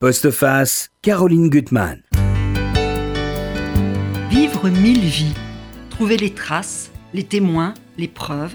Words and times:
Postface, 0.00 0.90
Caroline 1.02 1.50
Gutmann. 1.50 2.04
Vivre 4.30 4.68
mille 4.68 5.00
vies, 5.00 5.34
trouver 5.90 6.16
les 6.16 6.32
traces, 6.32 6.92
les 7.12 7.24
témoins, 7.24 7.74
les 7.96 8.06
preuves, 8.06 8.54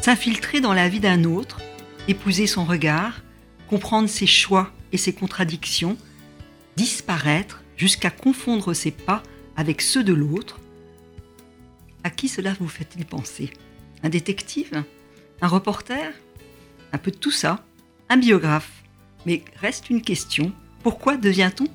s'infiltrer 0.00 0.60
dans 0.60 0.74
la 0.74 0.88
vie 0.88 0.98
d'un 0.98 1.22
autre, 1.22 1.60
épouser 2.08 2.48
son 2.48 2.64
regard, 2.64 3.22
comprendre 3.68 4.08
ses 4.08 4.26
choix 4.26 4.72
et 4.90 4.96
ses 4.96 5.12
contradictions, 5.12 5.96
disparaître 6.74 7.62
jusqu'à 7.76 8.10
confondre 8.10 8.74
ses 8.74 8.90
pas 8.90 9.22
avec 9.56 9.82
ceux 9.82 10.02
de 10.02 10.12
l'autre. 10.12 10.58
À 12.02 12.10
qui 12.10 12.26
cela 12.26 12.54
vous 12.58 12.66
fait-il 12.66 13.06
penser? 13.06 13.52
Un 14.02 14.08
détective? 14.08 14.82
Un 15.42 15.46
reporter? 15.46 16.12
Un 16.92 16.98
peu 16.98 17.12
de 17.12 17.18
tout 17.18 17.30
ça? 17.30 17.64
Un 18.08 18.16
biographe? 18.16 18.82
Mais 19.26 19.44
reste 19.60 19.88
une 19.88 20.02
question, 20.02 20.52
pourquoi 20.82 21.16
devient-on 21.16 21.66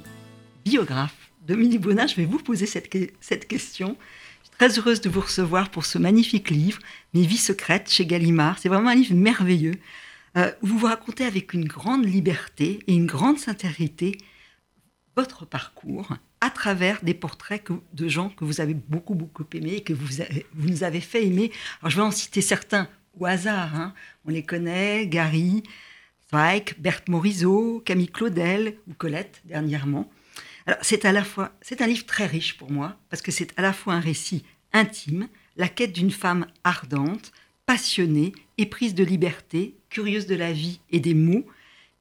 biographe? 0.66 1.32
Dominique 1.48 1.82
Bonnat, 1.82 2.08
je 2.08 2.16
vais 2.16 2.26
vous 2.26 2.40
poser 2.40 2.66
cette, 2.66 2.94
cette 3.22 3.48
question. 3.48 3.96
Je 4.42 4.50
suis 4.50 4.58
très 4.58 4.78
heureuse 4.78 5.00
de 5.00 5.10
vous 5.10 5.22
recevoir 5.22 5.70
pour 5.70 5.86
ce 5.86 5.98
magnifique 5.98 6.50
livre, 6.50 6.80
Mes 7.14 7.26
vies 7.26 7.38
secrètes 7.38 7.90
chez 7.90 8.06
Gallimard. 8.06 8.60
C'est 8.60 8.68
vraiment 8.68 8.90
un 8.90 8.96
livre 8.96 9.16
merveilleux. 9.16 9.76
Euh, 10.36 10.52
vous 10.62 10.78
vous 10.78 10.88
racontez 10.88 11.24
avec 11.24 11.54
une 11.54 11.66
grande 11.66 12.06
liberté 12.06 12.80
et 12.88 12.94
une 12.94 13.06
grande 13.06 13.40
sincérité 13.40 14.18
votre 15.16 15.46
parcours 15.46 16.10
à 16.42 16.50
travers 16.50 17.00
des 17.02 17.14
portraits 17.14 17.64
de 17.94 18.08
gens 18.08 18.30
que 18.30 18.46
vous 18.46 18.62
avez 18.62 18.76
beaucoup, 18.76 19.16
beaucoup 19.16 19.46
aimés 19.54 19.76
et 19.78 19.82
que 19.82 19.94
vous, 19.94 20.22
vous 20.54 20.70
nous 20.70 20.84
avez 20.84 21.02
fait 21.02 21.26
aimer. 21.26 21.52
Alors, 21.82 21.90
je 21.90 21.96
vais 21.96 22.04
en 22.04 22.12
citer 22.12 22.42
certains 22.42 22.88
au 23.20 23.26
hasard. 23.26 23.74
Hein. 23.76 23.94
On 24.26 24.32
les 24.32 24.44
connaît, 24.44 25.08
Gary, 25.08 25.64
Zweig, 26.30 26.76
Berthe 26.80 27.08
Morisot, 27.10 27.82
Camille 27.86 28.10
Claudel 28.10 28.78
ou 28.88 28.94
Colette 28.94 29.42
dernièrement. 29.46 30.12
Alors, 30.66 30.80
c'est 30.82 31.06
à 31.06 31.12
la 31.14 31.24
fois, 31.24 31.54
c'est 31.62 31.82
un 31.82 31.88
livre 31.88 32.06
très 32.06 32.26
riche 32.26 32.58
pour 32.58 32.72
moi 32.72 32.98
parce 33.10 33.22
que 33.22 33.32
c'est 33.32 33.58
à 33.58 33.62
la 33.62 33.74
fois 33.74 33.94
un 33.94 34.02
récit 34.02 34.44
intime, 34.74 35.30
la 35.56 35.70
quête 35.70 35.94
d'une 35.94 36.12
femme 36.12 36.48
ardente, 36.64 37.32
passionnée, 37.66 38.34
éprise 38.58 38.94
de 38.94 39.04
liberté, 39.04 39.76
curieuse 39.90 40.28
de 40.28 40.36
la 40.36 40.52
vie 40.52 40.80
et 40.90 41.00
des 41.00 41.14
mots, 41.14 41.46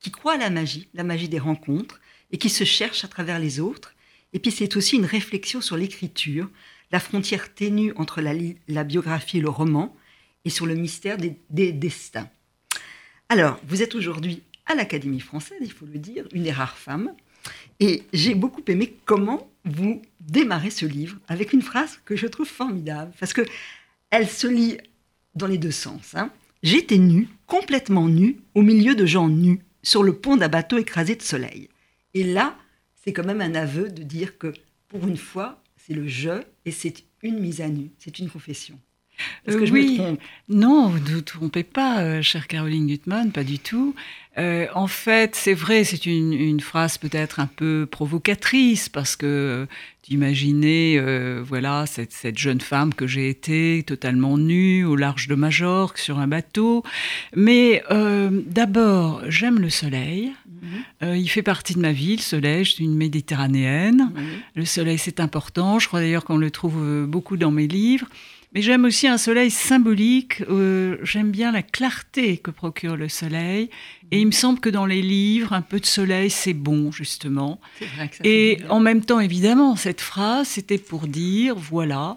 qui 0.00 0.10
croit 0.10 0.34
à 0.34 0.38
la 0.38 0.50
magie, 0.50 0.88
la 0.94 1.04
magie 1.04 1.28
des 1.28 1.38
rencontres, 1.38 2.00
et 2.30 2.38
qui 2.38 2.50
se 2.50 2.64
cherche 2.64 3.04
à 3.04 3.08
travers 3.08 3.38
les 3.38 3.60
autres. 3.60 3.94
Et 4.32 4.38
puis 4.38 4.50
c'est 4.50 4.76
aussi 4.76 4.96
une 4.96 5.04
réflexion 5.04 5.60
sur 5.60 5.76
l'écriture, 5.76 6.50
la 6.92 7.00
frontière 7.00 7.54
ténue 7.54 7.92
entre 7.96 8.20
la, 8.20 8.84
biographie 8.84 9.38
et 9.38 9.40
le 9.40 9.48
roman, 9.48 9.96
et 10.44 10.50
sur 10.50 10.66
le 10.66 10.74
mystère 10.74 11.16
des, 11.18 11.72
destins. 11.72 12.28
Alors, 13.28 13.58
vous 13.66 13.82
êtes 13.82 13.94
aujourd'hui 13.94 14.42
à 14.66 14.74
l'Académie 14.74 15.20
française, 15.20 15.58
il 15.60 15.72
faut 15.72 15.86
le 15.86 15.98
dire, 15.98 16.26
une 16.32 16.44
des 16.44 16.52
rares 16.52 16.78
femmes, 16.78 17.12
et 17.80 18.04
j'ai 18.12 18.34
beaucoup 18.34 18.62
aimé 18.68 18.96
comment 19.04 19.50
vous 19.64 20.02
démarrez 20.20 20.70
ce 20.70 20.86
livre 20.86 21.16
avec 21.28 21.52
une 21.52 21.62
phrase 21.62 21.98
que 22.04 22.16
je 22.16 22.26
trouve 22.26 22.46
formidable, 22.46 23.12
parce 23.18 23.32
que 23.32 23.42
elle 24.10 24.28
se 24.28 24.46
lit 24.46 24.78
dans 25.34 25.48
les 25.48 25.58
deux 25.58 25.72
sens. 25.72 26.14
Hein. 26.14 26.30
J'étais 26.62 26.98
nue, 26.98 27.28
complètement 27.46 28.08
nue, 28.08 28.38
au 28.54 28.62
milieu 28.62 28.94
de 28.94 29.06
gens 29.06 29.28
nus, 29.28 29.60
sur 29.82 30.02
le 30.02 30.14
pont 30.14 30.36
d'un 30.36 30.48
bateau 30.48 30.78
écrasé 30.78 31.16
de 31.16 31.22
soleil. 31.22 31.68
Et 32.14 32.24
là, 32.24 32.56
c'est 32.94 33.12
quand 33.12 33.24
même 33.24 33.40
un 33.40 33.54
aveu 33.54 33.88
de 33.88 34.02
dire 34.02 34.38
que 34.38 34.52
pour 34.88 35.06
une 35.06 35.16
fois, 35.16 35.62
c'est 35.76 35.94
le 35.94 36.06
je 36.06 36.42
et 36.64 36.70
c'est 36.70 37.04
une 37.22 37.40
mise 37.40 37.60
à 37.60 37.68
nu, 37.68 37.90
c'est 37.98 38.18
une 38.18 38.30
confession. 38.30 38.78
Est-ce 39.46 39.56
que 39.56 39.66
je 39.66 39.72
oui. 39.72 39.92
me 39.92 39.96
trompe? 39.96 40.20
Non, 40.48 40.88
vous 40.88 40.98
ne 40.98 41.14
vous 41.14 41.20
trompez 41.22 41.64
pas, 41.64 42.02
euh, 42.02 42.22
chère 42.22 42.46
Caroline 42.46 42.86
Gutmann, 42.86 43.32
pas 43.32 43.42
du 43.42 43.58
tout. 43.58 43.94
Euh, 44.38 44.66
en 44.74 44.86
fait, 44.86 45.34
c'est 45.34 45.54
vrai, 45.54 45.82
c'est 45.82 46.06
une, 46.06 46.60
phrase 46.60 46.98
peut-être 46.98 47.40
un 47.40 47.46
peu 47.46 47.88
provocatrice 47.90 48.88
parce 48.88 49.16
que 49.16 49.66
d'imaginer, 50.04 50.98
euh, 50.98 51.42
voilà, 51.44 51.86
cette, 51.86 52.38
jeune 52.38 52.60
femme 52.60 52.92
que 52.94 53.06
j'ai 53.06 53.28
été, 53.30 53.82
totalement 53.84 54.36
nue 54.36 54.84
au 54.84 54.94
large 54.94 55.26
de 55.26 55.34
Majorque 55.34 55.98
sur 55.98 56.18
un 56.18 56.28
bateau. 56.28 56.84
Mais 57.34 57.82
d'abord, 58.46 59.22
j'aime 59.28 59.58
le 59.58 59.70
soleil. 59.70 60.32
Mhm. 61.02 61.14
il 61.16 61.28
fait 61.28 61.42
partie 61.42 61.74
de 61.74 61.80
ma 61.80 61.92
vie, 61.92 62.16
le 62.16 62.22
soleil. 62.22 62.64
Je 62.64 62.72
suis 62.72 62.84
une 62.84 62.96
méditerranéenne. 62.96 64.12
Le 64.54 64.64
soleil, 64.64 64.98
c'est 64.98 65.18
important. 65.18 65.78
Je 65.78 65.88
crois 65.88 66.00
d'ailleurs 66.00 66.24
qu'on 66.24 66.38
le 66.38 66.50
trouve 66.50 67.06
beaucoup 67.06 67.36
dans 67.36 67.50
mes 67.50 67.66
livres. 67.66 68.06
Mais 68.56 68.62
j'aime 68.62 68.86
aussi 68.86 69.06
un 69.06 69.18
soleil 69.18 69.50
symbolique. 69.50 70.42
Euh, 70.48 70.96
j'aime 71.02 71.30
bien 71.30 71.52
la 71.52 71.62
clarté 71.62 72.38
que 72.38 72.50
procure 72.50 72.96
le 72.96 73.10
soleil. 73.10 73.68
Et 74.10 74.20
il 74.22 74.26
me 74.28 74.32
semble 74.32 74.60
que 74.60 74.70
dans 74.70 74.86
les 74.86 75.02
livres, 75.02 75.52
un 75.52 75.60
peu 75.60 75.78
de 75.78 75.84
soleil, 75.84 76.30
c'est 76.30 76.54
bon, 76.54 76.90
justement. 76.90 77.60
Vrai 77.96 78.08
que 78.08 78.16
ça 78.16 78.22
Et 78.24 78.60
en 78.70 78.80
même 78.80 79.04
temps, 79.04 79.20
évidemment, 79.20 79.76
cette 79.76 80.00
phrase, 80.00 80.48
c'était 80.48 80.78
pour 80.78 81.06
dire, 81.06 81.54
voilà, 81.54 82.16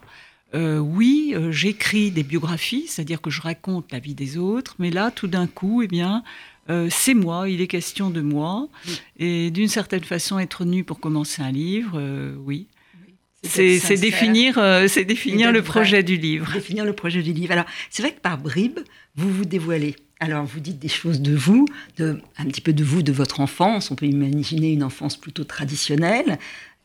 euh, 0.56 0.78
oui, 0.78 1.34
euh, 1.36 1.52
j'écris 1.52 2.10
des 2.10 2.24
biographies, 2.24 2.86
c'est-à-dire 2.88 3.20
que 3.20 3.30
je 3.30 3.42
raconte 3.42 3.92
la 3.92 4.00
vie 4.00 4.16
des 4.16 4.38
autres, 4.38 4.76
mais 4.80 4.92
là, 4.92 5.12
tout 5.12 5.28
d'un 5.28 5.46
coup, 5.46 5.82
eh 5.82 5.90
bien, 5.90 6.24
c'est 6.90 7.16
moi, 7.16 7.50
il 7.50 7.60
est 7.60 7.68
question 7.68 8.12
de 8.12 8.22
moi. 8.22 8.70
Et 9.18 9.52
d'une 9.52 9.68
certaine 9.68 10.06
façon, 10.06 10.40
être 10.40 10.64
nu 10.64 10.86
pour 10.86 11.02
commencer 11.02 11.42
un 11.42 11.52
livre, 11.52 12.00
oui. 12.46 12.68
C'est 13.44 13.98
définir, 13.98 14.58
euh, 14.58 14.88
c'est 14.88 15.06
définir 15.06 15.52
le 15.52 15.62
projet 15.62 16.04
du 16.04 16.18
livre. 16.18 16.52
Définir 16.54 16.86
le 16.86 16.94
projet 16.94 17.22
du 17.22 17.34
livre. 17.34 17.54
Alors, 17.54 17.66
c'est 17.90 18.02
vrai 18.02 18.12
que 18.12 18.20
par 18.20 18.38
bribes, 18.38 18.80
vous 19.16 19.32
vous 19.32 19.46
dévoilez. 19.46 19.96
Alors, 20.20 20.46
vous 20.46 20.60
dites 20.60 20.80
des 20.80 20.90
choses 20.90 21.22
de 21.22 21.34
vous, 21.34 21.66
de, 21.98 22.20
un 22.38 22.46
petit 22.46 22.62
peu 22.62 22.74
de 22.74 22.84
vous, 22.84 23.02
de 23.02 23.14
votre 23.14 23.40
enfance. 23.40 23.92
On 23.92 23.96
peut 23.96 24.06
imaginer 24.06 24.74
une 24.74 24.84
enfance 24.84 25.16
plutôt 25.16 25.46
traditionnelle. 25.46 26.38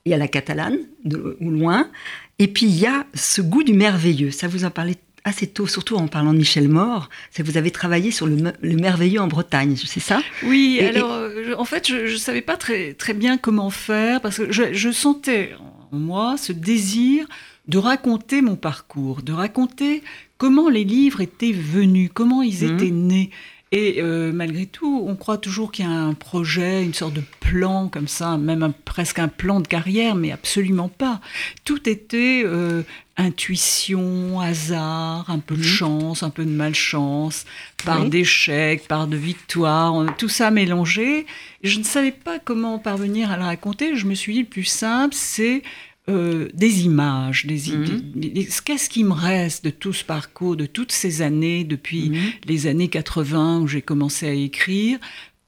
Il 0.05 0.11
y 0.11 0.15
a 0.15 0.19
la 0.19 0.29
catalane, 0.29 0.79
de, 1.05 1.37
ou 1.41 1.51
loin. 1.51 1.91
Et 2.39 2.47
puis, 2.47 2.67
il 2.67 2.79
y 2.79 2.87
a 2.87 3.07
ce 3.15 3.41
goût 3.41 3.65
du 3.65 3.73
merveilleux. 3.73 4.31
Ça, 4.31 4.47
vous 4.47 4.65
en 4.65 4.71
parlez 4.71 4.95
assez 5.25 5.47
tôt, 5.47 5.67
surtout 5.67 5.97
en 5.97 6.07
parlant 6.07 6.33
de 6.35 6.39
Michel 6.39 6.69
Mort, 6.69 7.09
c'est 7.31 7.43
que 7.43 7.51
vous 7.51 7.57
avez 7.57 7.71
travaillé 7.71 8.11
sur 8.11 8.27
le, 8.27 8.53
merveilleux 8.63 9.21
en 9.21 9.27
Bretagne, 9.27 9.75
c'est 9.75 10.01
ça? 10.01 10.21
Oui, 10.43 10.81
alors 10.83 11.13
euh, 11.13 11.55
en 11.57 11.65
fait, 11.65 11.89
je 11.89 12.13
ne 12.13 12.17
savais 12.19 12.43
pas 12.43 12.59
très, 12.59 12.93
très 12.93 13.15
bien 13.15 13.39
comment 13.39 13.71
faire, 13.71 14.21
parce 14.21 14.37
que 14.37 14.53
je, 14.53 14.75
je 14.75 14.91
sentais 14.91 15.53
moi 15.95 16.37
ce 16.37 16.53
désir 16.53 17.27
de 17.69 17.79
raconter 17.79 18.43
mon 18.43 18.57
parcours, 18.57 19.23
de 19.23 19.33
raconter 19.33 20.03
comment 20.37 20.69
les 20.69 20.85
livres 20.85 21.21
étaient 21.21 21.53
venus, 21.53 22.11
comment 22.13 22.43
ils 22.43 22.67
mmh. 22.67 22.75
étaient 22.75 22.91
nés. 22.91 23.31
Et 23.73 24.01
euh, 24.01 24.31
malgré 24.33 24.67
tout, 24.67 25.05
on 25.05 25.17
croit 25.17 25.39
toujours 25.39 25.73
qu'il 25.73 25.85
y 25.85 25.89
a 25.89 25.91
un 25.91 26.15
projet, 26.15 26.85
une 26.85 26.95
sorte 26.95 27.15
de 27.15 27.23
plan 27.41 27.89
comme 27.89 28.07
ça, 28.07 28.37
même 28.37 28.73
presque 28.85 29.19
un 29.19 29.27
plan 29.27 29.59
de 29.59 29.67
carrière, 29.67 30.15
mais 30.15 30.31
absolument 30.31 30.89
pas. 30.89 31.21
Tout 31.65 31.89
était 31.89 32.43
euh, 32.45 32.83
intuition, 33.17 34.41
hasard, 34.41 35.29
un 35.29 35.39
peu 35.39 35.55
de 35.55 35.61
mmh. 35.61 35.65
chance, 35.65 36.23
un 36.23 36.31
peu 36.31 36.45
de 36.45 36.51
malchance, 36.51 37.45
part 37.85 38.07
d'échecs, 38.07 38.89
part 38.89 39.07
de 39.07 39.17
victoire, 39.17 40.05
tout 40.17 40.29
ça 40.29 40.51
mélangé. 40.51 41.27
je 41.63 41.79
ne 41.79 41.85
savais 41.85 42.13
pas 42.13 42.39
comment 42.39 42.79
parvenir 42.79 43.31
à 43.31 43.37
le 43.37 43.45
raconter. 43.45 43.97
Je 43.97 44.07
me 44.07 44.15
suis 44.15 44.35
dit, 44.35 44.41
le 44.41 44.47
plus 44.47 44.65
simple, 44.65 45.15
c'est 45.17 45.63
euh, 46.09 46.49
des 46.53 46.85
images, 46.85 47.47
des, 47.47 47.73
mmh. 47.73 48.47
qu'est-ce 48.65 48.91
qui 48.91 49.05
me 49.05 49.13
reste 49.13 49.65
de 49.65 49.71
tout 49.71 49.93
ce 49.93 50.05
parcours, 50.05 50.57
de 50.57 50.67
toutes 50.67 50.93
ces 50.93 51.23
années, 51.23 51.65
depuis 51.65 52.11
mmh. 52.11 52.17
les 52.47 52.67
années 52.67 52.89
80 52.89 53.61
où 53.61 53.69
j'ai 53.69 53.83
commencé 53.83 54.29
à 54.29 54.33
écrire, 54.33 54.99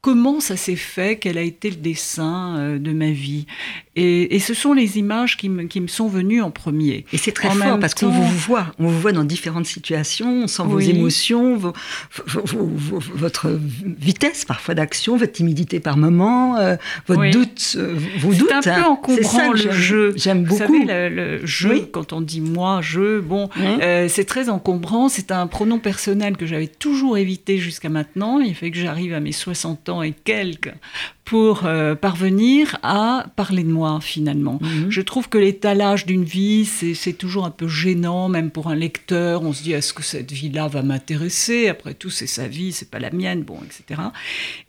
comment 0.01 0.39
ça 0.39 0.57
s'est 0.57 0.77
fait, 0.77 1.19
quel 1.19 1.37
a 1.37 1.43
été 1.43 1.69
le 1.69 1.77
dessin 1.77 2.57
euh, 2.59 2.79
de 2.79 2.93
ma 2.93 3.11
vie? 3.11 3.47
Et, 3.99 4.39
ce 4.39 4.53
sont 4.53 4.75
les 4.75 4.99
images 4.99 5.39
qui 5.39 5.49
me, 5.49 5.63
qui 5.65 5.81
me, 5.81 5.87
sont 5.87 6.07
venues 6.07 6.43
en 6.43 6.51
premier. 6.51 7.07
Et 7.13 7.17
c'est 7.17 7.33
très 7.33 7.49
fort 7.51 7.79
parce 7.81 7.95
qu'on 7.95 8.11
vous 8.11 8.27
voit, 8.27 8.67
on 8.79 8.89
vous 8.89 9.01
voit 9.01 9.13
dans 9.13 9.25
différentes 9.25 9.65
situations, 9.65 10.43
on 10.43 10.47
sent 10.47 10.65
vos 10.67 10.81
émotions, 10.81 11.57
votre 12.27 13.59
vitesse 13.99 14.45
parfois 14.45 14.75
d'action, 14.75 15.17
votre 15.17 15.33
timidité 15.33 15.81
par 15.81 15.97
moment, 15.97 16.59
euh, 16.59 16.77
votre 17.07 17.31
doute, 17.31 17.77
euh, 17.77 17.97
vos 18.19 18.35
doutes. 18.35 18.51
C'est 18.63 18.71
un 18.71 18.83
peu 18.83 18.89
encombrant 18.89 19.53
le 19.53 19.73
jeu. 19.73 20.13
J'aime 20.17 20.45
beaucoup. 20.45 20.67
Vous 20.67 20.87
savez, 20.87 21.09
le, 21.09 21.47
jeu, 21.47 21.89
quand 21.91 22.13
on 22.13 22.21
dit 22.21 22.43
moi, 22.43 22.81
je, 22.83 23.21
bon, 23.21 23.49
c'est 24.09 24.27
très 24.27 24.51
encombrant. 24.51 25.09
C'est 25.09 25.33
un 25.33 25.47
pronom 25.47 25.79
personnel 25.79 26.37
que 26.37 26.45
j'avais 26.45 26.69
toujours 26.69 27.17
évité 27.17 27.57
jusqu'à 27.59 27.89
maintenant. 27.89 28.41
Il 28.41 28.55
fait 28.55 28.71
que 28.71 28.79
j'arrive 28.79 29.15
à 29.15 29.21
mes 29.21 29.33
60 29.33 29.89
ans 29.89 30.03
et 30.03 30.13
quelques 30.13 30.73
pour 31.27 31.67
euh, 31.67 31.97
parvenir 31.97 32.79
à 32.85 33.27
parler 33.35 33.65
de 33.65 33.69
moi 33.69 33.99
finalement. 34.01 34.61
Mhm. 34.63 34.87
Je 34.91 35.01
trouve 35.03 35.29
que 35.29 35.37
l'étalage 35.37 36.07
d'une 36.07 36.23
vie, 36.23 36.65
c'est 36.65 37.13
toujours 37.13 37.45
un 37.45 37.51
peu 37.51 37.67
gênant, 37.67 38.29
même 38.29 38.53
pour 38.53 38.69
un 38.69 38.77
lecteur. 38.77 39.43
On 39.43 39.53
se 39.53 39.65
dit, 39.65 39.73
est-ce 39.73 39.93
que 39.93 40.05
cette 40.05 40.31
vie-là 40.31 40.69
va 40.69 40.83
m'intéresser? 40.83 41.69
Après 41.69 41.95
tout, 41.95 42.11
c'est 42.11 42.29
sa 42.29 42.47
vie, 42.47 42.71
c'est 42.71 42.91
pas 42.91 43.01
la 43.01 43.11
mienne, 43.11 43.43
bon, 43.43 43.59
etc. 43.65 44.01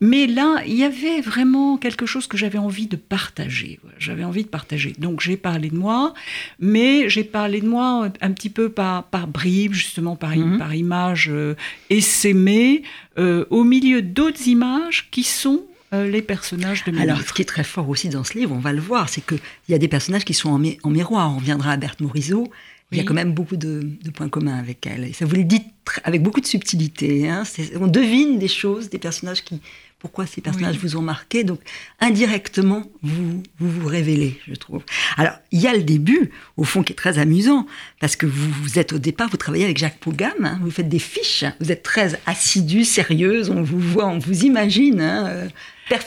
Mais 0.01 0.25
là, 0.25 0.63
il 0.65 0.73
y 0.73 0.83
avait 0.83 1.21
vraiment 1.21 1.77
quelque 1.77 2.07
chose 2.07 2.25
que 2.25 2.37
j'avais 2.37 2.57
envie 2.57 2.87
de 2.87 2.95
partager. 2.95 3.79
J'avais 3.99 4.23
envie 4.23 4.43
de 4.43 4.49
partager. 4.49 4.95
Donc 4.97 5.21
j'ai 5.21 5.37
parlé 5.37 5.69
de 5.69 5.77
moi, 5.77 6.15
mais 6.59 7.07
j'ai 7.07 7.23
parlé 7.23 7.61
de 7.61 7.67
moi 7.67 8.09
un 8.19 8.31
petit 8.31 8.49
peu 8.49 8.69
par, 8.69 9.03
par 9.03 9.27
bribes, 9.27 9.73
justement, 9.73 10.15
par, 10.15 10.35
mhm. 10.35 10.57
par 10.57 10.73
images 10.73 11.29
euh, 11.31 11.53
essaimées, 11.91 12.81
euh, 13.19 13.45
au 13.51 13.63
milieu 13.63 14.01
d'autres 14.01 14.47
images 14.47 15.09
qui 15.11 15.21
sont 15.21 15.61
les 15.91 16.21
personnages 16.21 16.83
de 16.83 16.91
mes 16.91 17.01
Alors, 17.01 17.17
livres. 17.17 17.29
ce 17.29 17.33
qui 17.33 17.41
est 17.41 17.45
très 17.45 17.63
fort 17.63 17.87
aussi 17.89 18.09
dans 18.09 18.23
ce 18.23 18.37
livre, 18.37 18.53
on 18.53 18.59
va 18.59 18.73
le 18.73 18.81
voir, 18.81 19.09
c'est 19.09 19.25
qu'il 19.25 19.39
y 19.69 19.73
a 19.73 19.77
des 19.77 19.87
personnages 19.87 20.25
qui 20.25 20.33
sont 20.33 20.49
en, 20.49 20.61
en 20.83 20.89
miroir. 20.89 21.31
On 21.33 21.37
reviendra 21.37 21.71
à 21.71 21.77
Berthe 21.77 22.01
Morisot. 22.01 22.51
Il 22.91 22.97
y 22.97 23.01
a 23.01 23.03
quand 23.03 23.13
même 23.13 23.33
beaucoup 23.33 23.57
de, 23.57 23.81
de, 24.01 24.09
points 24.11 24.29
communs 24.29 24.57
avec 24.57 24.87
elle. 24.87 25.03
Et 25.03 25.11
ça 25.11 25.25
vous 25.25 25.35
le 25.35 25.43
dit 25.43 25.61
avec 26.05 26.23
beaucoup 26.23 26.39
de 26.39 26.45
subtilité. 26.45 27.27
Hein. 27.29 27.43
On 27.75 27.87
devine 27.87 28.39
des 28.39 28.47
choses, 28.47 28.89
des 28.89 28.97
personnages 28.97 29.43
qui, 29.43 29.59
pourquoi 29.99 30.25
ces 30.25 30.39
personnages 30.39 30.75
oui. 30.75 30.81
vous 30.83 30.95
ont 30.95 31.01
marqué. 31.01 31.43
Donc, 31.43 31.59
indirectement, 31.99 32.83
vous, 33.01 33.43
vous, 33.59 33.69
vous 33.69 33.87
révélez, 33.87 34.39
je 34.47 34.53
trouve. 34.53 34.83
Alors, 35.17 35.33
il 35.51 35.59
y 35.59 35.67
a 35.67 35.73
le 35.73 35.83
début, 35.83 36.31
au 36.55 36.63
fond, 36.63 36.81
qui 36.81 36.93
est 36.93 36.95
très 36.95 37.17
amusant, 37.17 37.67
parce 37.99 38.15
que 38.15 38.25
vous, 38.25 38.49
vous 38.61 38.79
êtes 38.79 38.93
au 38.93 38.99
départ, 38.99 39.29
vous 39.29 39.37
travaillez 39.37 39.65
avec 39.65 39.77
Jacques 39.77 39.99
Pogam, 39.99 40.45
hein, 40.45 40.59
vous 40.61 40.71
faites 40.71 40.87
des 40.87 40.99
fiches, 40.99 41.43
vous 41.59 41.73
êtes 41.73 41.83
très 41.83 42.17
assidue, 42.25 42.85
sérieuse, 42.85 43.49
on 43.49 43.63
vous 43.63 43.79
voit, 43.79 44.07
on 44.07 44.19
vous 44.19 44.45
imagine. 44.45 45.01
Hein, 45.01 45.49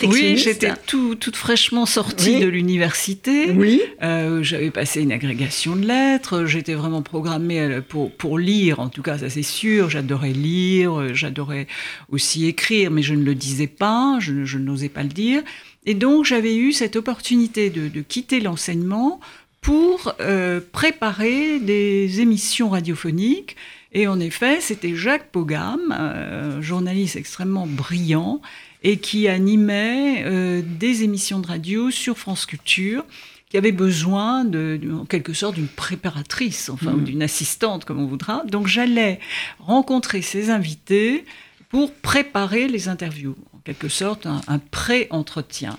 oui, 0.05 0.37
j'étais 0.37 0.73
tout, 0.87 1.15
toute 1.15 1.37
fraîchement 1.37 1.87
sortie 1.87 2.35
oui. 2.35 2.41
de 2.41 2.47
l'université. 2.47 3.51
Oui. 3.51 3.81
Euh, 4.03 4.43
J'avais 4.43 4.71
passé 4.71 5.01
une 5.01 5.13
agrégation 5.13 5.77
de 5.77 5.87
lettres. 5.87 6.45
J'étais 6.47 6.75
vraiment 6.75 7.03
programmée 7.03 7.81
pour, 7.89 8.13
pour 8.13 8.39
lire, 8.39 8.81
en 8.81 8.89
tout 8.89 9.03
cas, 9.03 9.19
ça 9.19 9.31
c'est 9.31 9.43
sûr. 9.43 9.91
J'adorais 9.91 10.33
lire, 10.33 11.15
j'adorais 11.15 11.67
aussi 12.11 12.47
écrire, 12.47 12.91
mais 12.91 13.03
je 13.03 13.15
ne 13.15 13.25
le 13.25 13.35
disais 13.35 13.67
pas, 13.67 14.19
je, 14.21 14.45
je 14.45 14.59
n'osais 14.59 14.89
pas 14.89 15.03
le 15.03 15.09
dire. 15.09 15.43
Et 15.87 15.95
donc, 15.95 16.25
j'avais 16.25 16.57
eu 16.57 16.73
cette 16.73 16.97
opportunité 16.97 17.71
de, 17.71 17.89
de 17.89 18.01
quitter 18.03 18.41
l'enseignement 18.41 19.21
pour 19.61 20.15
euh, 20.21 20.61
préparer 20.73 21.59
des 21.59 22.21
émissions 22.21 22.71
radiophoniques. 22.71 23.57
Et 23.93 24.07
en 24.07 24.21
effet, 24.21 24.61
c'était 24.61 24.95
Jacques 24.95 25.31
Pogam, 25.33 25.95
euh, 25.99 26.63
journaliste 26.63 27.17
extrêmement 27.17 27.67
brillant, 27.67 28.41
et 28.83 28.99
qui 28.99 29.29
animait 29.29 30.23
euh, 30.25 30.63
des 30.65 31.03
émissions 31.03 31.39
de 31.39 31.47
radio 31.47 31.91
sur 31.91 32.19
France 32.19 32.47
Culture, 32.47 33.05
qui 33.49 33.57
avait 33.57 33.73
besoin, 33.73 34.45
de, 34.45 34.79
de 34.81 34.93
en 34.93 35.05
quelque 35.05 35.33
sorte, 35.33 35.57
d'une 35.57 35.69
préparatrice, 35.69 36.69
enfin, 36.69 36.93
mmh. 36.93 36.95
ou 36.95 37.01
d'une 37.01 37.23
assistante, 37.23 37.85
comme 37.85 38.01
on 38.01 38.07
voudra. 38.07 38.45
Donc 38.47 38.67
j'allais 38.69 39.19
rencontrer 39.59 40.23
ces 40.23 40.51
invités 40.51 41.25
pour 41.69 41.93
préparer 41.93 42.69
les 42.69 42.89
interviews, 42.89 43.37
en 43.53 43.59
quelque 43.59 43.89
sorte, 43.89 44.27
un, 44.27 44.41
un 44.47 44.59
pré-entretien. 44.59 45.77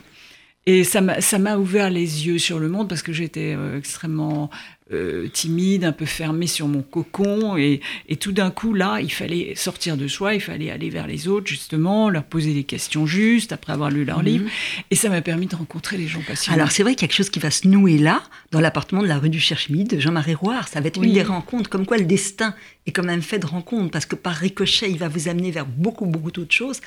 Et 0.68 0.84
ça 0.84 1.02
m'a 1.02 1.58
ouvert 1.58 1.90
les 1.90 2.28
yeux 2.28 2.38
sur 2.38 2.60
le 2.60 2.70
monde 2.70 2.88
parce 2.88 3.02
que 3.02 3.14
j'étais 3.14 3.56
euh, 3.56 3.78
extrêmement 3.78 4.52
euh, 4.94 5.28
timide, 5.28 5.84
un 5.84 5.92
peu 5.92 6.06
fermée 6.06 6.48
sur 6.48 6.68
mon 6.68 6.82
cocon. 6.82 7.58
Et, 7.58 7.82
et 8.10 8.16
tout 8.16 8.32
d'un 8.32 8.52
coup, 8.52 8.74
là, 8.74 9.00
il 9.02 9.12
fallait 9.12 9.54
sortir 9.56 9.98
de 9.98 10.08
soi, 10.08 10.34
il 10.36 10.42
fallait 10.42 10.72
aller 10.72 10.90
vers 10.90 11.08
les 11.08 11.28
autres, 11.28 11.48
justement, 11.48 12.10
leur 12.10 12.24
poser 12.24 12.54
des 12.54 12.64
questions 12.64 13.06
justes 13.06 13.52
après 13.52 13.74
avoir 13.74 13.90
lu 13.90 14.06
leur 14.06 14.18
Mhm. 14.20 14.24
mmh. 14.24 14.28
livre. 14.28 14.46
Et 14.92 14.96
ça 14.96 15.10
m'a 15.10 15.22
permis 15.22 15.48
de 15.48 15.56
rencontrer 15.56 15.98
les 15.98 16.08
gens 16.08 16.22
passionnés. 16.26 16.58
Alors, 16.60 16.72
c'est 16.72 16.84
vrai 16.84 16.96
qu'il 16.96 17.04
y 17.04 17.06
a 17.06 17.08
quelque 17.08 17.18
chose 17.18 17.30
qui 17.30 17.40
va 17.40 17.52
se 17.52 17.68
nouer 17.68 17.98
là, 17.98 18.22
dans 18.52 18.60
l'appartement 18.60 19.02
de 19.02 19.08
la 19.08 19.18
rue 19.18 19.30
du 19.30 19.40
Cherche-Midi 19.40 19.96
de 19.96 20.00
Jean-Marie 20.02 20.36
Roire. 20.36 20.68
Ça 20.68 20.82
va 20.82 20.88
être 20.88 21.00
oui. 21.00 21.08
une 21.08 21.14
des 21.14 21.24
rencontres, 21.24 21.70
comme 21.70 21.86
quoi 21.86 21.98
le 21.98 22.06
destin 22.06 22.54
est 22.88 22.92
quand 22.92 23.04
même 23.04 23.22
fait 23.22 23.38
de 23.40 23.46
rencontres, 23.46 23.92
parce 23.92 24.06
que 24.08 24.16
par 24.16 24.34
ricochet, 24.34 24.90
il 24.90 24.98
va 24.98 25.08
vous 25.08 25.28
amener 25.28 25.52
vers 25.52 25.66
beaucoup, 25.68 26.06
beaucoup 26.08 26.32
d'autres 26.32 26.54
choses. 26.54 26.82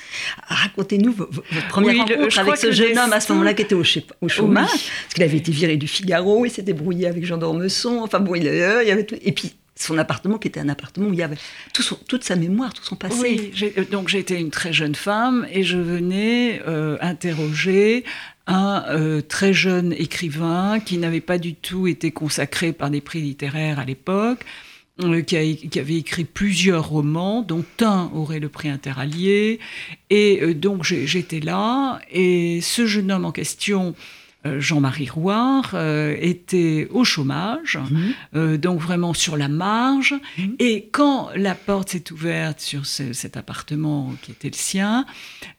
Racontez-nous 0.47 1.13
votre 1.13 1.67
première 1.69 1.93
oui, 1.93 1.99
rencontre 2.01 2.35
le, 2.35 2.39
avec 2.39 2.57
ce 2.57 2.71
jeune 2.71 2.97
homme 2.97 3.13
à 3.13 3.19
ce 3.21 3.31
moment-là 3.31 3.53
qui 3.53 3.61
était 3.61 3.75
au, 3.75 3.83
au 4.21 4.27
chômage, 4.27 4.69
oui. 4.73 4.79
parce 5.03 5.13
qu'il 5.13 5.23
avait 5.23 5.37
été 5.37 5.51
viré 5.53 5.77
du 5.77 5.87
Figaro, 5.87 6.45
il 6.45 6.49
s'était 6.51 6.73
brouillé 6.73 7.07
avec 7.07 7.25
Jean 7.25 7.37
d'Ormesson, 7.37 7.94
enfin 8.03 8.19
bon, 8.19 8.35
il, 8.35 8.43
y 8.43 8.49
avait 8.49 9.05
tout. 9.05 9.15
Et 9.21 9.31
puis, 9.31 9.55
son 9.75 9.97
appartement 9.97 10.37
qui 10.37 10.47
était 10.47 10.59
un 10.59 10.69
appartement 10.69 11.09
où 11.09 11.13
il 11.13 11.19
y 11.19 11.23
avait 11.23 11.37
toute 12.07 12.23
sa 12.23 12.35
mémoire, 12.35 12.73
tout 12.73 12.83
son 12.83 12.95
passé. 12.95 13.19
Oui, 13.21 13.73
donc 13.91 14.07
j'étais 14.07 14.39
une 14.39 14.51
très 14.51 14.71
jeune 14.71 14.95
femme 14.95 15.45
et 15.51 15.63
je 15.63 15.77
venais 15.77 16.61
euh, 16.65 16.97
interroger 17.01 18.05
un 18.47 18.85
euh, 18.89 19.21
très 19.21 19.53
jeune 19.53 19.91
écrivain 19.93 20.79
qui 20.79 20.97
n'avait 20.97 21.19
pas 21.19 21.37
du 21.37 21.55
tout 21.55 21.87
été 21.87 22.11
consacré 22.11 22.71
par 22.71 22.89
des 22.89 23.01
prix 23.01 23.21
littéraires 23.21 23.79
à 23.79 23.85
l'époque, 23.85 24.45
euh, 25.03 25.23
qui, 25.23 25.35
avait 25.35 25.97
écrit 25.97 26.23
plusieurs 26.23 26.87
romans, 26.87 27.41
dont 27.41 27.65
un 27.81 28.09
aurait 28.13 28.39
le 28.39 28.47
prix 28.47 28.69
interallié. 28.69 29.59
Et 30.09 30.39
euh, 30.41 30.53
donc 30.53 30.85
j'étais 30.85 31.41
là, 31.41 31.99
et 32.09 32.61
ce 32.61 32.85
jeune 32.85 33.11
homme 33.11 33.25
en 33.25 33.33
question 33.33 33.89
euh, 33.89 34.24
Jean-Marie 34.59 35.09
Rouard 35.09 35.71
euh, 35.73 36.15
était 36.19 36.87
au 36.91 37.03
chômage, 37.03 37.77
mmh. 37.77 37.97
euh, 38.35 38.57
donc 38.57 38.79
vraiment 38.79 39.13
sur 39.13 39.37
la 39.37 39.47
marge. 39.47 40.13
Mmh. 40.37 40.43
Et 40.59 40.89
quand 40.91 41.29
la 41.35 41.55
porte 41.55 41.89
s'est 41.89 42.11
ouverte 42.11 42.59
sur 42.59 42.85
ce, 42.85 43.13
cet 43.13 43.37
appartement 43.37 44.13
qui 44.21 44.31
était 44.31 44.49
le 44.49 44.55
sien, 44.55 45.05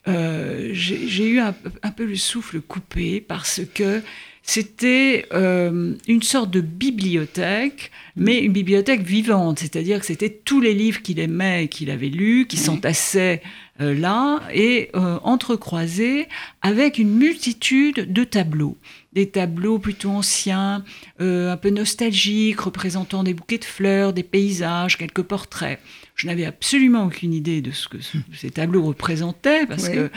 euh, 0.07 0.69
j'ai 0.73 1.27
eu 1.27 1.39
un, 1.39 1.53
un, 1.83 1.91
peu 1.91 2.05
le 2.05 2.15
souffle 2.15 2.61
coupé 2.61 3.21
parce 3.21 3.61
que 3.73 4.01
c'était 4.49 5.25
euh, 5.33 5.93
une 6.07 6.23
sorte 6.23 6.51
de 6.51 6.61
bibliothèque, 6.61 7.91
mais 8.15 8.39
une 8.39 8.53
bibliothèque 8.53 9.01
vivante, 9.01 9.59
c'est-à-dire 9.59 9.99
que 9.99 10.05
c'était 10.05 10.29
tous 10.29 10.61
les 10.61 10.73
livres 10.73 11.01
qu'il 11.01 11.19
aimait 11.19 11.65
et 11.65 11.67
qu'il 11.67 11.91
avait 11.91 12.07
lus, 12.07 12.47
qui 12.47 12.55
s'entassaient 12.55 13.41
euh, 13.43 13.49
là 13.79 14.41
et 14.53 14.89
euh, 14.95 15.19
entrecroisés 15.23 16.27
avec 16.61 16.97
une 16.97 17.13
multitude 17.13 18.11
de 18.11 18.23
tableaux. 18.23 18.77
Des 19.13 19.29
tableaux 19.29 19.79
plutôt 19.79 20.09
anciens, 20.09 20.83
euh, 21.21 21.51
un 21.51 21.57
peu 21.57 21.69
nostalgiques, 21.69 22.59
représentant 22.59 23.23
des 23.23 23.33
bouquets 23.33 23.57
de 23.57 23.65
fleurs, 23.65 24.13
des 24.13 24.23
paysages, 24.23 24.97
quelques 24.97 25.23
portraits. 25.23 25.79
Je 26.15 26.25
n'avais 26.25 26.45
absolument 26.45 27.05
aucune 27.05 27.33
idée 27.33 27.61
de 27.61 27.71
ce 27.71 27.87
que 27.87 27.97
ces 28.35 28.49
tableaux 28.49 28.83
représentaient, 28.83 29.67
parce 29.67 29.87
oui. 29.87 29.93
que 29.93 30.11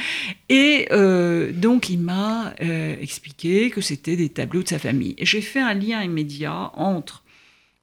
et 0.48 0.88
euh, 0.92 1.52
donc 1.52 1.90
il 1.90 1.98
m'a 1.98 2.54
euh, 2.62 2.96
expliqué 3.00 3.70
que 3.70 3.82
c'était 3.82 4.16
des 4.16 4.30
tableaux 4.30 4.62
de 4.62 4.68
sa 4.68 4.78
famille. 4.78 5.14
Et 5.18 5.26
j'ai 5.26 5.42
fait 5.42 5.60
un 5.60 5.74
lien 5.74 6.02
immédiat 6.02 6.70
entre 6.74 7.22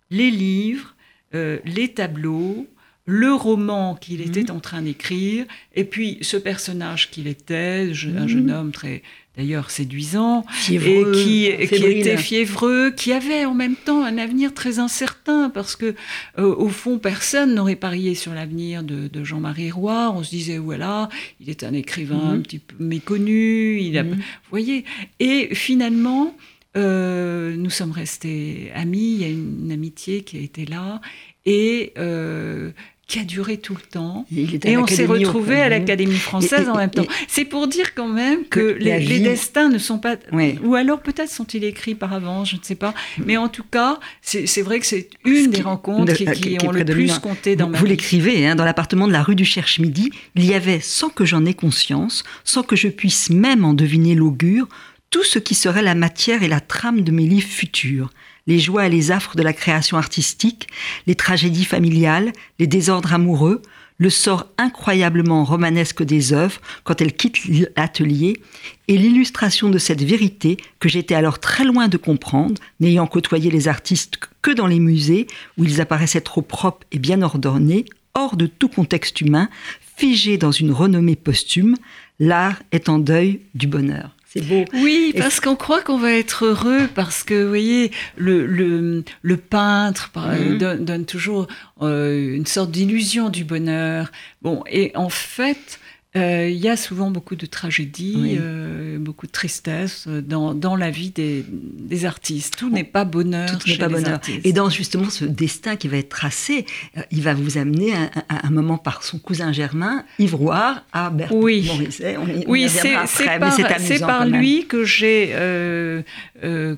les 0.10 0.32
livres, 0.32 0.96
euh, 1.36 1.60
les 1.66 1.94
tableaux, 1.94 2.66
le 3.08 3.34
roman 3.34 3.96
qu'il 3.96 4.20
était 4.20 4.52
mmh. 4.52 4.56
en 4.56 4.60
train 4.60 4.82
d'écrire, 4.82 5.46
et 5.74 5.86
puis 5.86 6.18
ce 6.22 6.36
personnage 6.36 7.10
qu'il 7.10 7.28
était, 7.28 7.94
je, 7.94 8.10
mmh. 8.10 8.18
un 8.18 8.28
jeune 8.28 8.52
homme 8.52 8.72
très 8.72 9.02
d'ailleurs 9.38 9.70
séduisant, 9.70 10.44
fiévreux, 10.50 11.14
et 11.14 11.68
qui, 11.68 11.68
qui, 11.68 11.86
était 11.86 12.18
fiévreux, 12.18 12.92
qui 12.92 13.14
avait 13.14 13.46
en 13.46 13.54
même 13.54 13.76
temps 13.76 14.04
un 14.04 14.18
avenir 14.18 14.54
très 14.54 14.80
incertain, 14.80 15.52
parce 15.52 15.76
que 15.76 15.94
euh, 16.40 16.56
au 16.56 16.70
fond, 16.70 16.98
personne 16.98 17.54
n'aurait 17.54 17.76
parié 17.76 18.16
sur 18.16 18.34
l'avenir 18.34 18.84
de, 18.84 19.08
de 19.08 19.24
Jean-Marie 19.24 19.70
Roy. 19.70 20.12
On 20.16 20.24
se 20.24 20.32
disait, 20.32 20.58
voilà, 20.58 21.08
il 21.40 21.52
est 21.52 21.64
un 21.64 21.74
écrivain 21.74 22.34
mmh. 22.34 22.36
un 22.36 22.40
petit 22.40 22.60
peu 22.60 22.76
méconnu, 22.80 23.80
il 23.80 23.98
a, 24.00 24.04
vous 24.04 24.16
voyez, 24.50 24.86
et 25.20 25.54
finalement, 25.54 26.36
euh, 26.76 27.56
nous 27.56 27.70
sommes 27.70 27.92
restés 27.92 28.72
amis, 28.74 29.14
il 29.14 29.22
y 29.22 29.24
a 29.24 29.30
une, 29.30 29.66
une, 29.66 29.72
amitié 29.72 30.24
qui 30.24 30.38
a 30.38 30.42
été 30.42 30.66
là, 30.66 31.00
et 31.46 31.94
euh, 31.98 32.72
qui 33.08 33.20
a 33.20 33.24
duré 33.24 33.58
tout 33.58 33.74
le 33.74 33.82
temps. 33.82 34.26
Et, 34.36 34.46
et 34.66 34.78
on 34.78 34.86
s'est 34.86 35.06
retrouvés 35.06 35.62
à 35.62 35.70
l'Académie 35.70 36.18
française 36.18 36.64
et, 36.64 36.66
et, 36.66 36.70
en 36.70 36.76
même 36.76 36.90
temps. 36.90 37.06
C'est 37.30 37.46
pour 37.46 37.68
dire 37.68 37.96
quand 37.96 38.10
même 38.10 38.44
que, 38.44 38.74
que 38.74 38.84
les, 38.84 39.20
destins 39.20 39.70
ne 39.70 39.78
sont 39.78 39.98
pas... 39.98 40.18
Oui. 40.34 40.60
Ou 40.62 40.76
alors 40.76 41.02
peut-être 41.02 41.30
sont-ils 41.30 41.64
écrits 41.64 41.96
par 41.96 42.12
avance, 42.12 42.52
je 42.52 42.58
ne 42.58 42.64
sais 42.64 42.76
pas. 42.76 42.94
Mais 43.26 43.38
en 43.38 43.48
tout 43.48 43.64
cas, 43.64 44.00
c'est 44.22 44.62
vrai 44.62 44.82
que 44.82 44.86
c'est 44.86 45.10
une 45.24 45.52
des 45.52 45.62
rencontres 45.62 46.14
qui, 46.14 46.26
qui, 46.26 46.58
qui 46.58 46.68
ont 46.68 46.72
le 46.72 46.84
plus 46.84 47.18
compté 47.20 47.56
dans 47.56 47.68
vous, 47.68 47.72
ma 47.72 47.78
Vous 47.80 47.86
l'écrivez, 47.86 48.46
hein, 48.46 48.56
dans 48.56 48.66
l'appartement 48.66 49.08
de 49.08 49.14
la 49.14 49.24
rue 49.24 49.36
du 49.36 49.46
Cherche-Midi, 49.46 50.12
il 50.36 50.46
y 50.46 50.54
avait, 50.54 50.82
sans 50.82 51.10
que 51.10 51.24
j'en 51.24 51.46
ai 51.46 51.54
conscience, 51.54 52.26
sans 52.44 52.64
que 52.64 52.76
je 52.76 52.90
puisse 52.90 53.30
même 53.30 53.64
en 53.64 53.74
deviner 53.74 54.16
l'augure, 54.16 54.68
tout 55.12 55.24
ce 55.24 55.40
qui 55.40 55.56
serait 55.56 55.82
la 55.82 55.96
matière 55.96 56.44
et 56.44 56.50
la 56.50 56.60
trame 56.60 57.02
de 57.02 57.12
mes 57.12 57.26
livres 57.26 57.48
futurs 57.48 58.10
les 58.48 58.60
joies 58.60 58.88
et 58.88 58.90
les 58.90 59.12
affres 59.12 59.36
de 59.36 59.44
la 59.44 59.54
création 59.54 59.98
artistique, 59.98 60.68
les 61.06 61.16
tragédies 61.16 61.66
familiales, 61.66 62.32
les 62.60 62.68
désordres 62.68 63.14
amoureux, 63.14 63.62
le 64.00 64.10
sort 64.10 64.46
incroyablement 64.58 65.44
romanesque 65.44 66.04
des 66.04 66.34
œuvres 66.34 66.62
quand 66.84 67.02
elles 67.02 67.14
quittent 67.14 67.44
l'atelier, 67.76 68.40
et 68.88 68.98
l'illustration 68.98 69.70
de 69.70 69.78
cette 69.78 70.04
vérité 70.04 70.58
que 70.80 70.90
j'étais 70.90 71.16
alors 71.16 71.40
très 71.40 71.64
loin 71.64 71.88
de 71.88 71.98
comprendre, 71.98 72.62
n'ayant 72.80 73.08
côtoyé 73.08 73.50
les 73.50 73.68
artistes 73.68 74.20
que 74.42 74.52
dans 74.52 74.68
les 74.68 74.80
musées 74.80 75.28
où 75.58 75.64
ils 75.64 75.82
apparaissaient 75.82 76.22
trop 76.22 76.42
propres 76.42 76.86
et 76.92 77.00
bien 77.00 77.22
ordonnés, 77.22 77.86
hors 78.14 78.38
de 78.38 78.48
tout 78.48 78.70
contexte 78.70 79.22
humain, 79.22 79.50
figés 79.98 80.38
dans 80.38 80.52
une 80.52 80.72
renommée 80.72 81.16
posthume, 81.16 81.76
l'art 82.20 82.62
est 82.72 82.90
en 82.90 83.00
deuil 83.00 83.42
du 83.56 83.68
bonheur. 83.68 84.17
C'est 84.38 84.46
beau. 84.46 84.66
Oui, 84.74 85.14
parce 85.18 85.40
qu'on 85.40 85.56
croit 85.56 85.82
qu'on 85.82 85.98
va 85.98 86.14
être 86.14 86.46
heureux, 86.46 86.88
parce 86.94 87.24
que, 87.24 87.42
vous 87.42 87.50
voyez, 87.50 87.92
le, 88.18 88.46
le, 88.46 89.04
le 89.22 89.38
peintre 89.38 90.12
-hmm. 90.14 90.58
donne, 90.58 90.86
donne, 90.86 91.06
toujours 91.06 91.48
euh, 91.82 92.36
une 92.36 92.46
sorte 92.46 92.72
d'illusion 92.72 93.30
du 93.30 93.44
bonheur. 93.44 94.12
Bon, 94.42 94.64
et 94.70 94.92
en 94.96 95.10
fait, 95.10 95.80
euh, 96.18 96.50
il 96.50 96.58
y 96.58 96.70
a 96.70 96.78
souvent 96.78 97.12
beaucoup 97.12 97.36
de 97.36 97.46
tragédie, 97.46 98.38
euh, 98.40 98.98
beaucoup 98.98 99.28
de 99.28 99.32
tristesse 99.32 100.08
dans, 100.08 100.54
dans 100.54 100.76
la 100.76 100.90
vie 100.90 101.12
des, 101.12 101.46
des, 101.48 102.06
artistes. 102.06 102.56
Tout 102.58 102.70
n'est 102.70 102.84
pas 102.84 103.06
bonheur. 103.06 103.58
Tout 103.58 103.70
n'est 103.70 103.78
pas 103.78 103.90
bonheur. 103.90 104.16
Artistes. 104.16 104.46
Et 104.46 104.54
dans 104.54 104.70
justement 104.70 105.10
ce 105.10 105.26
destin 105.26 105.76
qui 105.76 105.88
va 105.88 105.98
être 105.98 106.10
tracé, 106.10 106.66
euh, 106.98 107.02
il 107.12 107.22
va 107.22 107.34
vous 107.34 107.58
amener 107.58 107.94
à, 107.94 108.10
à, 108.30 108.48
un 108.48 108.52
moment 108.52 108.78
par 108.78 109.04
son 109.04 109.20
cousin 109.20 109.52
Germain, 109.52 110.04
Ivroir, 110.20 110.86
à 110.94 111.10
Bertrand 111.10 111.38
oui. 111.38 111.66
Morisset. 111.68 112.18
On 112.18 112.28
y, 112.28 112.46
oui, 112.48 112.70
c'est 112.70 112.94
par, 112.94 114.08
par 114.08 114.26
lui 114.26 114.66
que 114.66 114.84
j'ai 114.84 115.34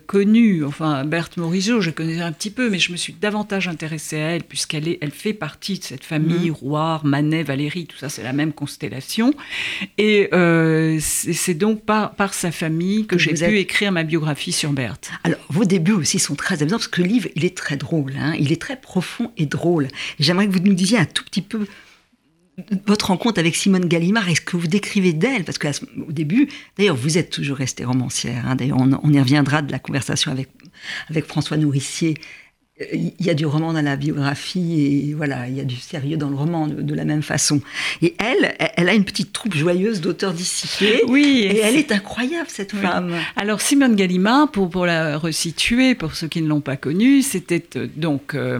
connu, 0.05 0.63
enfin 0.63 1.03
Berthe 1.05 1.37
Morisot, 1.37 1.81
je 1.81 1.89
connaissais 1.89 2.21
un 2.21 2.31
petit 2.31 2.49
peu, 2.49 2.69
mais 2.69 2.79
je 2.79 2.91
me 2.91 2.97
suis 2.97 3.13
davantage 3.13 3.67
intéressée 3.67 4.17
à 4.17 4.29
elle 4.29 4.43
puisqu'elle 4.43 4.97
elle 5.01 5.11
fait 5.11 5.33
partie 5.33 5.79
de 5.79 5.83
cette 5.83 6.03
famille, 6.03 6.49
mmh. 6.49 6.53
Roire, 6.53 7.05
Manet, 7.05 7.43
Valérie, 7.43 7.85
tout 7.85 7.97
ça, 7.97 8.09
c'est 8.09 8.23
la 8.23 8.33
même 8.33 8.53
constellation. 8.53 9.33
Et 9.97 10.29
euh, 10.33 10.97
c'est 11.01 11.53
donc 11.53 11.83
par, 11.83 12.15
par, 12.15 12.33
sa 12.33 12.51
famille 12.51 13.05
que, 13.05 13.15
que 13.15 13.21
j'ai 13.21 13.33
pu 13.33 13.43
êtes... 13.43 13.53
écrire 13.53 13.91
ma 13.91 14.03
biographie 14.03 14.51
sur 14.51 14.71
Berthe. 14.71 15.11
Alors, 15.23 15.39
vos 15.49 15.65
débuts 15.65 15.93
aussi 15.93 16.19
sont 16.19 16.35
très 16.35 16.61
amusants 16.61 16.77
parce 16.77 16.87
que 16.87 17.01
le 17.01 17.07
livre, 17.07 17.29
il 17.35 17.45
est 17.45 17.55
très 17.55 17.77
drôle. 17.77 18.13
Hein 18.19 18.33
il 18.39 18.51
est 18.51 18.61
très 18.61 18.75
profond 18.75 19.31
et 19.37 19.45
drôle. 19.45 19.87
J'aimerais 20.19 20.47
que 20.47 20.53
vous 20.53 20.59
nous 20.59 20.73
disiez 20.73 20.97
un 20.97 21.05
tout 21.05 21.23
petit 21.23 21.41
peu 21.41 21.67
votre 22.85 23.07
rencontre 23.07 23.39
avec 23.39 23.55
Simone 23.55 23.85
Gallimard, 23.85 24.29
est-ce 24.29 24.41
que 24.41 24.57
vous 24.57 24.67
décrivez 24.67 25.13
d'elle? 25.13 25.43
Parce 25.43 25.57
qu'au 25.57 26.11
début, 26.11 26.49
d'ailleurs, 26.77 26.95
vous 26.95 27.17
êtes 27.17 27.29
toujours 27.29 27.57
restée 27.57 27.85
romancière. 27.85 28.45
Hein, 28.47 28.55
d'ailleurs, 28.55 28.79
on, 28.79 28.99
on, 29.03 29.13
y 29.13 29.19
reviendra 29.19 29.61
de 29.61 29.71
la 29.71 29.79
conversation 29.79 30.31
avec, 30.31 30.49
avec 31.09 31.25
François 31.25 31.57
Nourricier 31.57 32.15
il 32.93 33.13
y 33.19 33.29
a 33.29 33.33
du 33.33 33.45
roman 33.45 33.73
dans 33.73 33.81
la 33.81 33.97
biographie 33.97 35.09
et 35.09 35.13
voilà, 35.13 35.47
il 35.47 35.55
y 35.55 35.59
a 35.59 35.65
du 35.65 35.75
sérieux 35.75 36.17
dans 36.17 36.29
le 36.29 36.35
roman 36.35 36.67
de, 36.67 36.81
de 36.81 36.95
la 36.95 37.03
même 37.03 37.21
façon. 37.21 37.61
Et 38.01 38.15
elle, 38.19 38.55
elle 38.75 38.87
a 38.87 38.93
une 38.93 39.03
petite 39.03 39.33
troupe 39.33 39.53
joyeuse 39.53 39.99
d'auteurs 40.01 40.33
disciplés. 40.33 41.01
Oui. 41.07 41.49
Et 41.51 41.59
elle 41.59 41.75
est 41.75 41.91
incroyable, 41.91 42.47
cette 42.47 42.73
oui. 42.73 42.79
femme. 42.81 43.13
Alors, 43.35 43.59
Simone 43.61 43.95
Gallimard, 43.95 44.49
pour, 44.51 44.69
pour 44.69 44.85
la 44.85 45.17
resituer, 45.17 45.93
pour 45.93 46.15
ceux 46.15 46.27
qui 46.27 46.41
ne 46.41 46.47
l'ont 46.47 46.61
pas 46.61 46.77
connue, 46.77 47.21
c'était 47.21 47.65
euh, 47.75 47.87
donc 47.97 48.33
euh, 48.33 48.59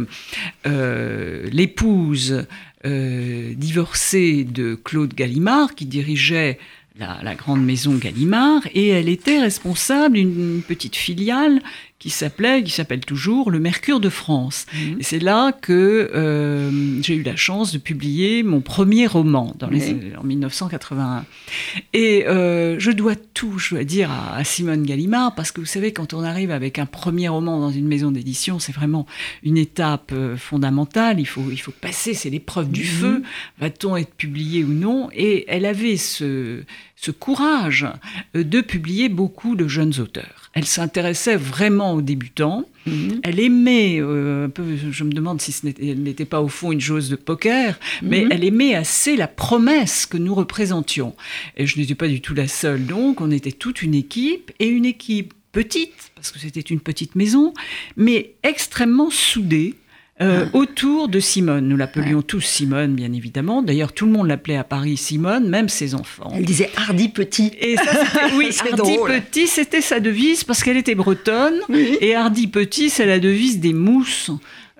euh, 0.68 1.48
l'épouse 1.51 2.46
euh, 2.86 3.53
divorcée 3.55 4.43
de 4.43 4.75
Claude 4.75 5.13
Gallimard, 5.13 5.75
qui 5.75 5.86
dirigeait 5.86 6.59
la, 6.98 7.19
la, 7.24 7.36
grande 7.36 7.63
maison 7.63 7.95
Gallimard, 7.95 8.62
et 8.74 8.89
elle 8.89 9.09
était 9.09 9.39
responsable 9.39 10.15
d'une 10.15 10.62
petite 10.65 10.95
filiale 10.95 11.62
qui 12.00 12.10
s'appelait, 12.10 12.63
qui 12.63 12.72
s'appelle 12.72 13.01
toujours 13.01 13.51
le 13.51 13.60
Mercure 13.60 14.00
de 14.00 14.08
France. 14.08 14.65
Mmh. 14.74 15.00
Et 15.00 15.03
c'est 15.03 15.20
là 15.20 15.51
que 15.51 16.10
euh, 16.15 17.01
j'ai 17.01 17.15
eu 17.15 17.24
la 17.24 17.36
chance 17.36 17.74
de 17.74 17.77
publier 17.77 18.41
mon 18.41 18.62
premier 18.62 19.06
roman 19.06 19.53
dans 19.60 19.70
les, 19.70 19.94
mmh. 19.94 20.18
en 20.18 20.24
1981. 20.24 21.25
Et 21.91 22.25
euh, 22.25 22.79
je 22.79 22.91
dois 22.91 23.15
tout, 23.18 23.60
je 23.60 23.75
dois 23.75 23.84
dire, 23.84 24.12
à, 24.12 24.38
à, 24.38 24.44
Simone 24.46 24.84
Gallimard, 24.84 25.36
parce 25.36 25.51
que 25.51 25.60
vous 25.60 25.68
savez, 25.68 25.91
quand 25.91 26.13
on 26.13 26.24
arrive 26.24 26.51
avec 26.51 26.79
un 26.79 26.86
premier 26.86 27.27
roman 27.27 27.60
dans 27.60 27.72
une 27.72 27.88
maison 27.88 28.12
d'édition, 28.12 28.60
c'est 28.60 28.74
vraiment 28.74 29.06
une 29.44 29.58
étape 29.58 30.12
euh, 30.13 30.38
fondamentale. 30.38 31.20
Il 31.20 31.27
faut, 31.27 31.51
il 31.51 31.60
faut 31.60 31.74
passer, 31.74 32.13
c'est 32.13 32.29
l'épreuve 32.29 32.70
mmh. 32.70 32.72
du 32.72 32.86
feu. 32.86 33.24
Va-t-on 33.60 33.98
être 33.98 34.13
publié 34.13 34.63
ou 34.63 34.72
non? 34.72 35.10
Et 35.13 35.44
elle 35.50 35.65
avait 35.65 35.98
ce, 35.98 36.63
ce 37.01 37.12
courage 37.12 37.88
euh, 38.36 38.44
de 38.44 38.60
publier 38.62 39.08
beaucoup 39.08 39.56
de 39.56 39.68
jeunes 39.68 40.00
auteurs. 40.00 40.50
Elle 40.53 40.65
s'intéressait 40.65 41.38
vraiment 41.38 41.94
aux 41.94 42.01
débutants. 42.01 42.65
Mm 42.86 42.91
-hmm. 42.91 43.20
Elle 43.24 43.39
aimait, 43.39 43.98
euh, 44.01 44.48
un 44.48 44.50
peu, 44.50 44.63
je 44.91 45.03
me 45.03 45.13
demande 45.13 45.39
si 45.41 45.51
ce 45.51 45.65
n'était 45.65 46.25
pas 46.25 46.41
au 46.41 46.50
fond 46.50 46.72
une 46.72 46.82
chose 46.82 47.10
de 47.10 47.15
poker, 47.15 47.79
mais 48.01 48.22
mm 48.22 48.27
-hmm. 48.27 48.34
elle 48.34 48.44
aimait 48.44 48.75
assez 48.75 49.15
la 49.15 49.27
promesse 49.27 50.06
que 50.12 50.18
nous 50.18 50.36
représentions. 50.36 51.13
Et 51.58 51.65
je 51.70 51.79
n'étais 51.79 51.96
pas 51.96 52.10
du 52.15 52.20
tout 52.25 52.36
la 52.44 52.48
seule, 52.62 52.86
donc 52.86 53.22
on 53.22 53.32
était 53.32 53.58
toute 53.63 53.79
une 53.88 53.96
équipe, 54.06 54.48
et 54.60 54.68
une 54.68 54.88
équipe 54.96 55.34
petite, 55.51 56.00
parce 56.15 56.32
que 56.32 56.39
c'était 56.39 56.68
une 56.75 56.82
petite 56.89 57.13
maison, 57.15 57.53
mais 57.96 58.20
extrêmement 58.44 59.12
soudée. 59.29 59.70
Euh, 60.21 60.45
ah. 60.45 60.57
autour 60.57 61.07
de 61.07 61.19
Simone. 61.19 61.67
Nous 61.67 61.77
l'appelions 61.77 62.17
ouais. 62.17 62.23
tous 62.23 62.41
Simone, 62.41 62.93
bien 62.93 63.13
évidemment. 63.13 63.61
D'ailleurs, 63.61 63.93
tout 63.93 64.05
le 64.05 64.11
monde 64.11 64.27
l'appelait 64.27 64.57
à 64.57 64.65
Paris 64.65 64.97
Simone, 64.97 65.47
même 65.47 65.69
ses 65.69 65.95
enfants. 65.95 66.31
Elle 66.35 66.43
disait 66.43 66.69
Hardy 66.75 67.07
Petit. 67.07 67.53
Et 67.59 67.77
ça, 67.77 67.83
oui, 68.35 68.49
Hardy 68.59 68.75
drôle. 68.75 69.11
Petit, 69.11 69.47
c'était 69.47 69.81
sa 69.81 70.01
devise 70.01 70.43
parce 70.43 70.61
qu'elle 70.61 70.77
était 70.77 70.95
bretonne. 70.95 71.55
Oui. 71.69 71.97
Et 72.01 72.15
Hardy 72.15 72.47
Petit, 72.47 72.89
c'est 72.89 73.05
la 73.05 73.19
devise 73.19 73.59
des 73.59 73.73
mousses. 73.73 74.31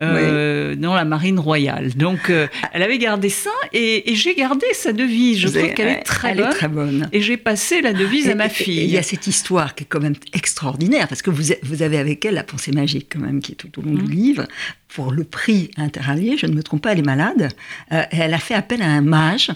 Euh, 0.02 0.72
oui. 0.72 0.78
dans 0.78 0.94
la 0.94 1.04
marine 1.04 1.40
royale. 1.40 1.94
Donc, 1.96 2.30
euh, 2.30 2.48
elle 2.72 2.84
avait 2.84 2.98
gardé 2.98 3.28
ça 3.28 3.50
et, 3.74 4.12
et 4.12 4.16
j'ai 4.16 4.34
gardé 4.34 4.66
sa 4.74 4.94
devise. 4.94 5.40
Je 5.40 5.50
trouve 5.50 5.74
qu'elle 5.74 5.90
est, 5.90 6.04
très, 6.04 6.32
elle 6.32 6.38
bonne, 6.38 6.46
est 6.46 6.52
très 6.52 6.68
bonne. 6.70 7.10
Et 7.12 7.22
j'ai 7.22 7.36
passé 7.36 7.82
la 7.82 7.92
devise 7.92 8.28
et, 8.28 8.32
à 8.32 8.36
ma 8.36 8.48
fille. 8.48 8.82
Il 8.82 8.90
y 8.90 8.98
a 8.98 9.04
cette 9.04 9.28
histoire 9.28 9.76
qui 9.76 9.84
est 9.84 9.88
quand 9.88 10.00
même 10.00 10.16
extraordinaire 10.34 11.08
parce 11.10 11.22
que 11.22 11.30
vous, 11.30 11.52
vous 11.64 11.82
avez 11.82 11.98
avec 11.98 12.24
elle 12.24 12.36
la 12.36 12.44
pensée 12.44 12.72
magique 12.72 13.08
quand 13.12 13.20
même 13.20 13.42
qui 13.42 13.52
est 13.54 13.56
tout 13.56 13.78
au 13.78 13.82
long 13.82 13.92
mmh. 13.92 14.04
du 14.04 14.12
livre. 14.12 14.48
Pour 14.88 15.12
le 15.12 15.24
prix 15.24 15.70
interallié, 15.78 16.38
je 16.38 16.48
ne 16.48 16.54
me 16.54 16.64
trompe 16.64 16.82
pas, 16.82 16.94
elle 16.94 17.00
est 17.00 17.04
malade. 17.04 17.50
Euh, 17.92 18.04
elle 18.12 18.34
a 18.34 18.40
fait 18.40 18.56
appel 18.56 18.82
à 18.82 18.88
un 18.88 19.02
mage 19.02 19.52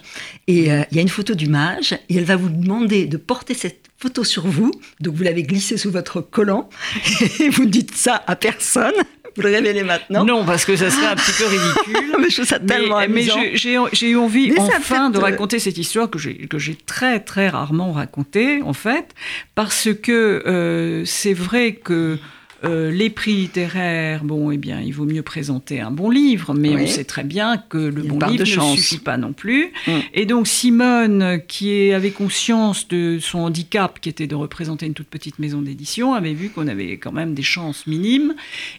et 0.48 0.72
euh, 0.72 0.84
il 0.92 0.98
y 0.98 1.00
a 1.00 1.02
une 1.02 1.10
photo 1.10 1.36
du 1.36 1.48
mage 1.48 1.94
et 2.10 2.18
elle 2.18 2.26
va 2.26 2.36
vous 2.36 2.50
demander 2.50 3.06
de 3.06 3.18
porter 3.18 3.54
cette 3.54 3.90
photo 3.98 4.24
sur 4.24 4.46
vous. 4.46 4.72
Donc 5.00 5.16
vous 5.16 5.24
l'avez 5.24 5.44
glissée 5.44 5.78
sous 5.78 5.90
votre 5.90 6.22
collant 6.22 6.70
et 7.40 7.50
vous 7.50 7.64
ne 7.64 7.70
dites 7.70 7.96
ça 7.96 8.24
à 8.28 8.36
personne 8.36 8.94
vous 9.36 9.42
le 9.42 9.50
révélez 9.50 9.84
maintenant 9.84 10.26
Non, 10.26 10.46
parce 10.46 10.66
que 10.66 10.76
ça 10.76 10.90
serait 10.90 11.08
un 11.08 11.16
petit 11.16 11.32
peu 11.32 11.46
ridicule. 11.46 12.16
mais 12.20 12.30
je 12.30 12.36
trouve 12.36 12.48
ça 12.48 12.60
tellement 12.60 13.00
mais, 13.00 13.06
amusant. 13.06 13.40
Mais 13.40 13.56
j'ai 13.56 14.10
eu 14.10 14.18
envie 14.18 14.52
mais 14.52 14.60
enfin 14.60 15.10
de 15.10 15.18
raconter 15.18 15.60
cette 15.60 15.78
histoire 15.78 16.10
que 16.10 16.20
j'ai 16.20 16.76
très 16.86 17.20
très 17.20 17.50
rarement 17.50 17.92
racontée, 17.92 18.62
en 18.62 18.74
fait, 18.74 19.14
parce 19.56 19.90
que 19.94 20.44
euh, 20.46 21.06
c'est 21.06 21.34
vrai 21.34 21.74
que 21.74 22.18
euh, 22.66 22.92
les 22.92 23.10
prix 23.10 23.34
littéraires, 23.34 24.24
bon, 24.24 24.52
eh 24.52 24.58
bien, 24.58 24.80
il 24.80 24.94
vaut 24.94 25.06
mieux 25.06 25.22
présenter 25.22 25.82
un 25.82 25.92
bon 25.92 26.10
livre, 26.10 26.54
mais 26.54 26.76
oui. 26.76 26.84
on 26.84 26.88
sait 26.88 27.04
très 27.04 27.24
bien 27.24 27.58
que 27.58 27.78
le 27.78 28.04
bon 28.04 28.20
livre 28.26 28.44
ne 28.44 28.76
suffit 28.76 29.00
pas 29.00 29.18
non 29.18 29.34
plus. 29.34 29.72
Mm. 29.88 29.92
Et 30.14 30.26
donc 30.26 30.48
Simone, 30.48 31.42
qui 31.48 31.92
avait 31.92 32.12
conscience 32.12 32.88
de 32.88 33.20
son 33.20 33.40
handicap, 33.40 34.00
qui 34.00 34.10
était 34.10 34.28
de 34.28 34.36
représenter 34.36 34.86
une 34.86 34.94
toute 34.94 35.08
petite 35.08 35.40
maison 35.40 35.62
d'édition, 35.62 36.14
avait 36.14 36.34
vu 36.34 36.50
qu'on 36.50 36.68
avait 36.68 36.98
quand 36.98 37.12
même 37.12 37.34
des 37.34 37.44
chances 37.44 37.86
minimes, 37.88 38.34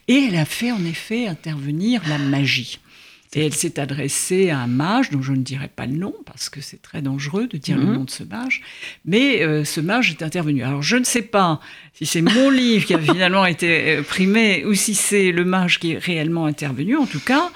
et 0.08 0.28
elle 0.28 0.36
a 0.36 0.44
fait 0.44 0.72
en 0.72 0.84
effet 0.84 1.26
intervenir 1.26 2.00
la 2.08 2.18
magie. 2.18 2.78
Et 3.34 3.44
elle 3.44 3.54
s'est 3.54 3.80
adressée 3.80 4.50
à 4.50 4.60
un 4.60 4.66
mage 4.66 5.10
dont 5.10 5.22
je 5.22 5.32
ne 5.32 5.42
dirai 5.42 5.68
pas 5.68 5.86
le 5.86 5.96
nom 5.96 6.14
parce 6.24 6.48
que 6.48 6.60
c'est 6.60 6.80
très 6.80 7.02
dangereux 7.02 7.46
de 7.46 7.56
dire 7.56 7.76
mmh. 7.76 7.80
le 7.80 7.86
nom 7.86 8.04
de 8.04 8.10
ce 8.10 8.24
mage. 8.24 8.62
Mais 9.04 9.42
euh, 9.42 9.64
ce 9.64 9.80
mage 9.80 10.10
est 10.10 10.22
intervenu. 10.22 10.62
Alors 10.62 10.82
je 10.82 10.96
ne 10.96 11.04
sais 11.04 11.22
pas 11.22 11.60
si 11.94 12.06
c'est 12.06 12.22
mon 12.22 12.50
livre 12.64 12.86
qui 12.86 12.94
a 12.94 12.98
finalement 12.98 13.46
été 13.46 14.02
primé 14.02 14.64
ou 14.64 14.74
si 14.74 14.94
c'est 14.94 15.32
le 15.32 15.44
mage 15.44 15.80
qui 15.80 15.92
est 15.92 15.98
réellement 15.98 16.46
intervenu. 16.46 16.96
En 16.96 17.06
tout 17.06 17.20
cas, 17.20 17.50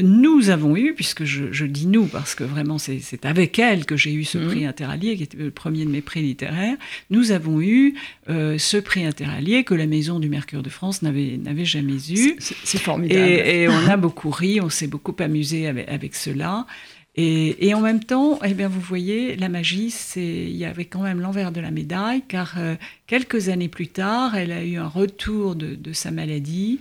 nous 0.00 0.48
avons 0.48 0.76
eu, 0.76 0.94
puisque 0.94 1.24
je, 1.24 1.52
je 1.52 1.66
dis 1.66 1.86
nous 1.86 2.06
parce 2.06 2.34
que 2.34 2.44
vraiment 2.44 2.78
c'est 2.78 3.24
avec 3.24 3.58
elle 3.58 3.84
que 3.84 3.96
j'ai 3.96 4.12
eu 4.12 4.24
ce 4.24 4.38
mmh. 4.38 4.46
prix 4.46 4.66
interallié 4.66 5.16
qui 5.16 5.22
était 5.24 5.36
le 5.36 5.50
premier 5.50 5.84
de 5.84 5.90
mes 5.90 6.00
prix 6.00 6.22
littéraires, 6.22 6.76
nous 7.10 7.30
avons 7.30 7.60
eu 7.60 7.94
euh, 8.30 8.56
ce 8.58 8.78
prix 8.78 9.04
interallié 9.04 9.64
que 9.64 9.74
la 9.74 9.86
Maison 9.86 10.18
du 10.18 10.28
Mercure 10.28 10.62
de 10.62 10.70
France 10.70 11.02
n'avait 11.02 11.64
jamais 11.64 11.98
eu. 12.10 12.36
C'est 12.38 12.78
formidable. 12.78 13.20
Et, 13.20 13.62
et, 13.62 13.68
on 13.68 13.88
a 13.88 13.96
beaucoup 13.96 14.30
ri, 14.30 14.60
on 14.60 14.70
s'est 14.70 14.86
beaucoup 14.86 15.14
amusé 15.18 15.66
avec, 15.66 15.88
avec 15.88 16.14
cela. 16.14 16.66
Et, 17.14 17.68
et, 17.68 17.74
en 17.74 17.80
même 17.80 18.02
temps, 18.02 18.38
eh 18.42 18.54
bien, 18.54 18.68
vous 18.68 18.80
voyez, 18.80 19.36
la 19.36 19.50
magie, 19.50 19.94
il 20.16 20.56
y 20.56 20.64
avait 20.64 20.86
quand 20.86 21.02
même 21.02 21.20
l'envers 21.20 21.52
de 21.52 21.60
la 21.60 21.70
médaille, 21.70 22.22
car 22.26 22.54
euh, 22.56 22.74
quelques 23.06 23.50
années 23.50 23.68
plus 23.68 23.88
tard, 23.88 24.34
elle 24.34 24.50
a 24.50 24.64
eu 24.64 24.76
un 24.76 24.88
retour 24.88 25.54
de, 25.54 25.74
de 25.74 25.92
sa 25.92 26.10
maladie 26.10 26.80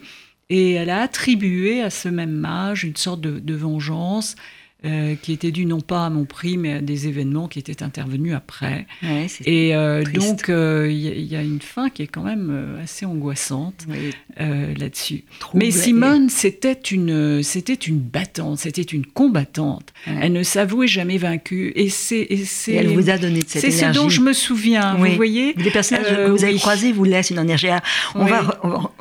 et 0.52 0.74
elle 0.74 0.90
a 0.90 1.02
attribué 1.02 1.82
à 1.82 1.90
ce 1.90 2.10
même 2.10 2.34
mage 2.34 2.84
une 2.84 2.98
sorte 2.98 3.22
de, 3.22 3.56
vengeance 3.56 4.36
euh, 4.84 5.14
qui 5.14 5.32
était 5.32 5.52
due 5.52 5.68
non 5.68 5.80
pas 5.80 6.08
à 6.08 6.10
mon 6.10 6.26
prix, 6.26 6.58
mais 6.58 6.74
à 6.74 6.82
des 6.82 7.08
événements 7.08 7.48
qui 7.48 7.60
étaient 7.60 7.84
intervenus 7.84 8.34
après. 8.34 8.88
Ouais, 9.04 9.28
et 9.46 9.76
euh, 9.76 10.02
donc, 10.04 10.46
il 10.48 10.54
euh, 10.56 10.92
y, 10.92 11.24
y, 11.24 11.36
a 11.36 11.44
une 11.44 11.62
fin 11.62 11.92
qui 11.92 12.02
est 12.02 12.08
quand 12.08 12.24
même 12.24 12.80
assez 12.82 13.06
angoissante 13.06 13.86
oui. 13.88 14.10
Là-dessus. 14.40 15.24
Mais 15.54 15.70
Simone, 15.70 16.30
c'était 16.30 16.74
une, 16.74 17.44
c'était 17.44 17.76
une 17.76 18.00
battante, 18.00 18.58
c'était 18.58 18.82
une 18.82 19.06
combattante. 19.06 19.94
Ouais. 20.08 20.18
Elle 20.24 20.34
ne 20.34 20.42
s'avouait 20.42 20.88
jamais 20.88 21.20
vaincue. 21.20 21.74
Et, 21.76 21.90
c'est, 21.90 22.28
elle 22.68 22.88
vous 22.88 23.12
a 23.12 23.20
donné 23.20 23.42
de 23.42 23.48
cette 23.48 23.64
énergie. 23.64 23.78
C'est 23.78 23.94
ce 23.94 24.00
dont 24.00 24.10
je 24.10 24.22
me 24.22 24.34
souviens, 24.34 24.98
oui. 25.00 25.12
vous 25.12 25.16
voyez. 25.16 25.54
Les 25.58 25.70
personnages 25.70 26.08
que 26.08 26.32
vous 26.32 26.44
avez 26.44 26.54
oui. 26.54 26.60
croisés 26.60 26.92
vous 26.92 27.04
laissent 27.04 27.30
une 27.30 27.38
énergie. 27.38 27.68
On, 28.16 28.26
va, 28.26 28.60
on, 28.64 28.70
va, 28.70 28.92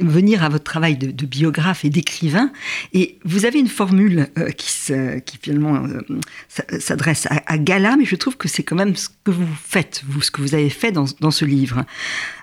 venir 0.00 0.44
à 0.44 0.50
votre 0.50 0.64
travail 0.64 0.98
de, 0.98 1.10
de 1.10 1.24
biographe 1.24 1.86
et 1.86 1.88
d'écrivain. 1.88 2.52
Et 2.92 3.16
vous 3.24 3.46
avez 3.46 3.60
une 3.60 3.68
formule 3.68 4.28
qui 4.58 4.70
se 4.70 5.05
qui 5.24 5.38
finalement 5.40 5.84
euh, 5.84 6.00
s'adresse 6.78 7.26
à, 7.30 7.58
Gala, 7.58 7.96
mais 7.96 8.04
je 8.04 8.16
trouve 8.16 8.36
que 8.36 8.48
c'est 8.48 8.62
quand 8.62 8.76
même 8.76 8.96
ce 8.96 9.08
que 9.24 9.30
vous 9.30 9.46
faites, 9.62 10.02
vous, 10.06 10.22
ce 10.22 10.30
que 10.30 10.40
vous 10.40 10.54
avez 10.54 10.70
fait 10.70 10.92
dans, 10.92 11.30
ce 11.30 11.44
livre. 11.44 11.84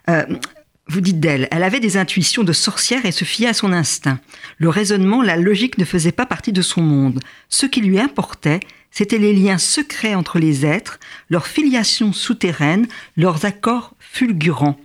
Euh, 0.10 0.26
vous 0.88 1.02
dites 1.02 1.20
d'elle, 1.20 1.48
elle 1.52 1.64
avait 1.64 1.80
des 1.80 1.98
intuitions 1.98 2.44
de 2.44 2.54
sorcière 2.54 3.06
et 3.06 3.12
se 3.12 3.24
fiait 3.24 3.48
à 3.48 3.54
son 3.54 3.72
instinct. 3.72 4.20
Le 4.58 4.70
raisonnement, 4.70 5.22
la 5.22 5.38
logique 5.38 5.78
ne 5.78 5.86
faisait 5.86 6.12
pas 6.12 6.26
partie 6.26 6.52
de 6.52 6.62
son 6.62 6.82
monde. 6.82 7.20
Ce 7.50 7.66
qui 7.66 7.82
lui 7.82 8.00
importait, 8.00 8.60
c'étaient 8.92 9.18
les 9.18 9.34
liens 9.34 9.58
secrets 9.58 10.16
entre 10.16 10.40
les 10.40 10.66
êtres, 10.66 11.00
leur 11.30 11.48
filiation 11.48 12.12
souterraine, 12.14 12.88
leurs 13.16 13.46
accords 13.46 13.96
fulgurants. 14.00 14.78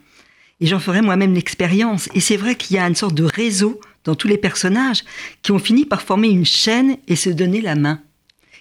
Et 0.61 0.66
j'en 0.66 0.80
ferai 0.80 1.02
moi-même 1.02 1.35
l'expérience. 1.35 2.08
Et 2.14 2.20
c'est 2.20 2.37
vrai 2.37 2.54
qu'il 2.54 2.76
y 2.76 2.78
a 2.78 2.87
une 2.87 2.94
sorte 2.94 3.14
de 3.14 3.25
réseau 3.25 3.80
dans 4.09 4.15
tous 4.15 4.27
les 4.27 4.38
personnages 4.38 5.05
qui 5.43 5.53
ont 5.53 5.59
fini 5.59 5.85
par 5.85 6.00
former 6.00 6.29
une 6.29 6.47
chaîne 6.47 6.97
et 7.09 7.15
se 7.15 7.29
donner 7.29 7.61
la 7.61 7.75
main. 7.75 8.00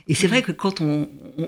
Et 0.09 0.13
c'est 0.13 0.27
vrai 0.27 0.41
que 0.41 0.51
quand 0.51 0.81
on, 0.81 1.07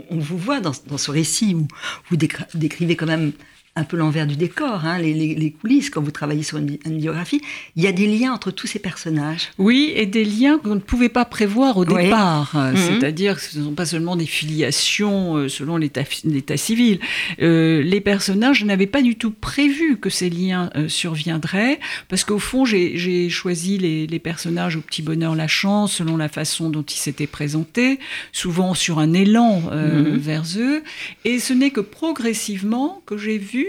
vous 0.09 0.37
voit 0.37 0.61
dans, 0.61 0.71
dans, 0.87 0.97
ce 0.97 1.11
récit 1.11 1.53
où 1.53 1.67
vous 2.09 2.15
décrivez 2.15 2.95
quand 2.95 3.05
même 3.05 3.33
un 3.79 3.83
peu 3.85 3.97
l'envers 3.97 4.27
du 4.27 4.35
décor, 4.35 4.85
hein, 4.85 4.99
les, 4.99 5.55
coulisses, 5.59 5.89
quand 5.89 6.01
vous 6.01 6.11
travaillez 6.11 6.43
sur 6.43 6.57
une, 6.57 6.77
biographie, 6.97 7.41
il 7.75 7.83
y 7.83 7.87
a 7.87 7.91
des 7.91 8.07
liens 8.07 8.33
entre 8.33 8.51
tous 8.51 8.67
ces 8.67 8.79
personnages. 8.79 9.51
Oui, 9.57 9.91
et 9.95 10.05
des 10.05 10.25
liens 10.25 10.59
qu'on 10.59 10.75
ne 10.75 10.81
pouvait 10.81 11.09
pas 11.09 11.25
prévoir 11.25 11.77
au 11.77 11.85
départ. 11.85 12.55
Mhm. 12.55 12.75
C'est-à-dire 12.75 13.35
que 13.35 13.41
ce 13.41 13.57
ne 13.57 13.63
sont 13.63 13.73
pas 13.73 13.85
seulement 13.85 14.15
des 14.15 14.25
filiations 14.25 15.35
euh, 15.35 15.47
selon 15.47 15.77
l'état 15.77 16.03
civil. 16.57 16.99
Euh, 17.41 17.81
les 17.81 18.01
personnages 18.01 18.63
n'avaient 18.65 18.87
pas 18.87 19.01
du 19.01 19.15
tout 19.15 19.31
prévu 19.31 19.97
que 19.97 20.09
ces 20.09 20.29
liens 20.29 20.69
euh, 20.75 20.89
surviendraient, 20.89 21.79
parce 22.09 22.23
qu'au 22.23 22.39
fond, 22.39 22.65
j'ai 22.65 23.29
choisi 23.29 23.77
les, 23.77 24.19
personnages 24.19 24.75
au 24.75 24.81
petit 24.81 25.01
bonheur 25.01 25.33
la 25.33 25.47
chance, 25.47 25.93
selon 25.93 26.17
la 26.17 26.27
façon 26.27 26.69
dont 26.69 26.83
ils 26.83 26.97
s'étaient 26.97 27.25
présentés, 27.25 27.99
souvent 28.33 28.73
sur 28.73 28.99
un 28.99 29.13
élan 29.13 29.61
mhm. 29.61 30.17
vers 30.17 30.43
eux. 30.57 30.83
Et 31.23 31.39
ce 31.39 31.53
n'est 31.53 31.71
que 31.71 31.79
progressivement 31.79 33.01
que 33.05 33.17
j'ai 33.17 33.37
vu 33.37 33.68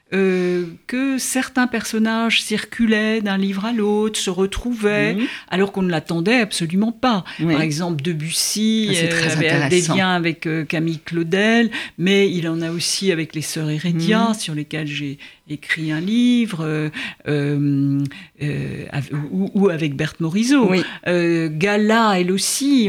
euh, 0.13 0.65
que 0.87 1.17
certains 1.17 1.67
personnages 1.67 2.43
circulaient 2.43 3.21
d'un 3.21 3.37
livre 3.37 3.65
à 3.65 3.71
l'autre, 3.71 4.19
se 4.19 4.29
retrouvaient, 4.29 5.15
mhm. 5.15 5.27
alors 5.49 5.71
qu'on 5.71 5.81
ne 5.83 5.89
l'attendait 5.89 6.39
absolument 6.39 6.91
pas. 6.91 7.23
Par 7.39 7.61
exemple, 7.61 8.01
Debussy 8.01 8.89
ah, 8.91 9.05
euh, 9.05 9.29
avait 9.31 9.69
des 9.69 9.81
liens 9.87 10.13
avec 10.13 10.47
euh, 10.47 10.65
Camille 10.65 10.99
Claudel, 10.99 11.71
mais 11.97 12.29
il 12.29 12.47
en 12.49 12.61
a 12.61 12.71
aussi 12.71 13.11
avec 13.11 13.35
les 13.35 13.41
sœurs 13.41 13.69
Hérédia, 13.69 14.29
mhm. 14.29 14.33
sur 14.33 14.53
lesquelles 14.53 14.87
j'ai 14.87 15.17
écrit 15.51 15.91
un 15.91 15.99
livre, 15.99 16.59
euh, 16.61 16.89
euh, 17.27 18.03
euh, 18.41 18.85
ou, 19.31 19.69
avec 19.69 19.95
Berthe 19.95 20.19
Morisot. 20.19 20.71
Gala, 21.05 22.19
elle 22.19 22.31
aussi, 22.31 22.87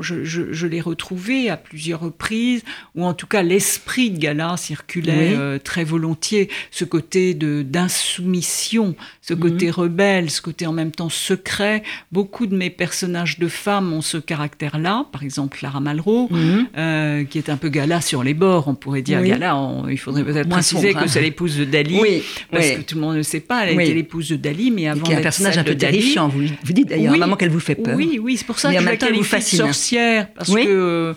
je, 0.00 0.66
l'ai 0.66 0.80
retrouvée 0.80 1.50
à 1.50 1.56
plusieurs 1.56 2.00
reprises, 2.00 2.62
ou 2.94 3.04
en 3.04 3.14
tout 3.14 3.26
cas 3.26 3.42
l'esprit 3.42 4.10
de 4.10 4.18
Gala 4.18 4.56
circulait 4.56 5.58
très 5.60 5.84
volontiers, 5.84 6.48
ce 6.70 6.84
côté 6.84 7.34
d'insoumission, 7.34 8.94
ce 9.22 9.34
mhm. 9.34 9.40
côté 9.40 9.70
rebelle, 9.70 10.30
ce 10.30 10.40
côté 10.40 10.66
en 10.66 10.72
même 10.72 10.92
temps 10.92 11.08
secret. 11.08 11.82
Beaucoup 12.12 12.46
de 12.46 12.56
mes 12.56 12.70
personnages 12.70 13.38
de 13.38 13.48
femmes 13.48 13.92
ont 13.92 14.02
ce 14.02 14.18
caractère-là, 14.18 15.06
par 15.12 15.22
exemple 15.22 15.58
Clara 15.58 15.80
Malraux, 15.80 16.28
mhm. 16.30 17.26
qui 17.26 17.38
est 17.38 17.50
un 17.50 17.56
peu 17.56 17.68
Gala 17.68 18.00
sur 18.00 18.22
les 18.22 18.34
bords, 18.34 18.68
on 18.68 18.74
pourrait 18.74 19.02
dire 19.02 19.22
Gala, 19.22 19.56
il 19.90 19.98
faudrait 19.98 20.24
peut-être 20.24 20.48
préciser 20.48 20.92
que 20.94 20.98
hein. 20.98 21.08
c'est 21.08 21.22
l'épouse 21.22 21.56
de 21.56 21.64
Dali 21.64 21.98
oui, 22.00 22.22
parce 22.50 22.70
que 22.70 22.80
tout 22.82 22.94
le 22.96 23.00
monde 23.00 23.16
ne 23.16 23.22
sait 23.22 23.40
pas. 23.40 23.66
Elle 23.66 23.78
a 23.78 23.82
été 23.82 23.94
l'épouse 23.94 24.28
de 24.28 24.36
Dali, 24.36 24.70
mais 24.70 24.88
avant. 24.88 25.02
Qui 25.02 25.12
est 25.12 25.16
un 25.16 25.22
personnage 25.22 25.58
un 25.58 25.64
peu 25.64 25.74
terrifiant. 25.74 26.28
Vous, 26.28 26.42
vous 26.64 26.72
dites 26.72 26.88
d'ailleurs 26.88 27.12
oui, 27.12 27.36
qu'elle 27.38 27.50
vous 27.50 27.60
fait 27.60 27.74
peur. 27.74 27.96
Oui, 27.96 28.18
oui, 28.22 28.36
c'est 28.36 28.46
pour 28.46 28.58
ça 28.58 28.72
que 28.72 28.78
je 28.78 28.84
la 28.84 28.96
qualifie 28.96 29.36
de 29.36 29.40
sorcière, 29.40 30.28
parce 30.34 30.54
que 30.54 31.14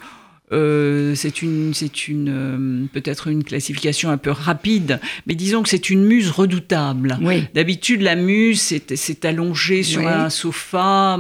euh, 0.52 1.14
c'est 1.16 1.42
une, 1.42 1.74
c'est 1.74 2.08
une, 2.08 2.30
euh, 2.30 2.86
peut-être 2.92 3.28
une 3.28 3.44
classification 3.44 4.10
un 4.10 4.18
peu 4.18 4.32
rapide, 4.32 5.00
mais 5.28 5.36
disons 5.36 5.62
que 5.64 5.70
c'est 5.70 5.90
une 5.90 6.04
muse 6.04 6.32
redoutable. 6.32 7.18
D'habitude, 7.54 8.02
la 8.02 8.16
muse 8.16 8.74
c'est 8.96 9.26
allongée 9.26 9.84
sur 9.84 10.08
un 10.08 10.30
sofa. 10.30 11.18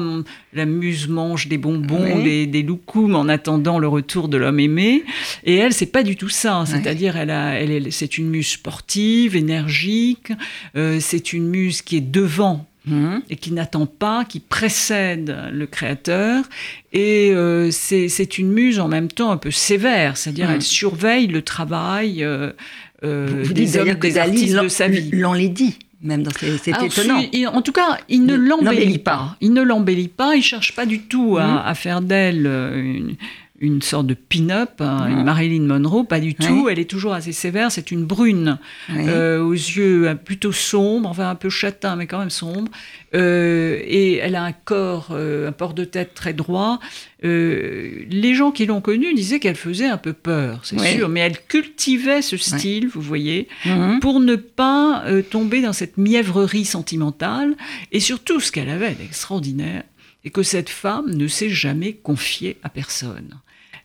La 0.53 0.65
muse 0.65 1.07
mange 1.07 1.48
des 1.48 1.59
bonbons, 1.59 2.24
des, 2.24 2.48
des 2.48 2.63
loukoums 2.63 3.15
en 3.15 3.29
attendant 3.29 3.77
le 3.77 3.88
retour 3.88 4.29
de 4.29 4.38
l'homme 4.38 4.59
aimé. 4.59 5.03
Et 5.43 5.55
elle, 5.55 5.74
c'est 5.74 5.86
pas 5.86 6.01
du 6.01 6.15
tout 6.15 6.29
ça. 6.29 6.63
C'est-à-dire, 6.65 7.17
elle, 7.17 7.29
a, 7.29 7.53
elle, 7.59 7.91
c'est 7.91 8.17
une 8.17 8.29
muse 8.29 8.48
sportive, 8.48 9.36
énergique. 9.36 10.31
Euh, 10.75 11.00
c'est 11.00 11.33
une 11.33 11.48
muse 11.48 11.81
qui 11.81 11.98
est 11.98 12.01
devant 12.01 12.69
Mmh. 12.86 13.17
et 13.29 13.36
qui 13.36 13.51
n'attend 13.51 13.86
pas, 13.86 14.24
qui 14.24 14.39
précède 14.39 15.36
le 15.51 15.67
créateur. 15.67 16.45
Et 16.93 17.31
euh, 17.33 17.71
c'est 17.71 18.38
une 18.38 18.51
muse 18.51 18.79
en 18.79 18.88
même 18.88 19.09
temps 19.09 19.31
un 19.31 19.38
peu 19.38 19.51
sévère, 19.51 20.15
c'est-à-dire 20.15 20.48
mmh. 20.48 20.53
elle 20.53 20.62
surveille 20.62 21.27
le 21.27 21.41
travail 21.41 22.24
euh, 22.24 22.51
euh, 23.03 23.45
des 23.51 23.77
hommes, 23.77 23.93
des 23.95 24.17
artistes 24.17 24.55
de 24.55 24.67
sa 24.69 24.88
vie. 24.88 25.12
dit 25.50 25.77
même 26.01 26.24
dans 26.24 26.31
c'est 26.31 26.69
étonnant. 26.81 27.21
en 27.53 27.62
tout 27.62 27.74
cas, 27.74 27.98
il 28.07 28.25
ne 28.25 28.36
l'embellit 28.36 29.00
pas. 29.00 29.35
Il 29.42 29.51
ne 29.51 29.61
l'embellit 29.61 30.07
pas. 30.07 30.37
Il 30.37 30.42
cherche 30.42 30.74
pas 30.74 30.85
du 30.85 31.01
tout 31.01 31.37
à, 31.37 31.46
mmh. 31.46 31.61
à 31.65 31.75
faire 31.75 32.00
d'elle 32.00 32.46
une, 32.46 33.18
une 33.61 33.81
sorte 33.81 34.07
de 34.07 34.13
pin-up, 34.13 34.79
hein, 34.79 35.07
une 35.09 35.24
Marilyn 35.24 35.63
Monroe, 35.63 36.05
pas 36.05 36.19
du 36.19 36.33
tout. 36.33 36.69
Elle 36.69 36.79
est 36.79 36.89
toujours 36.89 37.13
assez 37.13 37.33
sévère. 37.33 37.72
C'est 37.72 37.91
une 37.91 38.05
brune 38.05 38.57
euh, 38.89 39.41
aux 39.41 39.53
yeux 39.53 40.07
euh, 40.07 40.15
plutôt 40.15 40.51
sombres, 40.51 41.09
enfin 41.09 41.29
un 41.29 41.35
peu 41.35 41.50
châtain, 41.50 41.95
mais 41.95 42.07
quand 42.07 42.19
même 42.19 42.29
sombre. 42.29 42.72
Euh, 43.13 43.79
et 43.83 44.15
elle 44.15 44.35
a 44.35 44.43
un 44.43 44.53
corps, 44.53 45.11
un 45.11 45.51
port 45.51 45.74
de 45.74 45.83
tête 45.83 46.13
très 46.13 46.33
droit. 46.33 46.79
les 47.22 48.33
gens 48.33 48.51
qui 48.51 48.65
l'ont 48.65 48.81
connue 48.81 49.13
disaient 49.13 49.39
qu'elle 49.39 49.55
faisait 49.55 49.87
un 49.87 49.98
peu 49.98 50.13
peur, 50.13 50.61
c'est 50.63 50.79
sûr, 50.79 51.09
mais 51.09 51.19
elle 51.22 51.39
cultivait 51.48 52.22
ce 52.22 52.37
style, 52.37 52.87
vous 52.87 53.01
voyez, 53.01 53.48
mhm. 53.65 54.00
pour 54.00 54.19
ne 54.19 54.35
pas 54.35 55.03
tomber 55.29 55.61
dans 55.61 55.74
cette 55.74 55.98
mièvrerie 55.98 56.65
sentimentale. 56.65 57.55
Et 57.91 58.00
surtout, 58.00 58.39
ce 58.39 58.51
qu'elle 58.51 58.69
avait 58.69 58.93
d'extraordinaire, 58.93 59.83
et 60.24 60.31
que 60.31 60.43
cette 60.43 60.69
femme 60.69 61.13
ne 61.13 61.27
s'est 61.27 61.50
jamais 61.50 61.93
confiée 61.93 62.57
à 62.63 62.69
personne. 62.69 63.39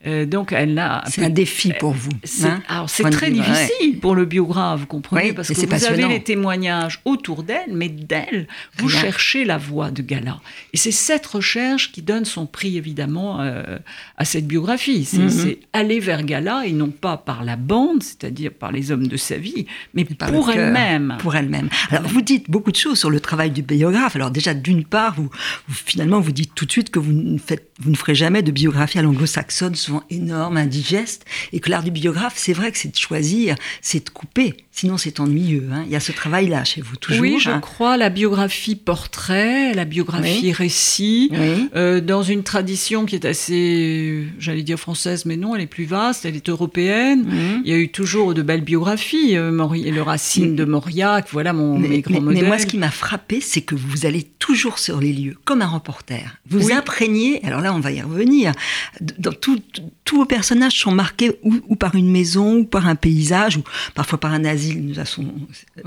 Euh, 0.07 0.27
donc 0.27 0.53
elle 0.53 0.79
a. 0.79 1.03
C'est 1.09 1.25
un 1.25 1.31
défi 1.31 1.73
pour 1.79 1.93
vous. 1.93 2.11
Hein 2.45 2.63
alors 2.69 2.91
c'est 2.91 3.09
très 3.11 3.31
difficile 3.31 3.99
pour 4.01 4.15
le 4.15 4.25
biographe, 4.25 4.81
vous 4.81 4.87
comprenez, 4.87 5.33
parce 5.33 5.49
que 5.49 5.67
vous 5.67 5.85
avez 5.85 6.09
les 6.09 6.23
témoignages 6.23 7.01
autour 7.05 7.43
d'elle, 7.43 7.73
mais 7.73 7.89
d'elle, 7.89 8.47
vous 8.79 8.89
cherchez 8.89 9.45
la 9.45 9.59
voix 9.59 9.91
de 9.91 10.03
Gala. 10.03 10.41
Et 10.73 10.77
c'est 10.77 10.91
cette 10.91 11.27
recherche 11.27 11.93
qui 11.93 12.03
donne 12.03 12.25
son 12.25 12.47
prix 12.47 12.77
évidemment 12.77 13.41
euh, 13.41 13.79
à 14.17 14.25
cette 14.25 14.47
biographie. 14.47 15.09
Mhm. 15.13 15.29
C'est 15.31 15.59
aller 15.73 16.01
vers 16.01 16.23
Gala 16.23 16.67
et 16.67 16.73
non 16.73 16.91
pas 16.91 17.17
par 17.17 17.45
la 17.45 17.57
bande, 17.57 18.03
c'est-à-dire 18.03 18.53
par 18.53 18.73
les 18.73 18.91
hommes 18.91 19.07
de 19.07 19.17
sa 19.17 19.37
vie, 19.37 19.67
mais, 19.95 20.05
pour 20.05 20.51
elle-même. 20.51 21.17
Pour 21.19 21.37
elle-même. 21.37 21.69
Alors 21.91 22.09
vous 22.09 22.23
dites 22.23 22.51
beaucoup 22.51 22.73
de 22.73 22.77
choses 22.77 22.99
sur 22.99 23.11
le 23.11 23.21
travail 23.21 23.51
du 23.51 23.63
biographe. 23.63 24.17
Alors 24.17 24.31
déjà 24.31 24.55
d'une 24.55 24.85
part, 24.85 25.15
vous, 25.15 25.31
finalement 25.69 26.21
vous 26.21 26.33
dites 26.33 26.55
tout 26.55 26.67
de 26.67 26.73
suite 26.73 26.91
que 26.91 26.99
vous 26.99 27.13
ne 27.13 27.39
faites, 27.39 27.71
vous 27.81 27.91
ne 27.91 27.97
ferez 27.97 28.15
jamais 28.15 28.43
de 28.43 28.53
biographie 28.53 28.99
à 28.99 29.03
l'anglo-saxonne 29.03 29.75
énorme, 30.11 30.57
indigeste, 30.57 31.25
et 31.53 31.61
que 31.61 31.71
l'art 31.71 31.83
du 31.83 31.91
biographe, 31.91 32.35
c'est 32.37 32.53
vrai 32.53 32.73
que 32.73 32.79
c'est 32.79 32.93
de 32.93 32.99
choisir, 32.99 33.57
c'est 33.81 34.05
de 34.05 34.11
couper, 34.11 34.55
sinon 34.71 34.99
c'est 34.99 35.21
ennuyeux. 35.21 35.69
Hein. 35.73 35.85
Il 35.87 35.93
y 35.93 35.97
a 35.97 36.01
ce 36.01 36.13
travail-là 36.13 36.65
chez 36.65 36.81
vous, 36.81 36.97
toujours. 36.97 37.23
Oui, 37.23 37.39
je 37.41 37.51
hein. 37.51 37.61
crois, 37.61 37.97
la 37.97 38.11
biographie 38.11 38.77
portrait, 38.77 39.75
la 39.75 39.85
biographie 39.85 40.53
récit, 40.53 41.31
euh, 41.75 42.01
dans 42.01 42.23
une 42.23 42.43
tradition 42.43 43.07
qui 43.07 43.15
est 43.15 43.25
assez, 43.25 44.27
j'allais 44.39 44.63
dire 44.63 44.79
française, 44.79 45.25
mais 45.27 45.37
non, 45.37 45.55
elle 45.55 45.63
est 45.63 45.67
plus 45.67 45.85
vaste, 45.85 46.25
elle 46.25 46.37
est 46.37 46.49
européenne. 46.49 47.27
Il 47.65 47.71
y 47.71 47.75
a 47.75 47.79
eu 47.79 47.89
toujours 47.89 48.35
de 48.35 48.43
belles 48.43 48.65
biographies, 48.65 49.37
euh, 49.37 49.51
le 49.51 50.03
Racine 50.03 50.57
de 50.57 50.65
Mauriac, 50.65 51.27
voilà 51.31 51.53
mon, 51.53 51.79
mais, 51.79 51.89
mes 51.89 52.01
grands 52.01 52.21
mais, 52.21 52.35
Mais 52.35 52.43
moi, 52.43 52.59
ce 52.59 52.67
qui 52.67 52.79
m'a 52.79 52.91
frappé, 52.91 53.41
c'est 53.41 53.63
que 53.63 53.75
vous 53.75 54.07
allez 54.07 54.23
toujours 54.39 54.79
sur 54.79 55.01
les 55.01 55.13
lieux, 55.13 55.37
comme 55.45 55.63
un 55.63 55.67
reporter. 55.67 56.39
Vous 56.49 56.73
imprégnez, 56.73 57.41
alors 57.45 57.61
là, 57.61 57.75
on 57.75 57.81
va 57.81 57.93
y 57.93 58.03
revenir, 58.03 58.53
dans 59.01 59.33
tout, 59.33 59.61
tous 60.05 60.17
vos 60.17 60.25
personnages 60.25 60.79
sont 60.79 60.93
marqués 60.93 61.33
ou, 61.43 61.77
par 61.77 61.95
une 61.95 62.11
maison, 62.11 62.59
ou 62.59 62.65
par 62.65 62.87
un 62.87 62.95
paysage, 62.95 63.57
ou 63.57 63.63
parfois 63.95 64.19
par 64.19 64.33
un 64.33 64.45
asile, 64.45 64.89
de 64.89 64.95
façon 64.95 65.27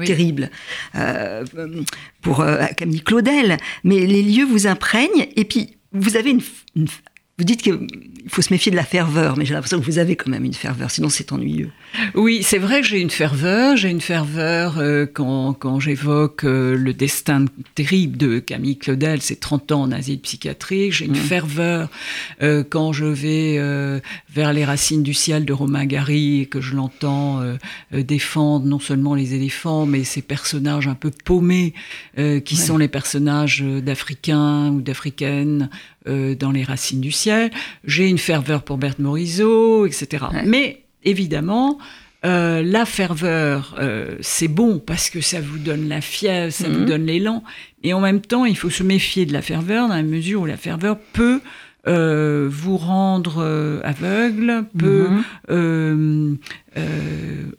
terrible, 0.06 0.50
euh, 0.96 1.46
pour 2.22 2.42
euh, 2.42 2.66
Camille 2.78 3.02
Claudel. 3.02 3.58
Mais 3.84 4.06
les 4.06 4.24
lieux 4.24 4.46
vous 4.46 4.68
imprègnent, 4.68 5.28
et 5.36 5.46
puis 5.46 5.78
vous 5.94 6.16
avez 6.18 6.32
une, 6.32 6.42
vous 7.38 7.44
dites 7.44 7.62
qu'il 7.62 7.88
faut 8.28 8.42
se 8.42 8.52
méfier 8.52 8.72
de 8.72 8.76
la 8.76 8.84
ferveur, 8.84 9.38
mais 9.38 9.46
j'ai 9.46 9.54
l'impression 9.54 9.80
que 9.80 9.86
vous 9.86 10.00
avez 10.00 10.16
quand 10.16 10.30
même 10.30 10.44
une 10.44 10.56
ferveur, 10.56 10.90
sinon 10.90 11.10
c'est 11.10 11.32
ennuyeux. 11.32 11.72
Oui, 12.16 12.44
c'est 12.44 12.58
vrai 12.58 12.82
que 12.82 12.88
j'ai 12.88 13.00
une 13.00 13.10
ferveur. 13.10 13.76
J'ai 13.76 13.90
une 13.90 14.02
ferveur 14.02 14.78
euh, 14.78 15.06
quand, 15.12 15.54
quand 15.54 15.80
j'évoque 15.80 16.44
euh, 16.44 16.76
le 16.76 16.94
destin 16.94 17.46
terrible 17.76 18.18
de 18.18 18.40
Camille 18.40 18.78
Claudel, 18.78 19.22
ses 19.22 19.36
30 19.36 19.72
ans 19.72 19.82
en 19.84 19.92
asile 19.92 20.20
psychiatrique. 20.20 20.94
J'ai 20.94 21.06
une 21.06 21.14
mmh. 21.14 21.16
ferveur 21.16 21.90
euh, 22.42 22.64
quand 22.68 22.94
je 22.94 23.06
vais 23.06 23.58
vers 24.30 24.54
les 24.54 24.66
racines 24.66 25.04
du 25.04 25.14
ciel 25.14 25.46
de 25.46 25.54
Romain 25.54 25.86
Gary 25.86 26.42
et 26.42 26.46
que 26.46 26.62
je 26.62 26.76
l'entends 26.76 27.42
défendre 27.92 28.66
non 28.66 28.80
seulement 28.80 29.16
les 29.16 29.34
éléphants, 29.34 29.86
mais 29.86 30.04
ces 30.04 30.22
personnages 30.22 30.88
un 30.88 30.96
peu 30.96 31.12
paumés 31.24 31.74
qui 32.46 32.56
sont 32.56 32.78
les 32.78 32.88
personnages 32.88 33.62
d'Africains 33.62 34.70
ou 34.70 34.82
d'Africaines 34.82 35.70
dans 36.06 36.52
les 36.52 36.64
racines 36.64 37.02
du 37.02 37.12
ciel. 37.12 37.52
J'ai 37.84 38.08
une 38.08 38.18
ferveur 38.18 38.64
pour 38.64 38.78
Berthe 38.78 39.00
Morisot, 39.00 39.86
etc. 39.86 40.26
Mais 40.46 40.87
évidemment, 41.10 41.78
euh, 42.26 42.62
la 42.64 42.86
ferveur, 42.86 43.76
euh, 43.80 44.16
c'est 44.22 44.48
bon 44.48 44.80
parce 44.80 45.10
que 45.10 45.22
ça 45.22 45.40
vous 45.40 45.60
donne 45.60 45.88
la 45.88 46.02
fièvre, 46.02 46.52
ça 46.52 46.68
vous 46.68 46.80
Mhm. 46.82 46.86
donne 46.86 47.06
l'élan. 47.06 47.44
Et 47.84 47.94
en 47.94 48.00
même 48.02 48.22
temps, 48.22 48.46
il 48.46 48.58
faut 48.58 48.70
se 48.72 48.84
méfier 48.84 49.26
de 49.26 49.34
la 49.34 49.42
ferveur 49.42 49.88
dans 49.88 49.96
la 49.96 50.04
mesure 50.04 50.42
où 50.42 50.46
la 50.46 50.58
ferveur 50.58 50.98
peut 51.14 51.40
euh, 51.90 52.50
vous 52.52 52.76
rendre 52.76 53.80
aveugle, 53.84 54.66
peut 54.78 55.08
Mhm. 55.50 56.38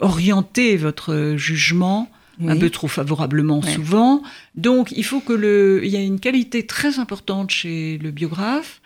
orienter 0.01 0.77
votre 0.77 1.35
jugement 1.37 2.11
un 2.47 2.57
peu 2.57 2.71
trop 2.71 2.87
favorablement 2.89 3.61
Ouais. 3.61 3.71
souvent. 3.73 4.23
Donc, 4.55 4.93
il 4.93 5.03
faut 5.05 5.21
que 5.21 5.33
le, 5.33 5.81
il 5.83 5.91
y 5.91 5.97
a 5.97 6.01
une 6.03 6.21
qualité 6.21 6.67
très 6.67 6.99
importante 7.01 7.51
chez 7.51 7.99
le 8.01 8.11
biographe, 8.13 8.81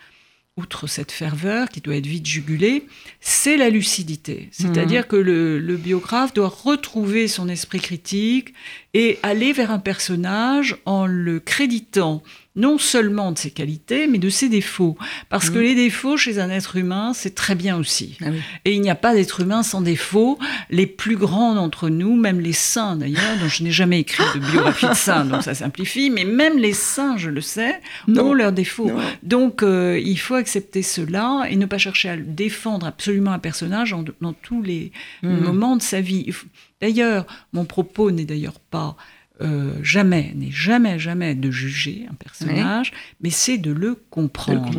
outre 0.55 0.85
cette 0.85 1.11
ferveur 1.11 1.69
qui 1.69 1.81
doit 1.81 1.95
être 1.95 2.05
vite 2.05 2.27
jugulée, 2.27 2.85
c'est 3.19 3.57
la 3.57 3.69
lucidité. 3.69 4.49
C'est-à-dire 4.51 5.07
que 5.07 5.15
le, 5.15 5.59
le 5.59 5.77
biographe 5.77 6.33
doit 6.33 6.47
retrouver 6.49 7.27
son 7.27 7.49
esprit 7.49 7.79
critique 7.79 8.53
et 8.93 9.17
aller 9.23 9.51
vers 9.51 9.71
un 9.71 9.79
personnage 9.79 10.77
en 10.85 11.07
le 11.07 11.39
créditant 11.39 12.21
non 12.55 12.77
seulement 12.77 13.31
de 13.31 13.37
ses 13.39 13.49
qualités, 13.49 14.05
mais 14.05 14.19
de 14.19 14.29
ses 14.29 14.47
défauts. 14.47 14.95
Parce 15.29 15.49
que 15.49 15.57
les 15.57 15.73
défauts 15.73 16.17
chez 16.17 16.39
un 16.39 16.49
être 16.51 16.75
humain, 16.75 17.11
c'est 17.13 17.33
très 17.33 17.55
bien 17.55 17.77
aussi. 17.77 18.17
Ah 18.21 18.27
oui. 18.31 18.39
Et 18.65 18.73
il 18.73 18.81
n'y 18.81 18.91
a 18.91 18.95
pas 18.95 19.15
d'être 19.15 19.39
humain 19.41 19.63
sans 19.63 19.81
défaut. 19.81 20.37
Les 20.69 20.85
plus 20.85 21.15
grands 21.15 21.55
d'entre 21.55 21.89
nous, 21.89 22.15
même 22.15 22.39
les 22.39 22.53
saints 22.53 22.95
d'ailleurs, 22.95 23.37
dont 23.41 23.47
je 23.47 23.63
n'ai 23.63 23.71
jamais 23.71 23.99
écrit 24.01 24.23
de 24.35 24.39
biographie 24.51 24.87
de 24.87 24.93
saints, 24.93 25.25
donc 25.25 25.41
ça 25.41 25.55
simplifie, 25.55 26.09
mais 26.11 26.25
même 26.25 26.59
les 26.59 26.73
saints, 26.73 27.17
je 27.17 27.29
le 27.31 27.41
sais, 27.41 27.79
Non. 28.07 28.29
ont 28.29 28.33
leurs 28.33 28.51
défauts. 28.51 28.89
Non. 28.91 29.01
Donc 29.23 29.63
euh, 29.63 29.99
il 30.03 30.17
faut 30.19 30.35
accepter 30.35 30.83
cela 30.83 31.45
et 31.49 31.55
ne 31.55 31.65
pas 31.65 31.79
chercher 31.79 32.09
à 32.09 32.17
défendre 32.17 32.85
absolument 32.85 33.31
un 33.31 33.39
personnage 33.39 33.93
en- 33.93 34.03
dans 34.21 34.33
tous 34.33 34.61
les 34.61 34.91
Mhm. 35.23 35.39
moments 35.39 35.75
de 35.75 35.81
sa 35.81 36.01
vie. 36.01 36.29
D'ailleurs, 36.81 37.25
mon 37.53 37.65
propos 37.65 38.11
n'est 38.11 38.25
d'ailleurs 38.25 38.59
pas 38.59 38.95
euh, 39.41 39.73
jamais, 39.81 40.31
n'est 40.35 40.51
jamais, 40.51 40.99
jamais 40.99 41.33
de 41.33 41.49
juger 41.49 42.05
un 42.09 42.13
personnage, 42.13 42.91
mais 43.21 43.31
c'est 43.31 43.57
de 43.57 43.71
le 43.71 43.89
De 43.89 43.99
comprendre. 44.11 44.69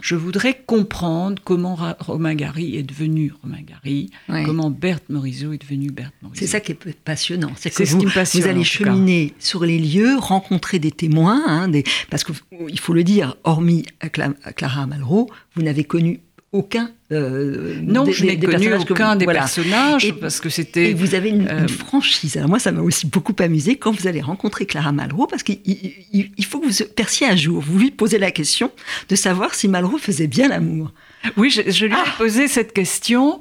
Je 0.00 0.14
voudrais 0.14 0.54
comprendre 0.66 1.40
comment 1.44 1.74
Ra- 1.74 1.96
Romain 2.00 2.34
Gary 2.34 2.76
est 2.76 2.82
devenu 2.82 3.32
Romain 3.42 3.60
Gary, 3.62 4.10
comment 4.46 4.70
Berthe 4.70 5.10
Morisot 5.10 5.52
est 5.52 5.58
devenue 5.62 5.90
Berthe 5.90 6.14
Morisot. 6.22 6.40
C'est 6.40 6.46
ça 6.50 6.60
qui 6.60 6.72
est 6.72 6.94
passionnant. 7.04 7.50
C'est 7.56 7.68
que 7.70 7.84
ce 7.84 7.92
vous, 7.92 8.00
vous 8.00 8.46
allez 8.48 8.64
cheminer 8.64 9.34
sur 9.38 9.64
les 9.64 9.78
lieux, 9.78 10.16
rencontrer 10.18 10.78
des 10.78 10.92
témoins, 10.92 11.42
hein, 11.46 11.68
des, 11.68 11.84
parce 12.08 12.24
que 12.24 12.32
il 12.68 12.80
faut 12.80 12.94
le 12.94 13.04
dire, 13.04 13.36
hormis 13.44 13.84
Cla- 14.02 14.34
Clara 14.54 14.86
Malraux, 14.86 15.28
vous 15.54 15.62
n'avez 15.62 15.84
connu 15.84 16.20
aucun. 16.52 16.90
euh, 17.12 17.76
Non, 17.82 18.04
des- 18.04 18.12
je 18.12 18.24
n'ai 18.24 18.38
connu 18.38 18.72
aucun 18.74 19.12
vous- 19.12 19.18
des 19.18 19.24
voilà. 19.24 19.40
personnages 19.40 20.04
Et- 20.06 20.12
parce 20.12 20.40
que 20.40 20.48
Et 20.48 20.50
c'était. 20.50 20.92
vous 20.94 21.14
avez 21.14 21.28
une, 21.30 21.48
euh, 21.48 21.62
une 21.62 21.68
franchise. 21.68 22.36
Alors 22.36 22.48
moi, 22.48 22.58
ça 22.58 22.72
m'a 22.72 22.80
aussi 22.82 23.06
beaucoup 23.06 23.34
amusé 23.38 23.76
quand 23.76 23.92
vous 23.92 24.06
allez 24.08 24.20
rencontrer 24.20 24.66
Clara 24.66 24.90
Malraux, 24.92 25.26
parce 25.26 25.42
qu'il 25.44 25.58
il- 25.64 25.92
il- 26.12 26.30
il 26.36 26.44
faut 26.44 26.58
que 26.60 26.66
vous 26.68 26.84
perciez 26.96 27.26
un 27.28 27.36
jour. 27.36 27.62
Vous 27.62 27.78
lui 27.78 27.90
posez 27.92 28.18
la 28.18 28.30
question 28.32 28.70
de 29.08 29.14
savoir 29.16 29.54
si 29.54 29.68
Malraux 29.68 29.98
faisait 29.98 30.26
bien 30.26 30.48
l'amour. 30.48 30.92
Oui, 31.36 31.50
je, 31.50 31.70
je 31.70 31.86
lui 31.86 31.92
ai 31.92 31.96
Ah 31.96 32.14
posé 32.18 32.48
cette 32.48 32.72
question. 32.72 33.40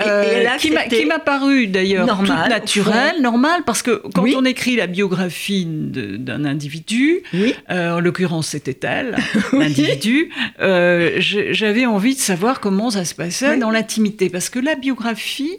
Et 0.00 0.08
euh, 0.08 0.56
qui 0.58 0.70
m'a- 0.70 0.80
accepté. 0.80 0.98
qui 1.02 1.06
m'a 1.06 1.18
paru 1.18 1.66
d'ailleurs 1.68 2.06
toute 2.06 2.26
Normal, 2.28 2.48
naturelle, 2.50 3.22
normale, 3.22 3.62
parce 3.64 3.82
que 3.82 4.02
quand 4.14 4.22
Oui. 4.22 4.34
on 4.36 4.44
écrit 4.44 4.76
la 4.76 4.86
biographie 4.86 5.64
de- 5.66 6.16
d'un 6.16 6.44
individu, 6.44 7.20
Oui. 7.32 7.54
euh, 7.70 7.92
en 7.96 8.00
l'occurrence 8.00 8.48
c'était 8.48 8.78
elle, 8.86 9.16
l'individu, 9.52 10.30
euh, 10.60 11.16
j'avais 11.18 11.86
envie 11.86 12.14
de 12.14 12.20
savoir 12.20 12.60
comment 12.60 12.90
ça 12.90 13.04
se 13.04 13.14
passait 13.14 13.52
Oui. 13.54 13.58
dans 13.58 13.70
l'intimité, 13.70 14.28
parce 14.28 14.50
que 14.50 14.58
la 14.58 14.74
biographie 14.74 15.58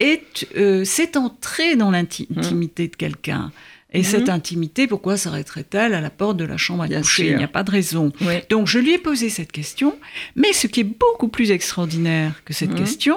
est, 0.00 0.46
c'est 0.84 1.16
entrer 1.16 1.76
dans 1.76 1.90
l'intimité 1.90 2.88
de 2.88 2.96
quelqu'un. 2.96 3.52
Et 3.92 3.98
Mhm. 4.00 4.04
cette 4.04 4.28
intimité, 4.28 4.86
pourquoi 4.88 5.16
s'arrêterait-elle 5.16 5.94
à 5.94 6.00
la 6.00 6.10
porte 6.10 6.36
de 6.36 6.44
la 6.44 6.56
chambre 6.56 6.82
à 6.82 6.86
Bien 6.88 7.00
coucher? 7.00 7.22
sûr. 7.22 7.32
Il 7.32 7.38
n'y 7.38 7.44
a 7.44 7.48
pas 7.48 7.62
de 7.62 7.70
raison. 7.70 8.12
Oui. 8.20 8.34
Donc 8.50 8.66
je 8.66 8.78
lui 8.78 8.92
ai 8.92 8.98
posé 8.98 9.30
cette 9.30 9.52
question, 9.52 9.96
mais 10.34 10.52
ce 10.52 10.66
qui 10.66 10.80
est 10.80 10.84
beaucoup 10.84 11.28
plus 11.28 11.50
extraordinaire 11.52 12.42
que 12.44 12.52
cette 12.52 12.70
Mhm. 12.72 12.78
question, 12.78 13.16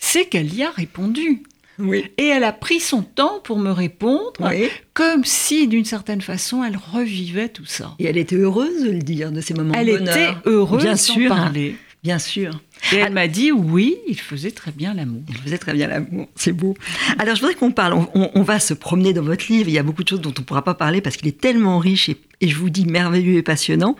c'est 0.00 0.24
qu'elle 0.24 0.52
y 0.52 0.64
a 0.64 0.70
répondu. 0.70 1.42
Oui. 1.78 2.04
Et 2.18 2.26
elle 2.26 2.44
a 2.44 2.52
pris 2.52 2.78
son 2.80 3.02
temps 3.02 3.40
pour 3.42 3.58
me 3.58 3.70
répondre, 3.70 4.32
Oui. 4.40 4.68
comme 4.92 5.24
si 5.24 5.66
d'une 5.66 5.84
certaine 5.86 6.20
façon 6.20 6.62
elle 6.64 6.76
revivait 6.76 7.48
tout 7.48 7.64
ça. 7.64 7.94
Et 7.98 8.04
elle 8.06 8.18
était 8.18 8.36
heureuse 8.36 8.82
de 8.84 8.90
le 8.90 8.98
dire, 8.98 9.30
de 9.32 9.40
ces 9.40 9.54
moments 9.54 9.72
Elle 9.74 9.86
de 9.86 9.96
bonheur. 9.98 10.14
était 10.16 10.48
heureuse 10.50 10.82
Bien 10.82 10.96
sûr, 10.96 11.28
parler. 11.28 11.76
Bien 12.02 12.18
sûr. 12.18 12.60
Et 12.92 12.96
elle 12.96 13.12
m'a 13.12 13.28
dit 13.28 13.50
oui, 13.52 13.96
il 14.08 14.18
faisait 14.18 14.50
très 14.50 14.72
bien 14.72 14.92
l'amour. 14.94 15.22
Il 15.28 15.36
faisait 15.38 15.58
très 15.58 15.72
bien 15.74 15.86
l'amour, 15.86 16.28
c'est 16.34 16.52
beau. 16.52 16.74
Alors 17.18 17.34
je 17.34 17.40
voudrais 17.40 17.54
qu'on 17.54 17.72
parle, 17.72 17.92
on, 17.94 18.08
on- 18.14 18.30
on 18.34 18.42
va 18.42 18.58
se 18.58 18.74
promener 18.74 19.12
dans 19.14 19.22
votre 19.22 19.46
livre, 19.50 19.68
il 19.68 19.74
y 19.74 19.78
a 19.78 19.82
beaucoup 19.82 20.02
de 20.02 20.08
choses 20.08 20.20
dont 20.20 20.34
on 20.36 20.40
ne 20.40 20.44
pourra 20.46 20.64
pas 20.64 20.74
parler 20.74 21.00
parce 21.00 21.16
qu'il 21.16 21.28
est 21.28 21.40
tellement 21.40 21.78
riche 21.78 22.08
et, 22.10 22.16
et 22.42 22.48
je 22.48 22.56
vous 22.56 22.68
dis 22.70 22.84
merveilleux 22.86 23.36
et 23.36 23.42
passionnant. 23.42 23.96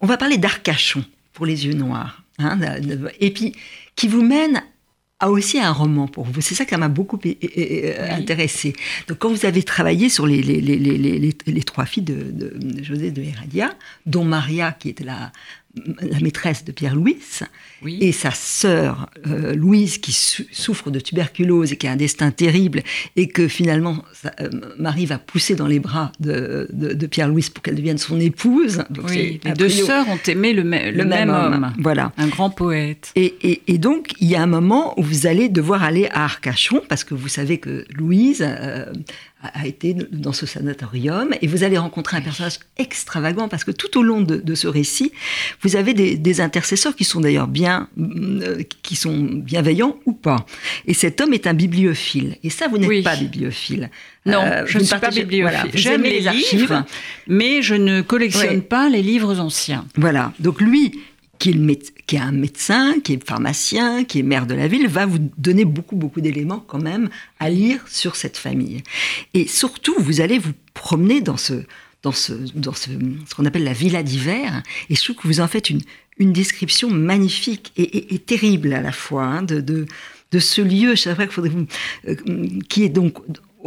On 0.00 0.06
va 0.06 0.16
parler 0.16 0.36
d'Arcachon 0.38 1.04
pour 1.32 1.44
les 1.46 1.66
yeux 1.66 1.74
noirs. 1.74 2.22
hein, 2.40 2.58
et 3.20 3.30
puis 3.32 3.52
qui 3.96 4.06
vous 4.08 4.22
mène 4.22 4.62
à 5.20 5.30
aussi 5.30 5.58
un 5.58 5.72
roman 5.72 6.08
pour 6.08 6.24
vous. 6.24 6.40
C'est 6.40 6.54
ça 6.54 6.64
qui 6.64 6.74
m'a 6.76 6.88
beaucoup 6.88 7.18
Oui. 7.98 8.12
intéressé. 8.20 8.72
Donc 9.06 9.18
quand 9.18 9.28
vous 9.30 9.44
avez 9.44 9.62
travaillé 9.62 10.08
sur 10.08 10.26
les, 10.26 10.42
les, 10.42 10.60
les, 10.60 10.78
les, 10.78 11.62
trois 11.62 11.84
filles 11.84 12.02
de, 12.04 12.14
de- 12.14 12.54
de 12.58 12.82
José 12.82 13.10
de 13.10 13.22
Heredia, 13.22 13.74
dont 14.06 14.24
Maria 14.24 14.72
qui 14.72 14.88
était 14.88 15.04
la, 15.04 15.30
la 16.00 16.20
maîtresse 16.20 16.64
de 16.64 16.72
Pierre-Louis, 16.72 17.18
Oui. 17.82 17.98
et 18.00 18.12
sa 18.12 18.30
sœur 18.30 19.08
euh, 19.26 19.54
Louise 19.54 19.98
qui 19.98 20.12
sou- 20.12 20.44
souffre 20.52 20.90
de 20.90 21.00
tuberculose 21.00 21.72
et 21.72 21.76
qui 21.76 21.86
a 21.86 21.92
un 21.92 21.96
destin 21.96 22.30
terrible 22.30 22.82
et 23.16 23.28
que 23.28 23.48
finalement 23.48 24.04
euh, 24.40 24.48
Marie 24.78 25.06
va 25.06 25.18
pousser 25.18 25.54
dans 25.54 25.66
les 25.66 25.78
bras 25.80 26.12
de, 26.20 26.68
de- 26.72 26.92
de 26.92 27.06
Pierre-Louise 27.06 27.48
pour 27.50 27.62
qu'elle 27.62 27.76
devienne 27.76 27.98
son 27.98 28.20
épouse. 28.20 28.84
Donc 28.90 29.06
oui, 29.08 29.40
c'est 29.42 29.48
les 29.48 29.54
deux 29.54 29.68
sœurs 29.68 30.08
ont 30.08 30.18
aimé 30.26 30.52
le, 30.52 30.62
le 30.62 31.04
même, 31.04 31.30
homme, 31.30 31.72
Voilà. 31.78 32.12
un 32.18 32.28
grand 32.28 32.50
poète. 32.50 33.12
Et, 33.16 33.34
et- 33.42 33.62
et 33.66 33.78
donc, 33.78 34.12
il 34.20 34.28
y 34.28 34.36
a 34.36 34.42
un 34.42 34.46
moment 34.46 34.98
où 34.98 35.02
vous 35.02 35.26
allez 35.26 35.48
devoir 35.48 35.82
aller 35.82 36.08
à 36.12 36.24
Arcachon, 36.24 36.82
parce 36.88 37.04
que 37.04 37.14
vous 37.14 37.28
savez 37.28 37.58
que 37.58 37.84
Louise 37.94 38.44
euh, 38.46 38.86
a 39.42 39.66
été 39.66 39.94
dans 40.12 40.32
ce 40.34 40.44
sanatorium, 40.44 41.30
et 41.40 41.46
vous 41.46 41.64
allez 41.64 41.78
rencontrer 41.78 42.18
un 42.18 42.20
personnage 42.20 42.58
extravagant, 42.76 43.48
parce 43.48 43.64
que 43.64 43.70
tout 43.70 43.98
au 43.98 44.02
long 44.02 44.20
de, 44.20 44.36
de 44.36 44.54
ce 44.54 44.68
récit, 44.68 45.12
vous 45.62 45.76
avez 45.76 45.94
des, 45.94 46.16
des 46.16 46.40
intercesseurs 46.42 46.94
qui 46.94 47.04
sont 47.04 47.20
d'ailleurs 47.20 47.48
bien, 47.48 47.88
euh, 47.98 48.62
qui 48.82 48.96
sont 48.96 49.16
bienveillants 49.16 49.96
ou 50.04 50.12
pas. 50.12 50.44
Et 50.86 50.92
cet 50.94 51.20
homme 51.22 51.32
est 51.32 51.46
un 51.46 51.54
bibliophile. 51.54 52.36
Et 52.44 52.50
ça, 52.50 52.68
vous 52.68 52.76
n'êtes 52.78 52.88
Oui. 52.88 53.02
pas 53.02 53.16
bibliophile. 53.16 53.90
Non, 54.26 54.42
Euh, 54.44 54.64
je 54.66 54.78
ne 54.78 54.84
suis 54.84 54.98
pas 54.98 55.08
bibliophile. 55.10 55.40
voilà, 55.42 55.64
J'aime 55.72 56.02
les, 56.02 56.26
archives. 56.26 56.58
livres, 56.60 56.84
mais 57.26 57.62
je 57.62 57.74
ne 57.74 58.02
collectionne 58.02 58.60
pas 58.62 58.90
les 58.90 59.02
livres 59.02 59.40
anciens. 59.40 59.86
Voilà. 59.96 60.34
Donc 60.38 60.60
lui, 60.60 60.92
qui 61.40 61.50
est, 61.50 62.18
un 62.18 62.32
médecin, 62.32 63.00
qui 63.00 63.14
est 63.14 63.26
pharmacien, 63.26 64.04
qui 64.04 64.20
est 64.20 64.22
maire 64.22 64.46
de 64.46 64.54
la 64.54 64.68
ville, 64.68 64.86
va 64.86 65.06
vous 65.06 65.18
donner 65.38 65.64
beaucoup, 65.64 65.96
beaucoup 65.96 66.20
d'éléments 66.20 66.62
quand 66.68 66.80
même 66.82 67.08
à 67.40 67.50
lire 67.50 67.80
sur 67.88 68.14
cette 68.14 68.36
famille. 68.36 68.82
Et 69.34 69.48
surtout, 69.48 69.94
vous 69.98 70.20
allez 70.20 70.38
vous 70.38 70.52
promener 70.74 71.20
dans 71.22 71.38
ce, 71.38 71.54
dans 72.02 72.12
ce, 72.12 72.34
dans 72.54 72.74
ce, 72.74 72.90
ce 73.28 73.34
qu'on 73.34 73.46
appelle 73.46 73.64
la 73.64 73.72
villa 73.72 74.02
d'hiver. 74.02 74.62
Et 74.90 74.94
je 74.94 75.02
trouve 75.02 75.16
que 75.16 75.26
vous 75.26 75.40
en 75.40 75.48
faites 75.48 75.70
une, 75.70 75.80
une 76.18 76.32
description 76.32 76.90
magnifique 76.90 77.72
et, 77.76 77.82
et- 77.82 78.14
et 78.14 78.18
terrible 78.18 78.72
à 78.74 78.82
la 78.82 78.92
fois 78.92 79.24
hein, 79.24 79.42
de, 79.42 79.60
de, 79.60 79.86
de 80.32 80.38
ce 80.38 80.60
lieu. 80.60 80.94
C'est 80.94 81.12
vrai 81.14 81.26
qu'il 81.26 81.34
faudrait 81.34 81.52
euh, 82.06 82.14
qui 82.68 82.84
est 82.84 82.88
donc 82.90 83.14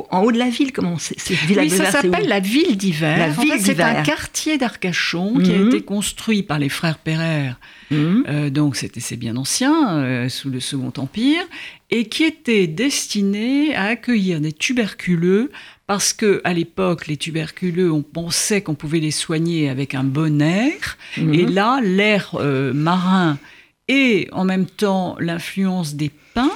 en 0.09 0.21
haut 0.23 0.31
de 0.31 0.37
la 0.39 0.49
ville. 0.49 0.71
Comment 0.71 0.97
c'est 0.97 1.15
Oui, 1.55 1.69
ça 1.69 1.91
s'appelle 1.91 2.27
la 2.27 2.39
ville 2.39 2.75
d'hiver. 2.77 3.35
En 3.37 3.41
fait, 3.41 3.59
C'est 3.59 3.79
un 3.79 4.01
quartier 4.03 4.57
d'Arcachon 4.57 5.35
qui 5.43 5.51
a 5.51 5.57
Mhm. 5.57 5.67
été 5.67 5.81
construit 5.81 6.41
par 6.43 6.57
les 6.59 6.69
frères 6.69 6.97
Pereire. 6.97 7.59
Mhm. 7.91 8.23
Euh, 8.27 8.49
donc 8.49 8.75
c'est 8.75 9.15
bien 9.17 9.35
ancien, 9.37 9.97
euh, 9.99 10.29
sous 10.29 10.49
le 10.49 10.59
Second 10.59 10.93
Empire, 10.97 11.43
et 11.91 12.05
qui 12.05 12.23
était 12.23 12.65
destiné 12.67 13.75
à 13.75 13.83
accueillir 13.85 14.41
des 14.41 14.51
tuberculeux 14.51 15.51
parce 15.85 16.13
que 16.13 16.41
à 16.43 16.53
l'époque 16.53 17.07
les 17.07 17.17
tuberculeux 17.17 17.91
on 17.91 18.01
pensait 18.01 18.61
qu'on 18.61 18.73
pouvait 18.73 18.99
les 19.01 19.11
soigner 19.11 19.69
avec 19.69 19.93
un 19.93 20.03
bon 20.03 20.41
air, 20.41 20.97
Mhm. 21.17 21.33
et 21.33 21.45
là 21.45 21.79
l'air 21.83 22.31
euh, 22.35 22.73
marin 22.73 23.37
et 23.89 24.27
en 24.31 24.45
même 24.45 24.65
temps 24.65 25.17
l'influence 25.19 25.93
des 25.95 26.09
pins 26.33 26.49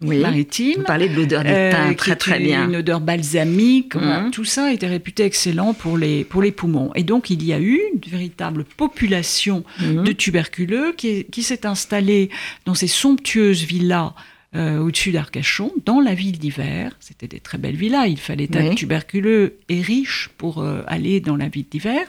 Oui. 0.00 0.18
maritimes 0.18 0.74
Vous 0.78 0.82
parlez 0.84 1.08
de 1.08 1.16
l'odeur 1.16 1.42
des 1.42 1.50
euh, 1.50 1.70
pins, 1.72 1.90
qui 1.90 1.96
très 1.96 2.14
très 2.14 2.38
bien. 2.38 2.68
Une 2.68 2.76
odeur 2.76 3.00
balsamique, 3.00 3.96
voilà, 3.96 4.20
Mhm. 4.20 4.30
tout 4.30 4.44
ça 4.44 4.72
était 4.72 4.86
réputé 4.86 5.24
excellent 5.24 5.74
pour 5.74 5.98
les, 5.98 6.22
pour 6.24 6.40
les 6.40 6.52
poumons. 6.52 6.92
Et 6.94 7.02
donc 7.02 7.30
il 7.30 7.44
y 7.44 7.52
a 7.52 7.58
eu 7.58 7.80
une 7.92 8.00
véritable 8.08 8.62
population 8.76 9.64
Mhm. 9.80 10.04
de 10.04 10.12
tuberculeux 10.12 10.94
qui, 10.96 11.24
qui 11.24 11.42
s'est 11.42 11.66
installée 11.66 12.30
dans 12.64 12.74
ces 12.74 12.86
somptueuses 12.86 13.64
villas 13.64 14.12
euh, 14.56 14.78
au-dessus 14.78 15.10
d'Arcachon, 15.10 15.72
dans 15.84 16.00
la 16.00 16.14
ville 16.14 16.38
d'hiver. 16.38 16.96
C'était 17.00 17.28
des 17.28 17.38
très 17.38 17.58
belles 17.58 17.76
villas. 17.76 18.06
Il 18.08 18.18
fallait 18.18 18.48
être 18.50 18.74
tuberculeux 18.76 19.58
et 19.68 19.82
riche 19.82 20.30
pour 20.38 20.62
euh, 20.62 20.80
aller 20.86 21.20
dans 21.20 21.36
la 21.36 21.48
ville 21.48 21.66
d'hiver. 21.70 22.00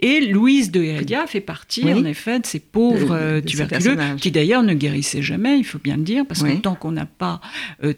Et 0.00 0.20
Louise 0.20 0.72
de 0.72 0.82
Heredia 0.82 1.28
fait 1.28 1.40
partie, 1.40 1.84
en 1.84 2.04
effet, 2.04 2.40
de 2.40 2.46
ces 2.46 2.58
pauvres 2.58 3.14
euh, 3.14 3.40
tuberculeux 3.40 3.96
qui 4.16 4.32
d'ailleurs 4.32 4.64
ne 4.64 4.74
guérissaient 4.74 5.22
jamais, 5.22 5.58
il 5.58 5.64
faut 5.64 5.78
bien 5.78 5.96
le 5.96 6.02
dire, 6.02 6.26
parce 6.26 6.42
que 6.42 6.56
tant 6.56 6.74
qu'on 6.74 6.90
n'a 6.90 7.06
pas 7.06 7.40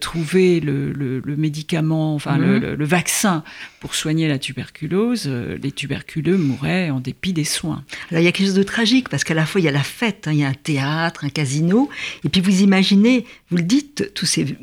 trouvé 0.01 0.61
le, 0.61 1.22
médicament, 1.38 2.14
enfin 2.14 2.37
le, 2.37 2.77
mhm. 2.77 2.85
vaccin 2.85 3.42
pour 3.80 3.94
soigner 3.94 4.28
la 4.28 4.38
tuberculose, 4.38 5.28
les 5.28 5.72
tuberculeux 5.72 6.36
mouraient 6.36 6.90
en 6.90 7.00
dépit 7.00 7.32
des 7.32 7.44
soins. 7.44 7.84
Alors 8.10 8.22
il 8.22 8.24
y 8.24 8.28
a 8.28 8.32
quelque 8.32 8.46
chose 8.46 8.54
de 8.54 8.62
tragique 8.62 9.08
parce 9.08 9.24
qu'à 9.24 9.34
la 9.34 9.46
fois 9.46 9.60
il 9.60 9.64
y 9.64 9.68
a 9.68 9.72
la 9.72 9.82
fête, 9.82 10.26
hein, 10.26 10.32
il 10.32 10.38
y 10.38 10.44
a 10.44 10.48
un 10.48 10.54
théâtre, 10.54 11.24
un 11.24 11.28
casino, 11.28 11.88
et 12.24 12.28
puis 12.28 12.40
vous 12.40 12.62
imaginez, 12.62 13.24
vous 13.50 13.56
le 13.56 13.62
dites 13.62 14.12
tous 14.14 14.26
ces, 14.26 14.56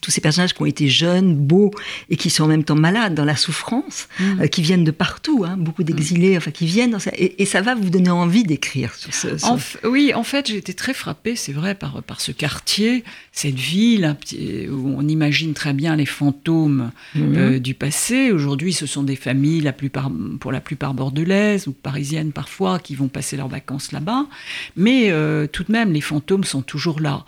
tous 0.00 0.10
ces 0.10 0.20
personnages 0.20 0.54
qui 0.54 0.62
ont 0.62 0.66
été 0.66 0.88
jeunes, 0.88 1.34
beaux 1.34 1.70
et 2.10 2.16
qui 2.16 2.30
sont 2.30 2.44
en 2.44 2.48
même 2.48 2.64
temps 2.64 2.74
malades, 2.74 3.14
dans 3.14 3.24
la 3.24 3.36
souffrance, 3.36 4.08
mm. 4.18 4.42
euh, 4.42 4.46
qui 4.46 4.62
viennent 4.62 4.84
de 4.84 4.90
partout, 4.90 5.44
hein, 5.46 5.56
beaucoup 5.58 5.84
d'exilés, 5.84 6.36
enfin 6.36 6.50
qui 6.50 6.66
viennent, 6.66 6.96
et, 7.16 7.46
ça 7.46 7.62
va 7.62 7.74
vous 7.74 7.88
donner 7.88 8.10
envie 8.10 8.42
d'écrire 8.42 8.94
sur 8.94 9.14
ce. 9.14 9.28
oui, 9.86 10.12
en 10.14 10.22
fait, 10.22 10.48
j'ai 10.48 10.58
été 10.58 10.74
très 10.74 10.92
frappée, 10.92 11.34
c'est 11.34 11.52
vrai, 11.52 11.74
par, 11.74 12.02
par 12.02 12.20
ce 12.20 12.30
quartier, 12.30 13.04
cette 13.32 13.54
ville 13.54 14.16
où 14.70 14.94
on 14.96 15.08
imagine 15.08 15.54
très 15.54 15.72
bien 15.72 15.96
les 15.96 16.06
fantômes 16.06 16.90
mm. 17.14 17.36
euh, 17.36 17.58
du 17.58 17.74
passé. 17.74 18.32
Aujourd'hui, 18.32 18.57
ce 18.72 18.86
sont 18.86 19.02
des 19.02 19.16
familles, 19.16 19.60
la 19.60 19.72
plupart, 19.72 20.10
pour 20.40 20.52
la 20.52 20.60
plupart 20.60 20.94
bordelaises 20.94 21.66
ou 21.66 21.72
parisiennes 21.72 22.32
parfois, 22.32 22.78
qui 22.78 22.94
vont 22.94 23.08
passer 23.08 23.36
leurs 23.36 23.48
vacances 23.48 23.92
là-bas. 23.92 24.26
Mais 24.76 25.10
euh, 25.10 25.46
tout 25.46 25.64
de 25.64 25.72
même, 25.72 25.92
les 25.92 26.00
fantômes 26.00 26.44
sont 26.44 26.62
toujours 26.62 27.00
là. 27.00 27.24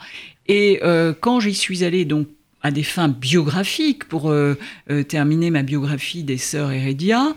Et 0.47 0.79
euh, 0.83 1.13
quand 1.17 1.39
j'y 1.39 1.53
suis 1.53 1.83
allée, 1.83 2.03
donc 2.03 2.27
à 2.63 2.69
des 2.69 2.83
fins 2.83 3.07
biographiques 3.07 4.03
pour 4.03 4.29
euh, 4.29 4.55
euh, 4.91 5.01
terminer 5.01 5.49
ma 5.49 5.63
biographie 5.63 6.23
des 6.23 6.37
sœurs 6.37 6.71
Heredia. 6.71 7.33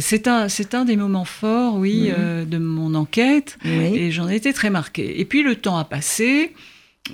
c'est 0.00 0.26
un, 0.26 0.48
c'est 0.48 0.74
un 0.74 0.84
des 0.84 0.96
moments 0.96 1.24
forts, 1.24 1.76
oui, 1.76 2.10
mhm. 2.10 2.48
de 2.48 2.58
mon 2.58 2.94
enquête, 2.94 3.58
et 3.64 4.10
j'en 4.10 4.28
ai 4.28 4.36
été 4.36 4.52
très 4.52 4.70
marquée. 4.70 5.20
Et 5.20 5.24
puis 5.24 5.42
le 5.42 5.54
temps 5.54 5.76
a 5.76 5.84
passé. 5.84 6.52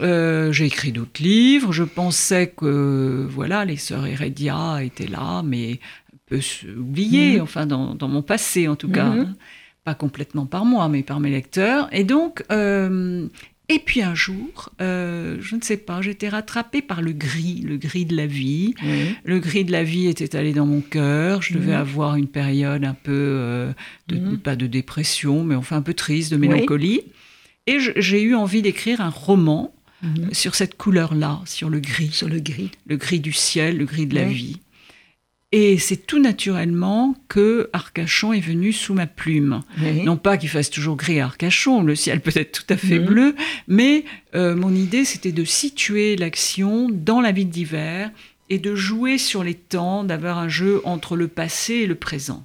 j'ai 0.01 0.65
écrit 0.65 0.93
d'autres 0.93 1.23
livres. 1.23 1.73
Je 1.73 1.85
pensais 1.85 2.47
que 2.57 3.27
voilà, 3.29 3.67
les 3.67 3.77
sœurs 3.77 4.07
Heredia 4.07 4.83
étaient 4.83 5.09
là, 5.09 5.43
mais 5.45 5.79
oubliées, 6.77 7.37
mhm. 7.37 7.43
enfin 7.43 7.67
dans, 7.67 7.95
dans, 7.95 8.09
mon 8.09 8.23
passé 8.23 8.69
en 8.69 8.77
tout 8.77 8.89
cas. 8.89 9.11
Mhm. 9.11 9.21
Hein. 9.21 9.35
Pas 9.85 9.95
complètement 9.95 10.47
par 10.47 10.65
moi, 10.65 10.89
mais 10.89 11.03
par 11.03 11.19
mes 11.19 11.31
lecteurs. 11.31 11.89
Et 11.93 12.05
donc, 12.05 12.45
et 13.69 13.79
puis 13.79 14.03
un 14.03 14.15
jour, 14.15 14.71
euh, 14.83 15.39
je 15.41 15.57
ne 15.57 15.63
sais 15.63 15.79
pas, 15.79 16.03
j'étais 16.03 16.29
rattrapée 16.29 16.83
par 16.83 17.01
le 17.01 17.13
gris, 17.13 17.63
le 17.67 17.79
gris 17.79 18.05
de 18.05 18.15
la 18.15 18.27
vie. 18.27 18.75
Le 19.25 19.39
gris 19.39 19.65
de 19.65 19.73
la 19.73 19.83
vie 19.83 20.09
était 20.09 20.37
allé 20.37 20.53
dans 20.53 20.67
mon 20.67 20.83
cœur. 20.83 21.41
Je 21.41 21.55
devais 21.55 21.73
avoir 21.73 22.17
une 22.17 22.27
période 22.27 22.85
un 22.85 22.95
peu, 22.95 23.13
euh, 23.13 23.73
de, 24.09 24.37
pas 24.37 24.57
de 24.57 24.67
dépression, 24.67 25.45
mais 25.45 25.55
enfin 25.55 25.77
un 25.77 25.83
peu 25.83 25.95
triste, 25.95 26.33
de 26.33 26.37
mélancolie. 26.37 27.01
Et 27.67 27.79
j'ai 27.79 28.23
eu 28.23 28.35
envie 28.35 28.61
d'écrire 28.61 29.01
un 29.01 29.09
roman 29.09 29.75
sur 30.33 30.57
cette 30.57 30.77
couleur-là, 30.77 31.41
sur 31.47 31.71
le 31.71 31.79
gris. 31.79 32.11
Sur 32.13 32.29
le 32.29 32.41
gris. 32.41 32.73
Le 32.87 32.97
gris 32.97 33.21
du 33.21 33.33
ciel, 33.33 33.79
le 33.79 33.85
gris 33.85 34.07
de 34.07 34.17
la 34.17 34.25
vie. 34.25 34.61
Et 35.55 35.77
c'est 35.77 36.07
tout 36.07 36.19
naturellement 36.19 37.15
que 37.29 37.69
Arcachon 37.75 38.33
est 38.33 38.41
venu 38.41 38.73
sous 38.73 38.95
ma 38.95 39.07
plume. 39.07 39.61
Non 40.05 40.17
pas 40.17 40.39
qu'il 40.39 40.49
fasse 40.49 40.71
toujours 40.71 40.97
gris 40.97 41.21
à 41.21 41.27
Arcachon, 41.27 41.83
le 41.83 41.95
ciel 41.95 42.21
peut 42.21 42.33
être 42.35 42.53
tout 42.53 42.73
à 42.73 42.77
fait 42.79 42.99
bleu, 42.99 43.35
mais 43.69 44.05
euh, 44.35 44.57
mon 44.57 44.75
idée 44.75 45.05
c'était 45.05 45.33
de 45.33 45.45
situer 45.45 46.17
l'action 46.17 46.89
dans 46.91 47.21
la 47.21 47.33
ville 47.33 47.51
d'hiver 47.51 48.11
et 48.49 48.59
de 48.59 48.75
jouer 48.75 49.19
sur 49.19 49.45
les 49.45 49.55
temps, 49.55 50.05
d'avoir 50.05 50.39
un 50.39 50.49
jeu 50.49 50.81
entre 50.85 51.17
le 51.17 51.29
passé 51.29 51.75
et 51.75 51.87
le 51.87 51.95
présent. 51.95 52.45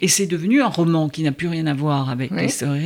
Et 0.00 0.06
c'est 0.06 0.26
devenu 0.26 0.62
un 0.62 0.68
roman 0.68 1.08
qui 1.08 1.24
n'a 1.24 1.32
plus 1.32 1.48
rien 1.48 1.66
à 1.66 1.74
voir 1.74 2.08
avec 2.08 2.30
l'histoire 2.30 2.76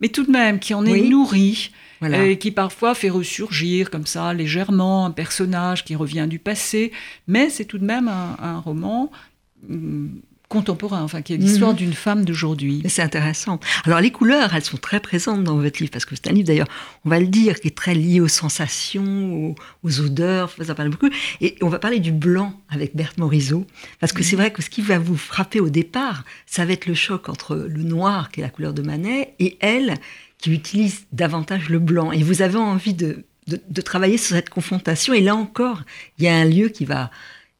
mais 0.00 0.08
tout 0.08 0.24
de 0.24 0.30
même 0.30 0.58
qui 0.58 0.72
en 0.72 0.86
est 0.86 1.02
nourri 1.02 1.70
et 2.02 2.38
qui 2.38 2.50
parfois 2.50 2.94
fait 2.94 3.10
ressurgir 3.10 3.90
comme 3.90 4.06
ça 4.06 4.34
légèrement 4.34 5.06
un 5.06 5.10
personnage 5.10 5.84
qui 5.84 5.94
revient 5.94 6.26
du 6.28 6.38
passé, 6.38 6.92
mais 7.26 7.50
c'est 7.50 7.64
tout 7.64 7.78
de 7.78 7.84
même 7.84 8.08
un, 8.08 8.58
roman 8.58 9.10
mm, 9.68 10.08
contemporain, 10.48 11.02
enfin 11.02 11.22
qui 11.22 11.34
est 11.34 11.36
l'histoire 11.36 11.72
mhm. 11.72 11.76
d'une 11.76 11.92
femme 11.92 12.24
d'aujourd'hui. 12.24 12.82
C'est 12.88 13.02
intéressant. 13.02 13.58
Alors 13.84 14.00
les 14.00 14.12
couleurs, 14.12 14.54
elles 14.54 14.64
sont 14.64 14.76
très 14.76 15.00
présentes 15.00 15.42
dans 15.42 15.56
votre 15.56 15.80
livre 15.80 15.90
parce 15.90 16.04
que 16.04 16.14
c'est 16.14 16.28
un 16.28 16.32
livre 16.32 16.46
d'ailleurs, 16.46 16.68
on 17.04 17.10
va 17.10 17.18
le 17.18 17.26
dire, 17.26 17.58
qui 17.60 17.68
est 17.68 17.76
très 17.76 17.94
lié 17.94 18.20
aux 18.20 18.28
sensations, 18.28 19.54
aux, 19.82 20.00
odeurs, 20.00 20.54
ça 20.62 20.74
parle 20.74 20.90
beaucoup. 20.90 21.08
Et 21.40 21.56
on 21.62 21.68
va 21.68 21.78
parler 21.78 21.98
du 21.98 22.12
blanc 22.12 22.60
avec 22.68 22.94
Berthe 22.94 23.18
Morisot 23.18 23.66
parce 23.98 24.12
que 24.12 24.22
c'est 24.22 24.36
mhm. 24.36 24.42
vrai 24.42 24.52
que 24.52 24.62
ce 24.62 24.70
qui 24.70 24.82
va 24.82 24.98
vous 24.98 25.16
frapper 25.16 25.58
au 25.60 25.68
départ, 25.68 26.24
ça 26.46 26.64
va 26.64 26.72
être 26.72 26.86
le 26.86 26.94
choc 26.94 27.28
entre 27.28 27.56
le 27.56 27.82
noir 27.82 28.30
qui 28.30 28.40
est 28.40 28.44
la 28.44 28.50
couleur 28.50 28.72
de 28.72 28.82
Manet 28.82 29.34
et 29.40 29.56
elle 29.60 29.94
qui 30.38 30.52
utilise 30.52 31.06
davantage 31.12 31.68
le 31.68 31.78
blanc. 31.78 32.12
Et 32.12 32.22
vous 32.22 32.42
avez 32.42 32.58
envie 32.58 32.94
de, 32.94 33.24
de, 33.46 33.80
travailler 33.80 34.18
sur 34.18 34.36
cette 34.36 34.50
confrontation. 34.50 35.14
Et 35.14 35.20
là 35.20 35.34
encore, 35.34 35.82
il 36.18 36.24
y 36.24 36.28
a 36.28 36.34
un 36.34 36.44
lieu 36.44 36.68
qui 36.68 36.84
va, 36.84 37.10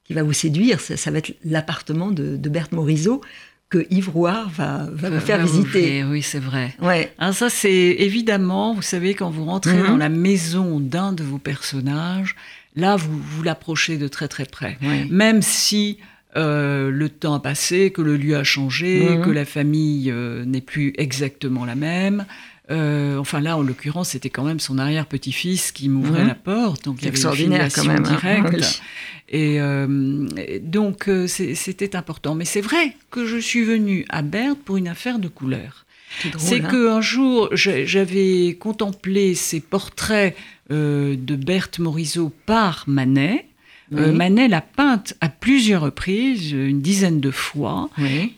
qui 0.05 0.15
va 0.15 0.23
vous 0.23 0.33
séduire. 0.33 0.81
Ça, 0.81 1.11
va 1.11 1.19
être 1.19 1.35
l'appartement 1.45 2.11
de, 2.11 2.37
de, 2.37 2.49
Berthe 2.49 2.73
Morisot 2.73 3.21
que 3.69 3.87
Yves 3.91 4.11
Rouard 4.11 4.49
va, 4.51 4.87
va 4.93 5.11
vous 5.11 5.21
faire 5.21 5.45
visiter. 5.45 6.05
oui, 6.05 6.23
c'est 6.23 6.39
vrai. 6.39 6.75
Ouais. 6.81 7.13
Alors 7.19 7.35
ça, 7.35 7.51
c'est 7.51 7.97
évidemment, 7.99 8.75
vous 8.75 8.83
savez, 8.83 9.15
quand 9.15 9.31
vous 9.31 9.45
rentrez 9.45 9.75
mhm. 9.75 9.87
dans 9.89 9.97
la 9.97 10.09
maison 10.09 10.79
d'un 10.79 11.13
de 11.13 11.25
vos 11.25 11.39
personnages, 11.39 12.37
là, 12.77 12.95
vous 12.97 13.19
vous 13.19 13.43
l'approchez 13.43 13.99
de 13.99 14.07
très 14.07 14.29
très 14.29 14.45
près. 14.45 14.79
Même 15.11 15.43
si 15.43 15.99
euh, 16.37 16.91
le 16.91 17.09
temps 17.09 17.35
a 17.35 17.41
passé, 17.41 17.91
que 17.91 18.03
le 18.03 18.17
lieu 18.17 18.37
a 18.37 18.45
changé, 18.45 19.09
mhm. 19.09 19.25
que 19.25 19.31
la 19.31 19.45
famille 19.45 20.11
euh, 20.11 20.45
n'est 20.45 20.61
plus 20.61 20.93
exactement 20.99 21.65
la 21.65 21.75
même, 21.75 22.27
euh, 22.71 23.17
enfin 23.19 23.41
là, 23.41 23.57
en 23.57 23.63
l'occurrence, 23.63 24.11
c'était 24.11 24.31
quand 24.31 24.43
même 24.43 24.59
son 24.59 24.79
arrière-petit-fils 24.79 25.71
qui 25.73 25.89
m'ouvrait 25.89 26.23
mhm. 26.23 26.29
la 26.29 26.35
porte, 26.35 26.85
donc 26.85 26.97
il 26.99 27.05
y 27.05 27.09
avait 27.09 27.17
extraordinaire 27.17 27.69
quand 27.73 27.85
même. 27.85 28.05
Hein. 28.05 28.19
Directe. 28.19 28.83
Et 29.29 29.61
euh, 29.61 30.27
donc 30.63 31.09
euh, 31.09 31.27
c'était 31.27 31.95
important. 31.97 32.35
Mais 32.35 32.45
c'est 32.45 32.61
vrai 32.61 32.97
que 33.11 33.27
je 33.27 33.37
suis 33.37 33.65
venue 33.65 34.05
à 34.09 34.23
Berthe 34.23 34.59
pour 34.59 34.77
une 34.77 34.89
affaire 34.89 35.19
de 35.19 35.29
couleur. 35.29 35.85
C'est 36.39 36.65
hein. 36.65 36.69
qu'un 36.71 37.01
jour, 37.01 37.51
j'avais 37.53 38.57
contemplé 38.59 39.35
ces 39.35 39.61
portraits 39.61 40.37
de 40.71 41.37
Berthe 41.37 41.79
Morisot 41.79 42.33
par 42.47 42.85
Manet. 42.87 43.47
Euh, 43.95 44.13
Manet 44.13 44.49
l'a 44.49 44.61
peinte 44.61 45.15
à 45.21 45.29
plusieurs 45.29 45.83
reprises, 45.83 46.51
une 46.51 46.81
dizaine 46.81 47.21
de 47.21 47.31
fois, 47.31 47.89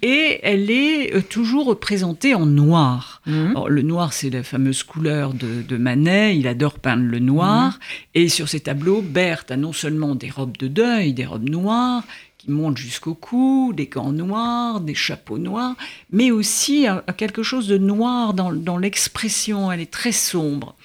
et 0.03 0.41
elle 0.43 0.71
est 0.71 1.15
euh, 1.15 1.23
toujours 1.23 1.67
représentée 1.67 2.35
en 2.35 2.45
noir. 2.45 3.23
Mhm. 3.27 3.55
le 3.69 3.83
noir, 3.83 4.13
c'est 4.13 4.31
la 4.31 4.43
fameuse 4.43 4.83
couleur 4.83 5.33
de, 5.35 5.77
Manet, 5.77 6.37
il 6.37 6.49
adore 6.49 6.79
peindre 6.79 7.05
le 7.05 7.19
noir, 7.19 7.73
mhm. 7.73 8.23
et 8.23 8.29
sur 8.29 8.49
ces 8.49 8.61
tableaux, 8.61 9.01
Berthe 9.03 9.51
a 9.51 9.57
non 9.57 9.73
seulement 9.73 10.15
des 10.15 10.31
robes 10.31 10.57
de 10.59 10.69
deuil, 10.69 11.15
des 11.15 11.25
robes 11.25 11.49
noires, 11.49 12.03
qui 12.37 12.51
montent 12.51 12.79
jusqu'au 12.79 13.15
cou, 13.15 13.73
des 13.75 13.87
gants 13.87 14.13
noirs, 14.13 14.81
des 14.81 14.95
chapeaux 14.95 15.39
noirs, 15.39 15.75
mais 16.13 16.31
aussi 16.31 16.87
quelque 17.17 17.43
chose 17.43 17.69
de 17.69 17.79
noir 17.79 18.35
dans 18.35 18.79
l'expression, 18.79 19.73
elle 19.73 19.81
est 19.81 19.91
très 19.91 20.13
sombre. 20.13 20.77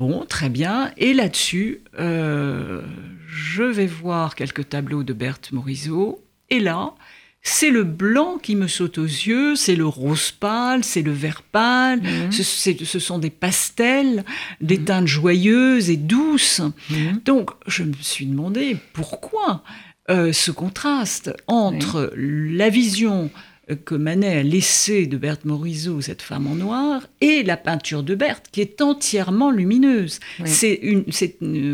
Bon, 0.00 0.24
très 0.26 0.48
bien. 0.48 0.92
Et 0.96 1.12
là-dessus, 1.12 1.82
euh, 1.98 2.80
je 3.28 3.62
vais 3.62 3.86
voir 3.86 4.34
quelques 4.34 4.70
tableaux 4.70 5.02
de 5.02 5.12
Berthe 5.12 5.52
Morisot. 5.52 6.24
Et 6.48 6.58
là, 6.58 6.94
c'est 7.42 7.68
le 7.68 7.84
blanc 7.84 8.38
qui 8.38 8.56
me 8.56 8.66
saute 8.66 8.96
aux 8.96 9.04
yeux, 9.04 9.56
c'est 9.56 9.76
le 9.76 9.84
rose 9.84 10.32
pâle, 10.32 10.84
c'est 10.84 11.02
le 11.02 11.12
vert 11.12 11.42
pâle, 11.42 12.00
mhm. 12.00 12.32
ce, 12.32 12.98
sont 12.98 13.18
des 13.18 13.28
pastels, 13.28 14.24
des 14.62 14.78
mhm. 14.78 14.84
teintes 14.86 15.06
joyeuses 15.06 15.90
et 15.90 15.98
douces. 15.98 16.62
Mhm. 16.88 17.20
Donc, 17.26 17.50
je 17.66 17.82
me 17.82 17.92
suis 18.00 18.24
demandé 18.24 18.78
pourquoi 18.94 19.62
euh, 20.08 20.32
ce 20.32 20.50
contraste 20.50 21.30
entre 21.46 22.10
la 22.16 22.70
vision 22.70 23.30
que 23.74 23.94
Manet 23.94 24.38
a 24.38 24.42
laissé 24.42 25.06
de 25.06 25.16
Berthe 25.16 25.44
Morisot, 25.44 26.00
cette 26.00 26.22
femme 26.22 26.46
en 26.46 26.54
noir, 26.54 27.06
et 27.20 27.42
la 27.42 27.56
peinture 27.56 28.02
de 28.02 28.14
Berthe, 28.14 28.46
qui 28.50 28.60
est 28.60 28.80
entièrement 28.80 29.50
lumineuse. 29.50 30.20
C'est 30.44 30.78
une, 30.82 31.04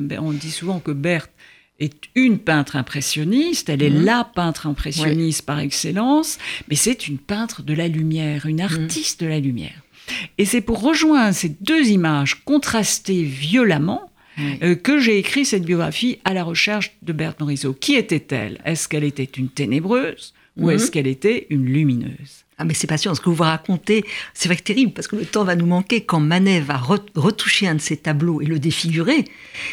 ben, 0.07 0.21
on 0.21 0.33
dit 0.33 0.51
souvent 0.51 0.81
que 0.81 0.91
Berthe 0.91 1.31
est 1.79 1.95
une 2.15 2.39
peintre 2.39 2.77
impressionniste, 2.77 3.69
elle 3.69 3.83
est 3.83 3.91
mhm. 3.91 4.05
la 4.05 4.25
peintre 4.25 4.67
impressionniste 4.67 5.43
par 5.43 5.59
excellence, 5.59 6.39
mais 6.69 6.77
c'est 6.77 7.07
une 7.07 7.19
peintre 7.19 7.63
de 7.63 7.75
la 7.75 7.89
lumière, 7.89 8.47
une 8.47 8.63
mhm. 8.63 8.83
artiste 8.83 9.23
de 9.23 9.27
la 9.27 9.41
lumière. 9.41 9.83
Et 10.39 10.45
c'est 10.45 10.61
pour 10.61 10.81
rejoindre 10.81 11.35
ces 11.35 11.51
deux 11.61 11.89
images 11.89 12.45
contrastées 12.45 13.25
violemment 13.25 14.11
euh, 14.39 14.75
que 14.75 14.99
j'ai 14.99 15.19
écrit 15.19 15.45
cette 15.45 15.65
biographie 15.65 16.19
à 16.25 16.35
la 16.35 16.45
recherche 16.45 16.93
de 17.03 17.13
Berthe 17.13 17.41
Morisot. 17.41 17.73
Qui 17.73 17.95
était-elle? 17.95 18.61
Est-ce 18.65 18.87
qu'elle 18.87 19.05
était 19.05 19.25
une 19.25 19.49
ténébreuse? 19.49 20.35
Ou 20.57 20.71
est-ce 20.71 20.91
qu'elle 20.91 21.07
était 21.07 21.47
une 21.51 21.67
lumineuse? 21.67 22.45
Ah 22.59 22.65
mais 22.65 22.73
c'est 22.73 22.87
passionnant, 22.87 23.15
ce 23.15 23.21
que 23.21 23.29
vous 23.29 23.35
vous 23.35 23.43
racontez, 23.43 24.03
c'est 24.33 24.49
vrai 24.49 24.57
que 24.57 24.63
terrible, 24.63 24.93
parce 24.93 25.09
que 25.09 25.17
le 25.17 25.27
temps 25.27 25.45
va 25.45 25.57
nous 25.57 25.67
manquer 25.67 26.01
quand 26.01 26.21
Manet 26.21 26.61
va 26.61 26.79
retoucher 26.79 27.69
un 27.69 27.75
de 27.75 27.81
ses 27.83 27.99
tableaux 27.99 28.41
et 28.41 28.47
le 28.47 28.59
défigurer. 28.59 29.27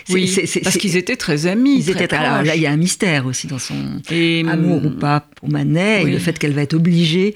Oui, 0.10 0.30
parce 0.62 0.78
qu'ils 0.78 0.98
étaient 0.98 1.16
très 1.16 1.46
amis. 1.48 1.78
Ils 1.78 1.90
étaient, 1.92 2.14
alors 2.14 2.44
là, 2.44 2.58
il 2.58 2.62
y 2.62 2.66
a 2.66 2.72
un 2.72 2.78
mystère 2.78 3.26
aussi 3.26 3.48
dans 3.48 3.60
son 3.60 4.02
amour 4.50 4.86
ou 4.86 4.90
pas 4.90 5.22
pour 5.36 5.50
Manet, 5.50 6.04
et 6.04 6.12
le 6.12 6.20
fait 6.20 6.38
qu'elle 6.38 6.54
va 6.54 6.64
être 6.64 6.74
obligée 6.74 7.36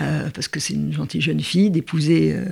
euh, 0.00 0.28
parce 0.32 0.48
que 0.48 0.60
c'est 0.60 0.74
une 0.74 0.92
gentille 0.92 1.20
jeune 1.20 1.40
fille, 1.40 1.70
d'épouser 1.70 2.32
euh, 2.32 2.44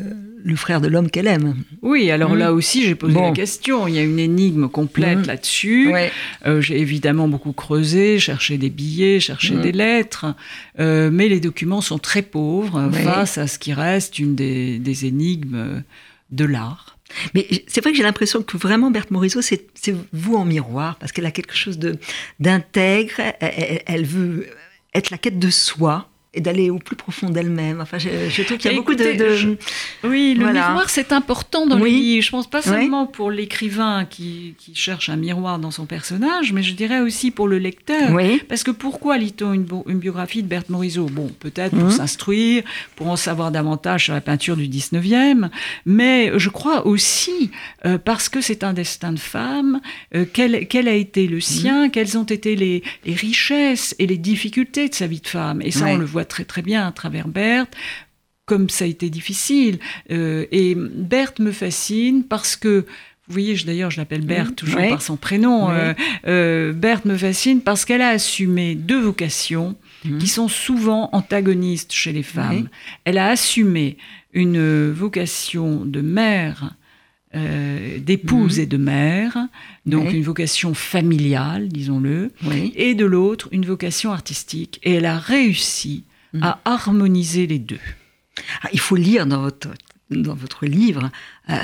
le 0.45 0.57
frère 0.57 0.81
de 0.81 0.89
l'homme 0.89 1.11
qu'elle 1.11 1.29
aime. 1.29 1.57
Oui, 1.83 2.11
alors 2.11 2.35
là 2.35 2.51
mmh. 2.51 2.55
aussi, 2.55 2.83
j'ai 2.85 2.95
posé 2.95 3.21
la 3.21 3.31
question. 3.31 3.87
Il 3.87 3.95
y 3.95 3.99
a 3.99 4.03
une 4.03 4.19
énigme 4.19 4.69
complète 4.69 5.19
mmh. 5.19 5.27
là-dessus. 5.27 5.93
Euh, 6.47 6.61
j'ai 6.61 6.81
évidemment 6.81 7.29
beaucoup 7.29 7.53
creusé, 7.53 8.19
cherché 8.19 8.59
des 8.59 8.71
billets, 8.71 9.21
cherché 9.21 9.55
mmh. 9.55 9.61
des 9.61 9.73
lettres, 9.73 10.27
mais 10.79 11.29
les 11.29 11.41
documents 11.41 11.81
sont 11.81 11.99
très 11.99 12.23
pauvres 12.23 12.91
face 12.93 13.39
à 13.39 13.47
ce 13.47 13.59
qui 13.59 13.73
reste 13.73 14.19
une 14.19 14.35
des, 14.35 15.07
énigmes 15.07 15.83
de 16.31 16.45
l'art. 16.45 16.99
Mais 17.35 17.47
c'est 17.69 17.81
vrai 17.81 17.93
que 17.93 17.97
j'ai 17.97 18.03
l'impression 18.03 18.43
que 18.43 18.57
vraiment 18.57 18.91
Berthe 18.91 19.13
Morisot, 19.13 19.43
c'est 19.43 19.69
vous 20.13 20.35
en 20.35 20.45
miroir, 20.45 20.97
parce 20.97 21.13
qu'elle 21.13 21.27
a 21.27 21.31
quelque 21.31 21.55
chose 21.55 21.79
d'intègre, 22.41 23.21
elle 23.41 24.05
veut 24.05 24.47
être 24.95 25.11
la 25.11 25.19
quête 25.19 25.39
de 25.39 25.51
soi, 25.51 26.09
et 26.37 26.41
d'aller 26.41 26.71
au 26.71 26.79
plus 26.79 26.97
profond 26.97 27.31
d'elle-même. 27.31 27.81
Enfin, 27.81 27.99
je, 27.99 28.43
trouve 28.43 28.59
qu'il 28.59 28.71
y 28.71 28.75
a 28.75 28.77
beaucoup 28.77 28.95
de, 28.95 29.57
Oui, 30.05 30.37
le 30.39 30.53
miroir, 30.53 30.89
c'est 30.91 31.11
important 31.13 31.67
dans 31.67 31.81
oui. 31.81 32.17
le 32.17 32.21
Je 32.21 32.31
pense 32.31 32.49
pas 32.49 32.63
seulement 32.63 33.07
pour 33.07 33.31
l'écrivain 33.31 34.07
qui, 34.09 34.55
cherche 34.75 35.09
un 35.09 35.17
miroir 35.17 35.59
dans 35.59 35.71
son 35.71 35.87
personnage, 35.87 36.53
mais 36.53 36.63
je 36.63 36.75
dirais 36.75 37.01
aussi 37.01 37.31
pour 37.31 37.49
le 37.49 37.59
lecteur. 37.59 38.11
Oui. 38.13 38.43
Parce 38.49 38.63
que 38.63 38.71
pourquoi 38.71 39.17
lit-on 39.17 39.55
une, 39.55 39.67
une, 39.87 39.99
biographie 39.99 40.43
de 40.43 40.49
Berthe 40.49 40.69
Morisot? 40.69 41.07
Bon, 41.07 41.31
peut-être 41.41 41.71
pour 41.75 41.85
mhm. 41.85 41.91
s'instruire, 41.91 42.63
pour 42.95 43.09
en 43.09 43.17
savoir 43.17 43.51
davantage 43.51 44.05
sur 44.05 44.13
la 44.13 44.21
peinture 44.21 44.57
du 44.57 44.69
19e, 44.69 45.49
mais 45.87 46.39
je 46.39 46.51
crois 46.51 46.87
aussi 46.87 47.51
euh, 47.87 47.97
parce 47.97 48.29
que 48.29 48.43
c'est 48.43 48.63
un 48.63 48.75
destin 48.75 49.13
de 49.13 49.19
femme, 49.19 49.81
euh, 50.15 50.27
quel, 50.31 50.69
quel, 50.69 50.89
a 50.89 50.95
été 50.95 51.27
le 51.27 51.41
sien, 51.41 51.85
mhm. 51.85 51.91
quelles 51.91 52.19
ont 52.19 52.25
été 52.25 52.55
les, 52.55 52.83
les, 53.07 53.15
richesses 53.15 53.95
et 53.99 54.07
les 54.07 54.19
difficultés 54.19 54.91
de 54.91 54.95
sa 54.95 55.07
vie 55.07 55.21
de 55.21 55.27
femme. 55.27 55.63
Et 55.63 55.71
ça, 55.71 55.87
on 55.87 55.97
le 55.97 56.05
voit 56.05 56.26
très 56.27 56.45
très 56.45 56.63
bien 56.63 56.87
à 56.87 56.93
travers 56.93 57.29
Berthe, 57.29 57.75
comme 58.47 58.71
ça 58.71 58.85
a 58.85 58.89
été 58.89 59.11
difficile. 59.11 59.79
Euh, 60.11 60.47
et 60.53 60.75
Berthe 60.75 61.41
me 61.41 61.53
fascine 61.53 62.25
parce 62.25 62.57
que 62.57 62.87
vous 63.29 63.33
voyez, 63.33 63.57
d'ailleurs, 63.67 63.91
je 63.91 63.99
l'appelle 63.99 64.25
Berthe 64.25 64.55
toujours 64.55 64.81
par 64.89 65.03
son 65.03 65.17
prénom. 65.17 65.69
Euh, 65.71 65.95
euh, 66.29 66.73
Berthe 66.73 67.07
me 67.07 67.17
fascine 67.17 67.61
parce 67.61 67.85
qu'elle 67.85 68.01
a 68.01 68.11
assumé 68.11 68.77
deux 68.77 69.01
vocations 69.01 69.75
mhm. 70.05 70.19
qui 70.19 70.29
sont 70.29 70.47
souvent 70.47 71.11
antagonistes 71.13 71.93
chez 71.93 72.13
les 72.13 72.23
femmes. 72.23 72.69
Elle 73.05 73.19
a 73.19 73.27
assumé 73.27 73.97
une 74.33 74.93
vocation 74.93 75.85
de 75.85 76.01
mère, 76.03 76.77
d'épouse 77.35 78.59
mhm. 78.59 78.63
et 78.63 78.67
de 78.67 78.77
mère, 78.77 79.39
donc 79.87 80.13
une 80.13 80.23
vocation 80.23 80.73
familiale, 80.73 81.67
disons-le, 81.67 82.31
et 82.77 82.95
de 82.95 83.05
l'autre, 83.05 83.49
une 83.51 83.67
vocation 83.67 84.13
artistique. 84.13 84.79
Et 84.85 84.93
elle 84.95 85.07
a 85.07 85.19
réussi 85.19 86.05
à 86.43 86.61
harmoniser 86.65 87.47
les 87.47 87.59
deux. 87.59 87.81
Ah, 88.63 88.69
il 88.73 88.81
faut 88.81 88.97
lire 88.97 89.27
dans 89.27 89.43
votre, 89.43 89.69
dans 90.11 90.35
votre 90.35 90.67
livre 90.67 91.11
euh, 91.49 91.55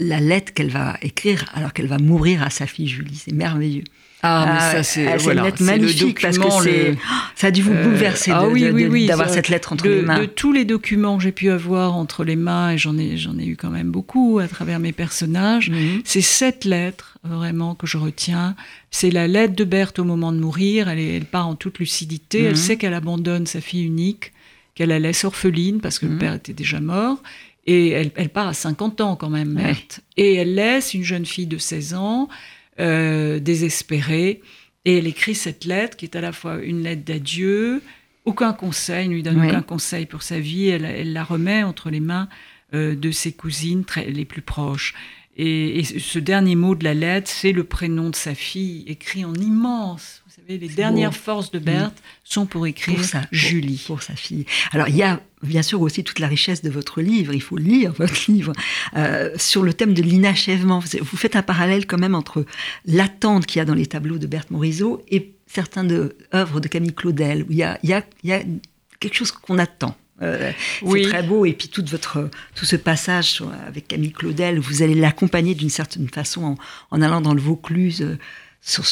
la 0.00 0.20
lettre 0.20 0.52
qu'elle 0.52 0.70
va 0.70 0.96
écrire 1.02 1.44
alors 1.54 1.72
qu'elle 1.72 1.86
va 1.86 1.98
mourir 1.98 2.42
à 2.42 2.50
sa 2.50 2.66
fille 2.66 2.88
Julie. 2.88 3.16
C'est 3.16 3.32
merveilleux. 3.32 3.84
Ah, 4.24 4.52
mais 4.52 4.60
ça, 4.60 4.82
c'est 4.84 5.08
ah, 5.08 5.16
une 5.18 5.42
lettre 5.42 5.62
magnifique 5.64 6.20
parce 6.22 6.38
que 6.38 6.94
ça 7.34 7.48
a 7.48 7.50
dû 7.50 7.62
vous 7.62 7.72
euh, 7.72 7.82
bouleverser 7.82 8.30
ah 8.30 8.44
d'avoir 9.08 9.28
cette 9.28 9.48
lettre 9.48 9.72
entre 9.72 9.88
les 9.88 10.02
mains. 10.02 10.20
De 10.20 10.26
tous 10.26 10.52
les 10.52 10.64
documents 10.64 11.16
que 11.16 11.24
j'ai 11.24 11.32
pu 11.32 11.50
avoir 11.50 11.96
entre 11.96 12.22
les 12.22 12.36
mains, 12.36 12.70
et 12.70 12.78
j'en 12.78 12.96
ai, 12.96 13.16
j'en 13.16 13.36
ai 13.36 13.44
eu 13.44 13.56
quand 13.56 13.70
même 13.70 13.90
beaucoup 13.90 14.38
à 14.38 14.46
travers 14.46 14.78
mes 14.78 14.92
personnages, 14.92 15.70
mhm. 15.70 16.02
c'est 16.04 16.20
cette 16.20 16.64
lettre 16.64 17.18
vraiment 17.24 17.74
que 17.74 17.88
je 17.88 17.98
retiens. 17.98 18.54
C'est 18.92 19.10
la 19.10 19.26
lettre 19.26 19.56
de 19.56 19.64
Berthe 19.64 19.98
au 19.98 20.04
moment 20.04 20.30
de 20.30 20.38
mourir. 20.38 20.88
Elle, 20.88 21.00
elle 21.00 21.24
part 21.24 21.48
en 21.48 21.56
toute 21.56 21.80
lucidité. 21.80 22.44
Elle 22.44 22.50
mhm. 22.50 22.56
sait 22.56 22.76
qu'elle 22.76 22.94
abandonne 22.94 23.46
sa 23.46 23.60
fille 23.60 23.84
unique, 23.84 24.32
qu'elle 24.76 24.90
la 24.90 25.00
laisse 25.00 25.24
orpheline 25.24 25.80
parce 25.80 25.98
que 25.98 26.06
le 26.06 26.12
mhm. 26.12 26.18
père 26.18 26.34
était 26.34 26.52
déjà 26.52 26.78
mort. 26.78 27.20
Et 27.66 27.90
elle, 27.90 28.12
elle, 28.14 28.28
part 28.28 28.48
à 28.48 28.54
50 28.54 29.00
ans 29.00 29.16
quand 29.16 29.30
même, 29.30 29.54
Berthe. 29.54 30.00
Et 30.16 30.34
elle 30.34 30.54
laisse 30.54 30.94
une 30.94 31.04
jeune 31.04 31.26
fille 31.26 31.46
de 31.46 31.58
16 31.58 31.94
ans 31.94 32.28
euh, 32.82 33.38
désespérée. 33.38 34.42
Et 34.84 34.98
elle 34.98 35.06
écrit 35.06 35.34
cette 35.34 35.64
lettre 35.64 35.96
qui 35.96 36.04
est 36.04 36.16
à 36.16 36.20
la 36.20 36.32
fois 36.32 36.56
une 36.56 36.82
lettre 36.82 37.04
d'adieu, 37.04 37.82
aucun 38.24 38.52
conseil, 38.52 39.08
ne 39.08 39.14
lui 39.14 39.22
donne 39.22 39.44
aucun 39.44 39.62
conseil 39.62 40.06
pour 40.06 40.22
sa 40.22 40.38
vie, 40.38 40.68
elle, 40.68 41.12
la 41.12 41.24
remet 41.24 41.62
entre 41.62 41.90
les 41.90 42.00
mains 42.00 42.28
euh, 42.74 42.94
de 42.94 43.10
ses 43.10 43.32
cousines 43.32 43.84
très, 43.84 44.10
les 44.10 44.24
plus 44.24 44.42
proches. 44.42 44.94
Et, 45.36 45.82
ce 45.84 46.18
dernier 46.18 46.56
mot 46.56 46.74
de 46.74 46.84
la 46.84 46.94
lettre, 46.94 47.30
c'est 47.30 47.52
le 47.52 47.64
prénom 47.64 48.10
de 48.10 48.16
sa 48.16 48.34
fille, 48.34 48.84
écrit 48.86 49.24
en 49.24 49.34
immense. 49.34 50.21
Savez, 50.42 50.58
les 50.58 50.68
dernières 50.68 51.14
forces 51.14 51.52
de 51.52 51.60
Berthe 51.60 52.02
sont 52.24 52.46
pour 52.46 52.66
écrire 52.66 52.98
Julie. 53.30 53.84
Pour, 53.86 54.02
sa 54.02 54.16
fille. 54.16 54.44
Alors, 54.72 54.88
il 54.88 54.96
y 54.96 55.02
a 55.02 55.20
bien 55.42 55.62
sûr 55.62 55.80
aussi 55.80 56.02
toute 56.02 56.18
la 56.18 56.26
richesse 56.26 56.62
de 56.62 56.70
votre 56.70 57.00
livre. 57.00 57.32
Il 57.32 57.42
faut 57.42 57.58
lire 57.58 57.92
votre 57.92 58.28
livre 58.28 58.52
euh, 58.96 59.30
sur 59.36 59.62
le 59.62 59.72
thème 59.72 59.94
de 59.94 60.02
l'inachèvement. 60.02 60.80
Vous 60.80 61.16
faites 61.16 61.36
un 61.36 61.42
parallèle 61.42 61.86
quand 61.86 61.98
même 61.98 62.16
entre 62.16 62.44
l'attente 62.86 63.46
qu'il 63.46 63.60
y 63.60 63.62
a 63.62 63.64
dans 63.64 63.74
les 63.74 63.86
tableaux 63.86 64.18
de 64.18 64.26
Berthe 64.26 64.50
Morisot 64.50 65.04
et 65.08 65.32
certaines 65.46 66.10
œuvres 66.34 66.60
de 66.60 66.66
Camille 66.66 66.94
Claudel, 66.94 67.42
où 67.42 67.52
il 67.52 67.58
y 67.58 67.62
a, 67.62 67.78
il 67.84 67.90
y 67.90 67.94
a, 67.94 68.02
il 68.24 68.30
y 68.30 68.32
a 68.32 68.42
quelque 68.98 69.14
chose 69.14 69.30
qu'on 69.30 69.58
attend. 69.58 69.94
Euh, 70.22 70.52
c'est 70.84 71.02
très 71.02 71.22
beau. 71.22 71.44
Et 71.44 71.52
puis 71.52 71.68
tout, 71.68 71.84
votre, 71.86 72.30
tout 72.54 72.64
ce 72.64 72.76
passage 72.76 73.42
avec 73.66 73.88
Camille 73.88 74.12
Claudel, 74.12 74.58
vous 74.58 74.82
allez 74.82 74.94
l'accompagner 74.94 75.54
d'une 75.54 75.70
certaine 75.70 76.08
façon 76.08 76.56
en, 76.90 77.02
allant 77.02 77.20
dans 77.20 77.34
le 77.34 77.40
Vaucluse. 77.40 78.18
Sur, 78.64 78.84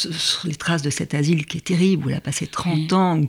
les 0.44 0.56
traces 0.56 0.82
de 0.82 0.90
cet 0.90 1.14
asile 1.14 1.46
qui 1.46 1.58
est 1.58 1.60
terrible, 1.60 2.06
où 2.06 2.10
elle 2.10 2.16
a 2.16 2.20
passé 2.20 2.48
30 2.48 2.92
ans, 2.92 3.20
où 3.20 3.28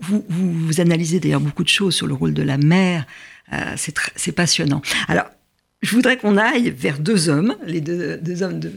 vous, 0.00 0.24
vous, 0.28 0.80
analysez 0.80 1.20
d'ailleurs 1.20 1.40
beaucoup 1.40 1.62
de 1.62 1.68
choses 1.68 1.94
sur 1.94 2.08
le 2.08 2.14
rôle 2.14 2.34
de 2.34 2.42
la 2.42 2.58
mère, 2.58 3.06
euh, 3.52 3.76
c'est 3.76 4.32
passionnant. 4.32 4.82
Alors, 5.06 5.26
je 5.82 5.94
voudrais 5.94 6.16
qu'on 6.16 6.36
aille 6.36 6.70
vers 6.70 6.98
deux 6.98 7.28
hommes, 7.28 7.54
les 7.64 7.80
deux, 7.80 8.42
hommes 8.42 8.58
de, 8.58 8.72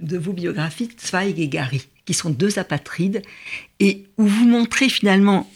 de, 0.00 0.16
vos 0.16 0.32
biographies, 0.32 0.88
Zweig 0.98 1.38
et 1.38 1.48
Gary, 1.48 1.86
qui 2.06 2.14
sont 2.14 2.30
deux 2.30 2.58
apatrides, 2.58 3.20
et 3.78 4.06
où 4.16 4.26
vous 4.26 4.46
montrez 4.46 4.88
finalement 4.88 5.50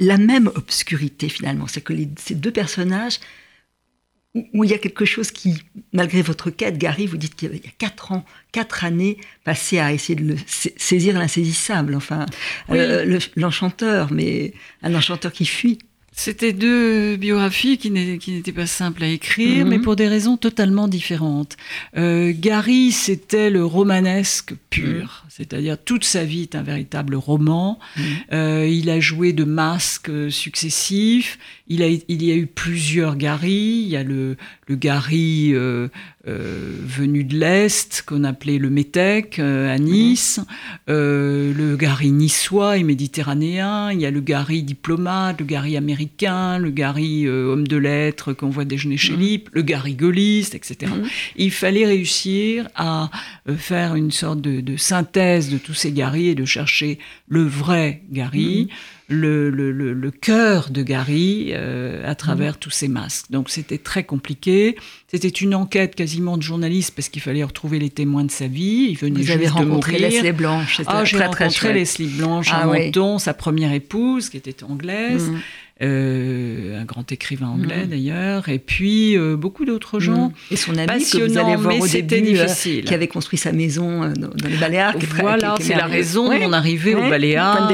la 0.00 0.18
même 0.18 0.48
obscurité 0.54 1.28
finalement. 1.28 1.66
C'est 1.66 1.80
que 1.80 1.92
ces 2.16 2.34
deux 2.34 2.50
personnages, 2.50 3.18
où 4.34 4.62
il 4.62 4.70
y 4.70 4.74
a 4.74 4.78
quelque 4.78 5.04
chose 5.04 5.32
qui, 5.32 5.62
malgré 5.92 6.22
votre 6.22 6.50
quête, 6.50 6.78
Gary, 6.78 7.06
vous 7.06 7.16
dites 7.16 7.34
qu'il 7.34 7.52
y 7.52 7.66
a 7.66 7.72
quatre 7.78 8.12
ans, 8.12 8.24
quatre 8.52 8.84
années 8.84 9.16
passées 9.44 9.80
à 9.80 9.92
essayer 9.92 10.14
de 10.14 10.36
saisir 10.46 11.18
l'insaisissable, 11.18 11.96
enfin, 11.96 12.26
euh, 12.70 13.18
l'enchanteur, 13.36 14.12
mais 14.12 14.54
un 14.82 14.94
enchanteur 14.94 15.32
qui 15.32 15.46
fuit. 15.46 15.78
C'était 16.12 16.52
deux 16.52 17.16
biographies 17.16 17.78
qui 17.78 17.90
n'étaient 17.90 18.52
pas 18.52 18.66
simples 18.66 19.04
à 19.04 19.06
écrire, 19.06 19.64
mais 19.64 19.78
mhm. 19.78 19.84
pour 19.84 19.96
des 19.96 20.08
raisons 20.08 20.36
totalement 20.36 20.88
différentes. 20.88 21.56
Euh, 21.96 22.32
Gary, 22.36 22.92
c'était 22.92 23.48
le 23.48 23.64
romanesque 23.64 24.54
pur, 24.70 25.22
mhm. 25.24 25.30
c'est-à-dire 25.30 25.78
toute 25.82 26.04
sa 26.04 26.24
vie 26.24 26.42
est 26.42 26.56
un 26.56 26.62
véritable 26.62 27.14
roman. 27.14 27.78
Mhm. 27.96 28.04
Euh, 28.32 28.68
il 28.68 28.90
a 28.90 29.00
joué 29.00 29.32
de 29.32 29.44
masques 29.44 30.10
successifs. 30.30 31.38
Il, 31.68 31.82
a, 31.82 31.86
il 31.86 32.22
y 32.24 32.32
a 32.32 32.34
eu 32.34 32.46
plusieurs 32.46 33.16
Gary. 33.16 33.82
Il 33.84 33.88
y 33.88 33.96
a 33.96 34.02
le, 34.02 34.36
le 34.70 34.76
Gary 34.76 35.50
euh, 35.52 35.88
euh, 36.28 36.76
venu 36.84 37.24
de 37.24 37.34
l'Est, 37.34 38.04
qu'on 38.06 38.24
appelait 38.24 38.58
le 38.58 38.68
Métèque 38.68 39.38
euh, 39.38 39.74
à 39.74 39.78
Nice, 39.78 40.38
euh, 40.90 41.52
le 41.54 41.76
Gary 41.76 42.10
niçois 42.10 42.76
et 42.76 42.82
méditerranéen, 42.84 43.90
il 43.90 44.02
y 44.02 44.06
a 44.06 44.10
le 44.10 44.20
Gary 44.20 44.62
diplomate, 44.62 45.40
le 45.40 45.46
Gary 45.46 45.78
américain, 45.78 46.58
le 46.58 46.70
Gary 46.70 47.26
homme 47.26 47.66
de 47.66 47.76
lettres 47.76 48.32
qu'on 48.34 48.50
voit 48.50 48.66
déjeuner 48.66 48.96
chez 48.96 49.14
mmh. 49.14 49.20
Lippe, 49.20 49.48
le 49.54 49.62
Gary 49.62 49.94
gaulliste, 49.94 50.54
etc. 50.54 50.92
Mmh. 50.94 51.06
Il 51.36 51.50
fallait 51.50 51.86
réussir 51.86 52.68
à 52.76 53.10
faire 53.56 53.96
une 53.96 54.12
sorte 54.12 54.40
de, 54.40 54.76
synthèse 54.76 55.50
de 55.50 55.58
tous 55.58 55.74
ces 55.74 55.90
Gary 55.90 56.28
et 56.28 56.34
de 56.34 56.44
chercher 56.44 56.98
le 57.28 57.42
vrai 57.42 58.02
Gary. 58.12 58.68
Mmh 59.10 59.14
le, 59.14 59.50
le, 59.50 59.92
le, 59.92 60.10
cœur 60.10 60.70
de 60.70 60.82
Gary 60.82 61.50
euh, 61.50 62.08
à 62.08 62.14
travers 62.14 62.58
tous 62.58 62.70
ces 62.70 62.88
masques. 62.88 63.26
Donc 63.30 63.50
c'était 63.50 63.78
très 63.78 64.04
compliqué. 64.04 64.76
C'était 65.08 65.28
une 65.28 65.54
enquête 65.54 65.94
quasiment 65.94 66.36
de 66.36 66.42
journaliste 66.42 66.94
parce 66.94 67.08
qu'il 67.08 67.20
fallait 67.20 67.42
retrouver 67.42 67.78
les 67.78 67.90
témoins 67.90 68.24
de 68.24 68.30
sa 68.30 68.46
vie. 68.46 68.86
Il 68.90 68.96
venait 68.96 69.20
Vous 69.20 69.30
avez 69.32 69.48
rencontré 69.48 69.98
Leslie 69.98 70.32
Blanche. 70.32 70.80
Ah, 70.86 71.04
j'ai 71.04 71.18
rencontré 71.18 71.72
Leslie 71.72 72.06
Blanche 72.06 72.52
à 72.52 72.60
ah 72.62 72.66
Menton, 72.66 73.18
sa 73.18 73.34
première 73.34 73.72
épouse 73.72 74.28
qui 74.30 74.36
était 74.36 74.62
anglaise. 74.62 75.28
Mm. 75.30 75.38
Un 75.80 76.84
grand 76.84 77.10
écrivain 77.10 77.48
anglais 77.48 77.86
mm. 77.86 77.88
d'ailleurs, 77.88 78.48
et 78.48 78.58
puis 78.58 79.16
beaucoup 79.36 79.64
d'autres 79.64 79.98
mm. 79.98 80.00
gens. 80.00 80.32
Et 80.50 80.56
son 80.56 80.76
ami 80.76 81.04
que 81.04 81.28
vous 81.28 81.38
allez 81.38 81.56
voir 81.56 81.78
au 81.78 81.86
début, 81.86 82.32
difficile. 82.32 82.84
qui 82.84 82.94
avait 82.94 83.08
construit 83.08 83.38
sa 83.38 83.52
maison 83.52 84.12
dans 84.12 84.48
les 84.48 84.56
Baléares. 84.56 84.96
Voilà, 85.20 85.54
c'est 85.60 85.74
la 85.74 85.86
raison 85.86 86.32
de 86.32 86.38
mon 86.38 86.52
arrivée 86.52 86.94
aux 86.94 87.08
Baléares 87.08 87.70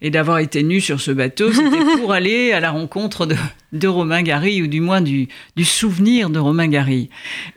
et 0.00 0.10
d'avoir 0.10 0.38
été 0.38 0.62
nu 0.62 0.80
sur 0.80 1.00
ce 1.00 1.10
bateau, 1.10 1.52
c'était 1.52 1.68
pour 2.00 2.12
aller 2.12 2.52
à 2.52 2.60
la 2.60 2.70
rencontre 2.70 3.26
de, 3.26 3.36
de 3.72 3.88
Romain 3.88 4.22
Gary, 4.22 4.62
ou 4.62 4.66
du 4.66 4.80
moins 4.80 5.00
du, 5.00 5.28
du 5.56 5.64
souvenir 5.64 6.30
de 6.30 6.38
Romain 6.38 6.68
Gary. 6.68 7.08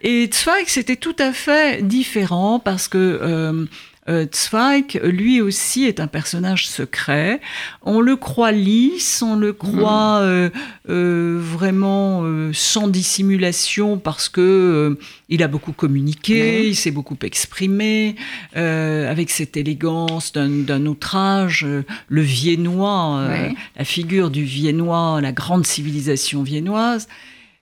Et 0.01 0.29
Zweig, 0.31 0.65
c'était 0.67 0.95
tout 0.95 1.15
à 1.19 1.33
fait 1.33 1.85
différent 1.85 2.59
parce 2.59 2.87
que 2.87 2.97
euh, 2.97 3.39
euh, 3.49 3.65
Zweig, 4.31 4.99
lui 5.03 5.41
aussi, 5.41 5.85
est 5.85 5.99
un 5.99 6.07
personnage 6.07 6.67
secret. 6.67 7.39
On 7.83 8.01
le 8.01 8.15
croit 8.15 8.51
lisse, 8.51 9.21
on 9.21 9.35
le 9.35 9.53
croit 9.53 10.21
mm. 10.21 10.51
euh, 10.89 11.39
vraiment 11.41 12.23
sans 12.53 12.87
dissimulation 12.87 13.97
parce 13.97 14.29
que 14.29 14.97
il 15.29 15.43
a 15.43 15.47
beaucoup 15.47 15.73
communiqué, 15.73 16.67
il 16.67 16.75
s'est 16.75 16.91
beaucoup 16.91 17.17
exprimé 17.21 18.15
avec 18.53 19.29
cette 19.29 19.57
élégance 19.57 20.33
d'un 20.33 20.85
autre 20.85 21.15
âge, 21.15 21.65
le 22.07 22.21
viennois, 22.21 23.27
la 23.77 23.85
figure 23.85 24.29
du 24.31 24.43
viennois, 24.43 25.19
la 25.21 25.31
grande 25.31 25.65
civilisation 25.65 26.41
viennoise. 26.43 27.07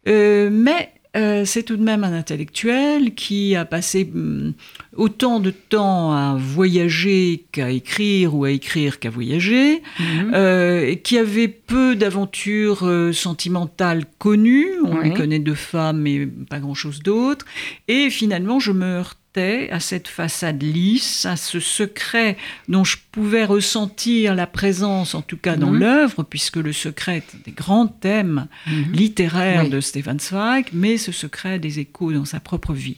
mais 0.06 0.91
euh, 1.18 1.45
c'est 1.45 1.64
tout 1.64 1.78
de 1.78 1.84
même 1.84 2.04
un 2.04 2.14
intellectuel 2.14 3.16
qui 3.16 3.56
a 3.56 3.66
passé 3.66 4.10
hum, 4.14 4.54
autant 4.98 5.39
de 5.39 5.52
temps 5.52 6.12
à 6.12 6.36
voyager 6.38 7.45
qu'à 7.52 7.70
écrire 7.70 8.36
ou 8.36 8.43
à 8.43 8.52
écrire 8.52 9.00
qu'à 9.00 9.10
voyager, 9.10 9.82
mhm. 10.00 10.32
euh, 10.34 10.95
qui 10.95 11.18
avait 11.18 11.48
peu 11.48 11.95
d'aventures 11.95 12.80
euh, 12.84 13.14
sentimentales 13.14 14.06
connues. 14.18 14.74
On 14.84 15.00
lui 15.00 15.14
connaît 15.14 15.39
deux 15.39 15.56
femmes 15.56 16.02
mais 16.02 16.26
pas 16.26 16.60
grand-chose 16.60 17.02
d'autre. 17.02 17.45
Et 17.88 18.10
finalement, 18.10 18.60
je 18.60 18.72
me 18.72 19.04
à 19.72 19.80
cette 19.80 20.08
façade 20.08 20.64
lisse, 20.64 21.26
à 21.26 21.36
ce 21.36 21.60
secret 21.60 22.38
dont 22.68 22.84
je 22.84 22.98
pouvais 23.12 23.45
ressentir 23.45 24.34
la 24.34 24.48
présence, 24.48 25.14
en 25.14 25.22
tout 25.22 25.38
cas 25.38 25.56
dans 25.56 25.72
mhm. 25.72 25.80
l'œuvre, 25.80 26.24
puisque 26.24 26.58
le 26.58 26.74
secret 26.74 27.18
est 27.18 27.36
un 27.36 27.39
des 27.45 27.52
grands 27.52 27.88
thèmes 27.88 28.48
mhm. 28.66 28.93
littéraires 28.93 29.70
de 29.70 29.80
Stefan 29.80 30.20
Zweig, 30.20 30.70
mais 30.74 30.98
ce 30.98 31.12
secret 31.12 31.54
a 31.54 31.58
des 31.60 31.80
échos 31.80 32.14
dans 32.14 32.26
sa 32.26 32.39
propre 32.39 32.74
vie. 32.74 32.98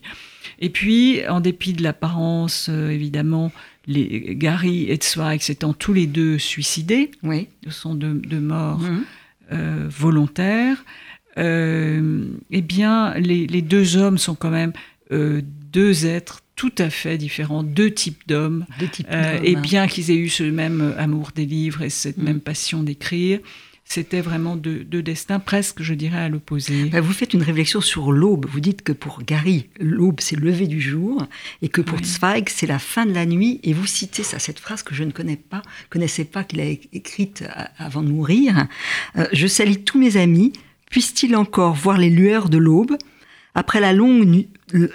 Et 0.60 0.70
puis, 0.70 1.26
en 1.28 1.40
dépit 1.40 1.74
de 1.74 1.82
l'apparence, 1.82 2.68
euh, 2.70 2.90
évidemment, 2.90 3.52
les, 3.88 4.36
Gary 4.36 4.90
et 4.90 5.00
Zweig 5.02 5.40
s'étant 5.40 5.74
tous 5.74 5.94
les 5.94 6.06
deux 6.06 6.38
suicidés, 6.38 7.12
oui. 7.24 7.48
ce 7.64 7.72
sont 7.72 7.96
deux, 7.96 8.40
morts 8.40 8.80
mhm. 8.80 9.04
euh, 9.54 9.88
volontaires, 9.90 10.84
euh, 11.38 12.26
eh 12.52 12.62
bien, 12.62 13.14
les, 13.16 13.62
deux 13.62 13.96
hommes 13.96 14.18
sont 14.18 14.36
quand 14.36 14.50
même 14.50 14.74
deux 15.10 16.06
êtres 16.06 16.42
tout 16.56 16.74
à 16.78 16.90
fait 16.90 17.18
différents, 17.18 17.64
deux 17.64 17.90
types 17.90 18.28
d'hommes. 18.28 18.66
Et 19.44 19.56
bien 19.56 19.88
qu'ils 19.88 20.12
aient 20.12 20.18
eu 20.18 20.30
ce 20.30 20.44
même 20.44 20.94
amour 20.98 21.32
des 21.34 21.46
livres 21.46 21.82
et 21.82 21.90
cette 21.90 22.18
mm. 22.18 22.24
même 22.24 22.42
passion 22.42 22.84
d'écrire, 22.84 23.40
c'était 23.90 24.22
vraiment 24.22 24.56
deux, 24.56 24.84
destins 24.84 25.40
presque, 25.40 25.82
je 25.82 25.94
dirais, 25.94 26.20
à 26.20 26.30
l'opposé. 26.30 26.86
Bah, 26.86 27.02
vous 27.02 27.12
faites 27.12 27.34
une 27.34 27.42
réflexion 27.44 27.82
sur 27.82 28.12
l'aube. 28.12 28.46
Vous 28.48 28.60
dites 28.60 28.84
que 28.84 28.92
pour 28.92 29.24
Gary, 29.24 29.68
l'aube, 29.80 30.20
c'est 30.22 30.36
le 30.36 30.46
lever 30.46 30.68
du 30.68 30.80
jour, 30.80 31.26
et 31.62 31.70
que 31.70 31.82
pour 31.82 32.00
Zweig, 32.04 32.50
c'est 32.50 32.68
la 32.68 32.80
fin 32.80 33.06
de 33.06 33.14
la 33.14 33.26
nuit. 33.26 33.60
Et 33.64 33.74
vous 33.74 33.88
citez 33.88 34.24
ça, 34.24 34.40
cette 34.40 34.60
phrase 34.60 34.84
que 34.84 34.96
je 34.96 35.04
ne 35.04 35.12
connais 35.12 35.36
pas, 35.36 35.64
connaissais 35.90 36.26
pas, 36.26 36.44
qu'il 36.44 36.62
a 36.62 36.66
écrite 36.66 37.44
avant 37.78 38.04
de 38.04 38.10
mourir. 38.10 38.68
Euh, 39.18 39.28
je 39.34 39.48
salue 39.48 39.84
tous 39.84 40.00
mes 40.00 40.18
amis. 40.18 40.54
Puissent-ils 40.90 41.36
encore 41.36 41.74
voir 41.74 41.98
les 41.98 42.10
lueurs 42.10 42.50
de 42.50 42.58
l'aube 42.58 42.96
après 43.56 43.80
la 43.80 43.94
longue, 43.94 44.46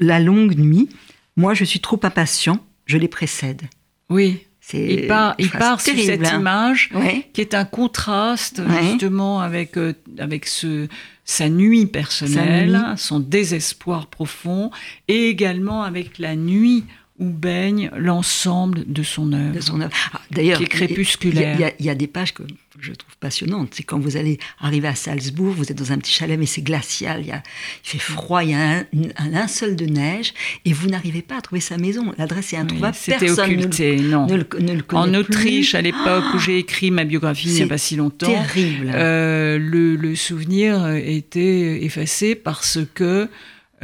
la 0.00 0.20
longue 0.20 0.56
nuit, 0.56 0.88
moi 1.36 1.54
je 1.54 1.64
suis 1.64 1.80
trop 1.80 2.00
impatient, 2.02 2.64
je 2.86 2.98
les 2.98 3.08
précède. 3.08 3.62
Oui. 4.08 4.46
Il 4.72 5.06
part, 5.06 5.34
il 5.38 5.50
part 5.50 5.80
sur 5.80 5.94
cette 5.98 6.26
hein. 6.26 6.40
image 6.40 6.90
qui 7.32 7.40
est 7.40 7.54
un 7.54 7.64
contraste 7.64 8.62
justement 8.82 9.40
avec, 9.40 9.76
euh, 9.76 9.92
avec 10.18 10.46
ce, 10.46 10.88
sa 11.24 11.48
nuit 11.48 11.86
personnelle, 11.86 12.94
son 12.96 13.20
désespoir 13.20 14.06
profond, 14.06 14.70
et 15.08 15.28
également 15.28 15.82
avec 15.82 16.18
la 16.18 16.34
nuit 16.34 16.84
où 17.18 17.30
baigne 17.30 17.90
l'ensemble 17.96 18.82
de 18.86 19.02
son 19.04 19.32
œuvre. 19.32 19.54
Ah, 20.12 20.20
d'ailleurs, 20.32 20.58
qui 20.58 20.64
est 20.64 20.68
crépusculaire. 20.68 21.72
Il 21.78 21.86
y, 21.86 21.90
a 21.90 21.94
des 21.94 22.08
pages 22.08 22.34
que 22.34 22.42
je 22.80 22.92
trouve 22.92 23.16
passionnantes. 23.18 23.68
C'est 23.72 23.84
quand 23.84 24.00
vous 24.00 24.16
allez 24.16 24.38
arriver 24.58 24.88
à 24.88 24.96
Salzbourg, 24.96 25.54
vous 25.54 25.70
êtes 25.70 25.78
dans 25.78 25.92
un 25.92 25.98
petit 25.98 26.12
chalet, 26.12 26.36
mais 26.36 26.46
c'est 26.46 26.62
glacial, 26.62 27.20
il, 27.20 27.28
y 27.28 27.30
a, 27.30 27.40
il 27.84 27.88
fait 27.88 27.98
froid, 27.98 28.42
il 28.42 28.50
y 28.50 28.54
a 28.54 28.78
un, 28.78 28.84
un, 29.16 29.28
linceul 29.28 29.76
de 29.76 29.86
neige, 29.86 30.34
et 30.64 30.72
vous 30.72 30.88
n'arrivez 30.88 31.22
pas 31.22 31.38
à 31.38 31.40
trouver 31.40 31.60
sa 31.60 31.78
maison. 31.78 32.12
L'adresse 32.18 32.52
est 32.52 32.56
introuvable. 32.56 32.96
C'était 32.96 33.30
occulté, 33.30 33.96
non. 33.96 34.26
en 34.92 35.14
Autriche, 35.14 35.76
à 35.76 35.82
l'époque 35.82 36.24
où 36.34 36.38
j'ai 36.40 36.58
écrit 36.58 36.90
ma 36.90 37.04
biographie 37.04 37.48
il 37.48 37.54
n'y 37.54 37.62
a 37.62 37.66
pas 37.68 37.78
si 37.78 37.94
longtemps, 37.94 38.26
terrible. 38.26 38.90
Euh, 38.92 39.58
le, 39.58 39.94
le 39.94 40.16
souvenir 40.16 40.88
était 40.88 41.84
effacé 41.84 42.34
parce 42.34 42.78
que 42.94 43.28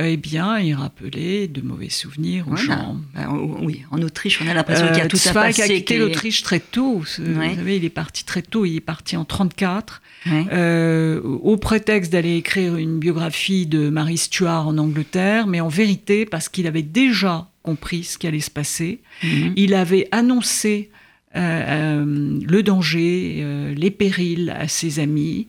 eh 0.03 0.17
bien, 0.17 0.59
il 0.59 0.75
rappelait 0.75 1.49
de 1.49 1.61
mauvais 1.63 1.89
souvenirs 1.89 2.47
aux 2.49 2.57
gens. 2.57 2.97
Ben, 3.15 3.29
oui, 3.61 3.83
en 3.91 4.01
Autriche, 4.03 4.41
on 4.43 4.49
a 4.49 4.55
l'impression 4.55 4.87
qu'il 4.89 4.99
y 4.99 5.01
a 5.01 5.07
tout 5.07 5.17
ça 5.17 5.33
passé. 5.33 5.63
a 5.63 5.69
quitté 5.69 5.99
l'Autriche 5.99 6.43
très 6.43 6.61
tôt. 6.61 6.99
Vous 6.99 7.07
savez, 7.07 7.77
il 7.77 7.85
est 7.85 7.91
parti 7.91 8.25
très 8.25 8.43
tôt. 8.43 8.65
Il 8.65 8.77
est 8.77 8.81
parti 8.81 9.17
en 9.17 9.25
34, 9.25 10.03
euh, 10.27 11.21
au 11.23 11.57
prétexte 11.57 12.13
d'aller 12.13 12.37
écrire 12.37 12.77
une 12.77 12.99
biographie 12.99 13.67
de 13.67 13.91
Marie 13.91 14.19
Stuart 14.19 14.69
en 14.69 14.79
Angleterre, 14.79 15.47
mais 15.47 15.61
en 15.61 15.69
vérité 15.69 16.27
parce 16.27 16.49
qu'il 16.49 16.67
avait 16.67 16.83
déjà 16.83 17.49
compris 17.63 18.05
ce 18.05 18.19
qui 18.19 18.27
allait 18.27 18.41
se 18.41 18.51
passer. 18.51 19.01
Mhm. 19.23 19.53
Il 19.57 19.75
avait 19.75 20.09
annoncé 20.13 20.91
euh, 21.37 21.41
euh, 21.41 22.39
le 22.43 22.63
danger, 22.63 23.75
les 23.77 23.91
périls 23.91 24.51
à 24.51 24.69
ses 24.69 24.99
amis. 24.99 25.47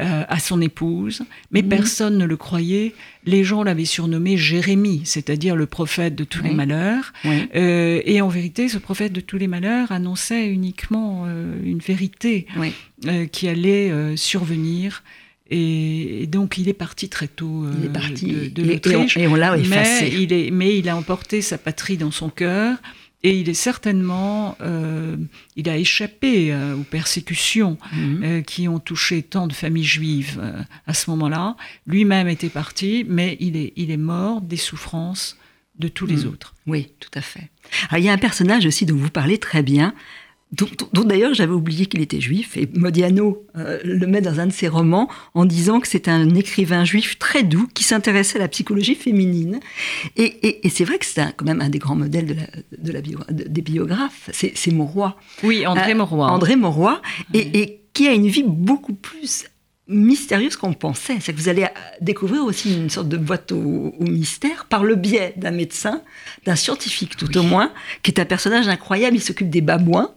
Euh, 0.00 0.22
à 0.28 0.38
son 0.38 0.60
épouse, 0.60 1.22
mais 1.50 1.60
mhm. 1.60 1.68
personne 1.70 2.18
ne 2.18 2.24
le 2.24 2.36
croyait. 2.36 2.94
Les 3.24 3.42
gens 3.42 3.64
l'avaient 3.64 3.84
surnommé 3.84 4.36
Jérémie, 4.36 5.00
c'est-à-dire 5.02 5.56
le 5.56 5.66
prophète 5.66 6.14
de 6.14 6.22
tous 6.22 6.40
les 6.44 6.52
malheurs. 6.52 7.12
Euh, 7.26 8.00
et 8.04 8.20
en 8.20 8.28
vérité, 8.28 8.68
ce 8.68 8.78
prophète 8.78 9.12
de 9.12 9.20
tous 9.20 9.38
les 9.38 9.48
malheurs 9.48 9.90
annonçait 9.90 10.46
uniquement 10.46 11.24
euh, 11.26 11.52
une 11.64 11.80
vérité 11.80 12.46
qui 13.32 13.48
allait 13.48 14.16
survenir. 14.16 15.02
Et, 15.50 16.28
donc 16.30 16.58
il 16.58 16.68
est 16.68 16.74
parti 16.74 17.08
très 17.08 17.26
tôt 17.26 17.66
il 17.80 17.86
est 17.86 17.92
parti. 17.92 18.50
de, 18.50 18.62
l'Autriche. 18.62 19.16
Et, 19.16 19.26
on, 19.26 19.34
l'a 19.34 19.58
effacé. 19.58 20.10
Mais 20.12 20.22
il, 20.22 20.54
mais 20.54 20.78
il 20.78 20.88
a 20.88 20.96
emporté 20.96 21.42
sa 21.42 21.58
patrie 21.58 21.96
dans 21.96 22.12
son 22.12 22.28
cœur. 22.28 22.76
Et 23.24 23.40
il 23.40 23.48
est 23.48 23.54
certainement, 23.54 24.56
euh, 24.60 25.16
il 25.56 25.68
a 25.68 25.76
échappé 25.76 26.52
euh, 26.52 26.76
aux 26.76 26.84
persécutions 26.84 27.76
mhm. 27.92 28.22
euh, 28.22 28.42
qui 28.42 28.68
ont 28.68 28.78
touché 28.78 29.22
tant 29.22 29.48
de 29.48 29.52
familles 29.52 29.84
juives 29.84 30.40
à 30.86 30.94
ce 30.94 31.10
moment-là. 31.10 31.56
Lui-même 31.86 32.28
était 32.28 32.48
parti, 32.48 33.04
mais 33.08 33.36
il 33.40 33.56
est, 33.56 33.72
il 33.76 33.90
est 33.90 33.96
mort 33.96 34.40
des 34.40 34.56
souffrances 34.56 35.36
de 35.78 35.88
tous 35.88 36.06
les 36.06 36.24
mhm. 36.24 36.28
autres. 36.28 36.54
Oui, 36.66 36.92
tout 37.00 37.10
à 37.14 37.20
fait. 37.20 37.50
il 37.92 38.04
y 38.04 38.08
a 38.08 38.12
un 38.12 38.18
personnage 38.18 38.66
aussi 38.66 38.86
dont 38.86 38.96
vous 38.96 39.10
parlez 39.10 39.38
très 39.38 39.62
bien, 39.62 39.94
dont, 40.52 41.04
d'ailleurs 41.04 41.34
j'avais 41.34 41.52
oublié 41.52 41.86
qu'il 41.86 42.00
était 42.00 42.20
juif, 42.20 42.56
et 42.56 42.68
Modiano 42.74 43.44
euh, 43.56 43.78
le 43.84 44.06
met 44.06 44.22
dans 44.22 44.40
un 44.40 44.46
de 44.46 44.52
ses 44.52 44.68
romans 44.68 45.08
en 45.34 45.44
disant 45.44 45.78
que 45.78 45.86
c'est 45.86 46.08
un 46.08 46.34
écrivain 46.34 46.84
juif 46.84 47.18
très 47.18 47.42
doux 47.42 47.68
qui 47.74 47.84
s'intéressait 47.84 48.38
à 48.38 48.40
la 48.40 48.48
psychologie 48.48 48.94
féminine. 48.94 49.60
Et, 50.16 50.60
c'est 50.70 50.84
vrai 50.84 50.98
que 50.98 51.06
c'est 51.06 51.34
quand 51.36 51.44
même 51.44 51.60
un 51.60 51.68
des 51.68 51.78
grands 51.78 51.96
modèles 51.96 52.48
de 52.76 52.92
la, 52.92 53.00
des 53.00 53.62
biographes, 53.62 54.30
c'est 54.32 54.72
Mauroy. 54.72 55.16
Oui, 55.42 55.66
André 55.66 55.92
euh, 55.92 55.96
Mauroy. 55.96 56.26
André 56.26 56.56
Mauroy, 56.56 57.00
et, 57.34 57.80
qui 57.92 58.08
a 58.08 58.12
une 58.12 58.28
vie 58.28 58.44
beaucoup 58.46 58.94
plus 58.94 59.44
mystérieuse 59.88 60.56
qu'on 60.56 60.74
pensait. 60.74 61.16
C'est 61.20 61.32
que 61.32 61.38
vous 61.38 61.48
allez 61.48 61.66
découvrir 62.00 62.44
aussi 62.44 62.74
une 62.74 62.90
sorte 62.90 63.08
de 63.08 63.16
boîte 63.16 63.52
au, 63.52 63.94
mystère 64.00 64.66
par 64.66 64.84
le 64.84 64.94
biais 64.94 65.34
d'un 65.36 65.50
médecin, 65.50 66.02
d'un 66.44 66.56
scientifique 66.56 67.16
tout 67.16 67.36
au 67.36 67.42
moins, 67.42 67.72
qui 68.02 68.10
est 68.10 68.20
un 68.20 68.24
personnage 68.24 68.68
incroyable. 68.68 69.16
Il 69.16 69.22
s'occupe 69.22 69.50
des 69.50 69.62
babouins. 69.62 70.14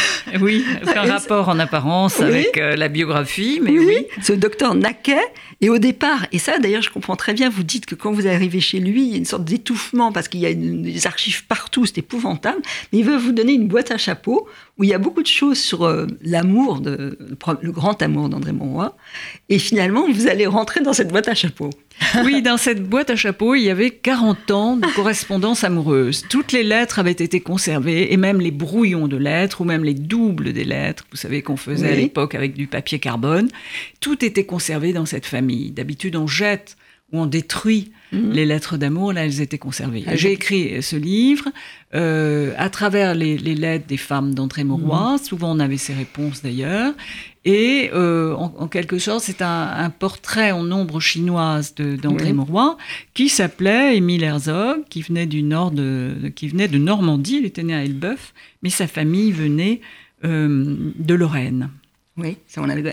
Oui, 0.40 0.64
aucun 0.82 1.02
rapport 1.02 1.48
en 1.48 1.58
apparence 1.58 2.20
avec 2.20 2.58
euh, 2.58 2.76
la 2.76 2.88
biographie, 2.88 3.60
mais 3.62 3.72
oui, 3.72 4.06
Ce 4.22 4.32
docteur 4.32 4.74
Naquet, 4.74 5.20
et 5.60 5.70
au 5.70 5.78
départ, 5.78 6.26
et 6.32 6.38
ça 6.38 6.58
d'ailleurs 6.58 6.82
je 6.82 6.90
comprends 6.90 7.16
très 7.16 7.32
bien, 7.32 7.48
vous 7.48 7.62
dites 7.62 7.86
que 7.86 7.94
quand 7.94 8.12
vous 8.12 8.26
arrivez 8.26 8.60
chez 8.60 8.80
lui, 8.80 9.02
il 9.04 9.10
y 9.12 9.14
a 9.14 9.18
une 9.18 9.24
sorte 9.24 9.44
d'étouffement 9.44 10.12
parce 10.12 10.28
qu'il 10.28 10.40
y 10.40 10.46
a 10.46 10.54
des 10.54 11.06
archives 11.06 11.46
partout, 11.46 11.86
c'est 11.86 11.98
épouvantable, 11.98 12.60
mais 12.92 12.98
il 12.98 13.04
veut 13.04 13.16
vous 13.16 13.32
donner 13.32 13.52
une 13.52 13.68
boîte 13.68 13.90
à 13.90 13.98
chapeau 13.98 14.48
où 14.78 14.84
il 14.84 14.90
y 14.90 14.94
a 14.94 14.98
beaucoup 14.98 15.22
de 15.22 15.26
choses 15.26 15.58
sur 15.58 15.84
euh, 15.84 16.06
l'amour, 16.22 16.80
de, 16.80 17.18
le 17.62 17.72
grand 17.72 18.00
amour 18.02 18.28
d'André 18.28 18.52
Monroy. 18.52 18.94
Et 19.48 19.58
finalement, 19.58 20.06
vous 20.10 20.26
allez 20.26 20.46
rentrer 20.46 20.80
dans 20.80 20.92
cette 20.92 21.08
boîte 21.08 21.28
à 21.28 21.34
chapeaux. 21.34 21.70
oui, 22.24 22.42
dans 22.42 22.58
cette 22.58 22.82
boîte 22.86 23.08
à 23.08 23.16
chapeaux, 23.16 23.54
il 23.54 23.62
y 23.62 23.70
avait 23.70 23.90
40 23.90 24.50
ans 24.50 24.76
de 24.76 24.86
correspondance 24.94 25.64
amoureuse. 25.64 26.24
Toutes 26.28 26.52
les 26.52 26.62
lettres 26.62 26.98
avaient 26.98 27.10
été 27.10 27.40
conservées, 27.40 28.12
et 28.12 28.18
même 28.18 28.38
les 28.38 28.50
brouillons 28.50 29.08
de 29.08 29.16
lettres, 29.16 29.62
ou 29.62 29.64
même 29.64 29.82
les 29.82 29.94
doubles 29.94 30.52
des 30.52 30.64
lettres, 30.64 31.04
vous 31.10 31.16
savez 31.16 31.40
qu'on 31.40 31.56
faisait 31.56 31.92
à 31.92 31.96
l'époque 31.96 32.34
avec 32.34 32.52
du 32.52 32.66
papier 32.66 32.98
carbone. 32.98 33.48
Tout 34.00 34.24
était 34.24 34.44
conservé 34.44 34.92
dans 34.92 35.06
cette 35.06 35.26
famille. 35.26 35.70
D'habitude, 35.70 36.16
on 36.16 36.26
jette 36.26 36.76
ou 37.12 37.20
on 37.20 37.26
détruit 37.26 37.92
Mhm. 38.12 38.32
Les 38.32 38.46
lettres 38.46 38.76
d'amour, 38.76 39.12
là, 39.12 39.24
elles 39.24 39.40
étaient 39.40 39.58
conservées. 39.58 40.04
Ah, 40.06 40.14
J'ai 40.14 40.32
écrit 40.32 40.82
ce 40.82 40.96
livre 40.96 41.48
euh, 41.94 42.52
à 42.56 42.70
travers 42.70 43.14
les, 43.14 43.36
lettres 43.36 43.86
des 43.86 43.96
femmes 43.96 44.34
d'André 44.34 44.64
Mauroy. 44.64 45.12
Mhm. 45.12 45.18
Souvent, 45.18 45.56
on 45.56 45.58
avait 45.58 45.76
ses 45.76 45.94
réponses 45.94 46.42
d'ailleurs. 46.42 46.94
Et 47.44 47.90
euh, 47.94 48.34
en, 48.34 48.66
quelque 48.66 48.98
sorte, 48.98 49.22
c'est 49.24 49.40
un, 49.40 49.90
portrait 49.90 50.50
en 50.50 50.70
ombre 50.72 50.98
chinoise 50.98 51.74
d'André 51.74 52.32
Mauroy 52.32 52.76
qui 53.14 53.28
s'appelait 53.28 53.96
Émile 53.96 54.24
Herzog, 54.24 54.82
qui 54.88 55.02
venait 55.02 55.26
du 55.26 55.44
nord 55.44 55.70
de, 55.70 56.32
qui 56.34 56.48
venait 56.48 56.66
de 56.66 56.78
Normandie. 56.78 57.38
Il 57.38 57.46
était 57.46 57.62
né 57.62 57.74
à 57.74 57.84
Elbeuf, 57.84 58.34
mais 58.62 58.70
sa 58.70 58.88
famille 58.88 59.30
venait 59.30 59.80
euh, 60.24 60.74
de 60.98 61.14
Lorraine. 61.14 61.70
Oui, 62.16 62.38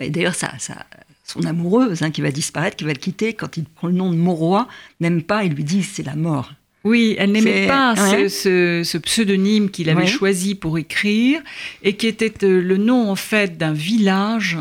d'ailleurs, 0.10 0.36
ça, 0.36 0.52
ça, 0.60 0.86
son 1.24 1.44
amoureuse, 1.46 2.02
hein, 2.02 2.12
qui 2.12 2.22
va 2.22 2.32
disparaître, 2.32 2.76
qui 2.76 2.84
va 2.84 2.94
le 2.94 3.00
quitter, 3.00 3.34
quand 3.34 3.58
il 3.58 3.64
prend 3.64 3.88
le 3.88 3.94
nom 3.94 4.12
de 4.12 4.16
Mauroy, 4.16 4.68
n'aime 5.00 5.24
pas, 5.24 5.44
il 5.44 5.54
lui 5.54 5.64
dit 5.64 5.84
c'est 5.84 6.04
la 6.04 6.16
mort. 6.16 6.52
Oui, 6.84 7.16
elle 7.18 7.32
n'aimait 7.32 7.68
pas 7.68 7.96
ce, 7.96 8.98
pseudonyme 8.98 9.70
qu'il 9.70 9.90
avait 9.90 10.06
choisi 10.06 10.54
pour 10.54 10.78
écrire 10.78 11.42
et 11.82 11.96
qui 11.96 12.08
était 12.08 12.44
euh, 12.44 12.62
le 12.62 12.76
nom 12.76 13.10
en 13.10 13.16
fait 13.16 13.58
d'un 13.58 13.72
village 13.72 14.58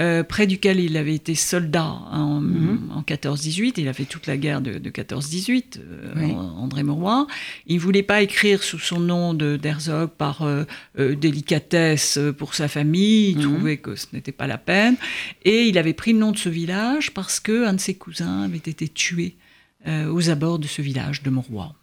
euh, 0.00 0.22
près 0.22 0.46
duquel 0.46 0.80
il 0.80 0.96
avait 0.96 1.14
été 1.14 1.34
soldat 1.34 1.84
en, 1.84 2.40
14-18. 3.06 3.66
Mhm. 3.66 3.72
Il 3.76 3.88
a 3.88 3.92
fait 3.92 4.04
toute 4.04 4.26
la 4.26 4.38
guerre 4.38 4.62
de, 4.62 4.78
14-18, 4.78 5.78
euh, 5.78 6.32
André 6.32 6.82
Mauroy. 6.82 7.26
Il 7.66 7.76
ne 7.76 7.80
voulait 7.80 8.02
pas 8.02 8.22
écrire 8.22 8.62
sous 8.62 8.78
son 8.78 8.98
nom 8.98 9.34
d'Herzog 9.34 10.10
par 10.10 10.42
euh, 10.42 10.64
délicatesse 10.96 12.18
pour 12.38 12.54
sa 12.54 12.68
famille. 12.68 13.32
Il 13.32 13.38
mhm. 13.38 13.42
trouvait 13.42 13.76
que 13.76 13.94
ce 13.94 14.06
n'était 14.14 14.32
pas 14.32 14.46
la 14.46 14.56
peine. 14.56 14.96
Et 15.44 15.64
il 15.64 15.76
avait 15.76 15.92
pris 15.92 16.14
le 16.14 16.18
nom 16.18 16.32
de 16.32 16.38
ce 16.38 16.48
village 16.48 17.12
parce 17.12 17.38
qu'un 17.38 17.74
de 17.74 17.80
ses 17.80 17.94
cousins 17.94 18.42
avait 18.42 18.56
été 18.56 18.88
tué 18.88 19.36
aux 19.86 20.28
abords 20.28 20.58
de 20.58 20.66
ce 20.66 20.82
village 20.82 21.22
de 21.22 21.30
Mauroy. 21.30 21.74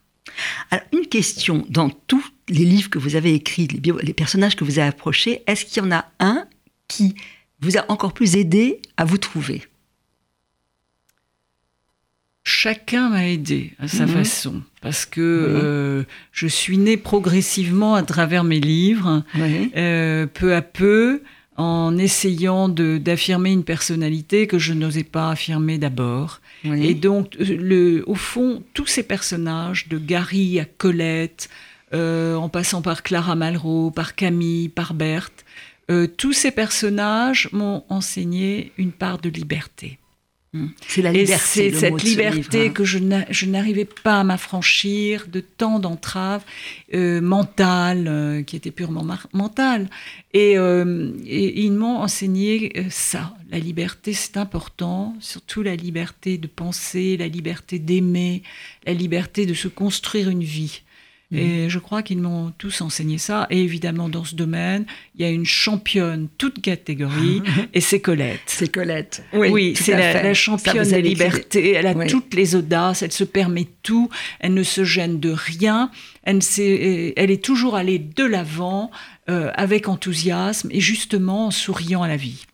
Alors, 0.70 0.86
une 0.94 1.08
question, 1.08 1.66
dans 1.70 1.90
tous 1.90 2.24
les 2.48 2.64
livres 2.64 2.92
que 2.92 3.00
vous 3.00 3.16
avez 3.16 3.34
écrits, 3.34 3.68
les, 3.68 3.94
les 4.04 4.14
personnages 4.14 4.56
que 4.56 4.64
vous 4.64 4.78
avez 4.78 4.90
approchés, 4.90 5.42
est-ce 5.48 5.66
qu'il 5.66 5.82
y 5.82 5.86
en 5.86 5.92
a 5.92 6.06
un 6.20 6.46
qui 6.88 7.16
vous 7.60 7.78
a 7.78 7.86
encore 7.90 8.14
plus 8.14 8.36
aidé 8.36 8.82
à 8.98 9.06
vous 9.06 9.18
trouver 9.18 9.64
Chacun 12.50 13.10
m'a 13.10 13.28
aidé 13.28 13.74
à 13.78 13.90
sa 13.90 14.06
mhm. 14.06 14.14
façon, 14.14 14.62
parce 14.82 15.06
que 15.06 15.20
euh, 15.20 16.04
je 16.32 16.48
suis 16.48 16.78
née 16.78 16.96
progressivement 16.96 17.94
à 17.96 18.04
travers 18.04 18.46
mes 18.46 18.62
livres, 18.62 19.24
euh, 19.76 20.28
peu 20.28 20.56
à 20.56 20.62
peu, 20.62 21.24
en 21.58 21.98
essayant 21.98 22.70
d'affirmer 22.70 23.52
une 23.52 23.66
personnalité 23.66 24.48
que 24.48 24.60
je 24.60 24.72
n'osais 24.72 25.04
pas 25.04 25.32
affirmer 25.32 25.78
d'abord. 25.78 26.40
Et 26.64 26.94
donc, 26.94 27.36
le, 27.38 28.04
au 28.08 28.16
fond, 28.16 28.64
tous 28.74 28.88
ces 28.88 29.04
personnages, 29.04 29.90
de 29.90 29.98
Gary 29.98 30.58
à 30.62 30.66
Colette, 30.66 31.50
euh, 31.94 32.36
en 32.36 32.48
passant 32.48 32.82
par 32.82 33.02
Clara 33.02 33.36
Malraux, 33.36 33.92
par 33.92 34.16
Camille, 34.16 34.70
par 34.70 34.94
Berthe, 34.94 35.46
euh, 35.90 36.08
tous 36.08 36.34
ces 36.34 36.52
personnages 36.52 37.50
m'ont 37.54 37.84
enseigné 37.90 38.74
une 38.78 38.92
part 38.92 39.20
de 39.20 39.30
liberté. 39.30 40.00
Hmm. 40.54 40.68
C'est 40.88 41.02
la 41.02 41.12
liberté. 41.12 41.72
c'est 41.72 41.72
cette 41.72 42.04
liberté 42.04 42.68
hein. 42.68 42.70
que 42.70 42.84
je 42.86 43.46
n'arrivais 43.46 43.86
pas 43.86 44.22
à 44.22 44.24
m'affranchir 44.24 45.28
de 45.28 45.40
tant 45.42 45.80
d'entraves 45.80 46.44
euh, 46.94 47.22
mentales, 47.22 48.08
euh, 48.08 48.44
qui 48.44 48.56
étaient 48.56 48.72
purement 48.72 49.06
mentales. 49.34 49.90
Et, 50.34 50.54
et 50.54 51.62
ils 51.62 51.74
m'ont 51.74 51.98
enseigné 51.98 52.86
ça. 52.90 53.34
La 53.50 53.60
liberté, 53.60 54.14
c'est 54.14 54.38
important, 54.38 55.16
surtout 55.20 55.64
la 55.64 55.76
liberté 55.76 56.38
de 56.38 56.48
penser, 56.48 57.18
la 57.18 57.28
liberté 57.28 57.80
d'aimer, 57.80 58.44
la 58.86 58.94
liberté 58.94 59.46
de 59.46 59.54
se 59.54 59.68
construire 59.68 60.30
une 60.30 60.44
vie. 60.44 60.84
Et 61.32 61.64
mhm. 61.64 61.70
je 61.70 61.80
crois 61.80 62.04
qu'ils 62.04 62.22
m'ont 62.22 62.54
tous 62.58 62.80
enseigné 62.80 63.18
ça. 63.18 63.48
Et 63.50 63.62
évidemment, 63.62 64.08
dans 64.08 64.24
ce 64.24 64.34
domaine, 64.34 64.86
il 65.16 65.22
y 65.22 65.26
a 65.26 65.30
une 65.30 65.46
championne 65.46 66.30
toute 66.38 66.62
catégorie, 66.62 67.42
et 67.74 67.82
c'est 67.82 68.00
Colette. 68.00 68.40
C'est 68.46 68.72
Colette. 68.72 69.24
Oui, 69.34 69.74
c'est 69.76 69.98
la, 69.98 70.34
championne 70.34 70.88
des 70.88 71.02
libertés. 71.02 71.74
Elle 71.74 71.88
a 71.88 72.06
toutes 72.06 72.34
les 72.34 72.56
audaces, 72.56 73.02
elle 73.02 73.12
se 73.12 73.26
permet 73.26 73.68
tout, 73.84 74.10
elle 74.40 74.54
ne 74.54 74.64
se 74.64 74.86
gêne 74.86 75.20
de 75.20 75.32
rien, 75.32 75.92
elle, 76.24 76.40
elle 76.58 77.32
est 77.32 77.44
toujours 77.44 77.76
allée 77.76 78.00
de 78.00 78.24
l'avant. 78.24 78.92
Euh, 79.30 79.52
avec 79.56 79.90
enthousiasme 79.90 80.70
et 80.72 80.80
justement 80.80 81.48
en 81.48 81.52
souriant 81.52 82.02
à 82.02 82.08
la 82.08 82.16
vie. 82.16 82.46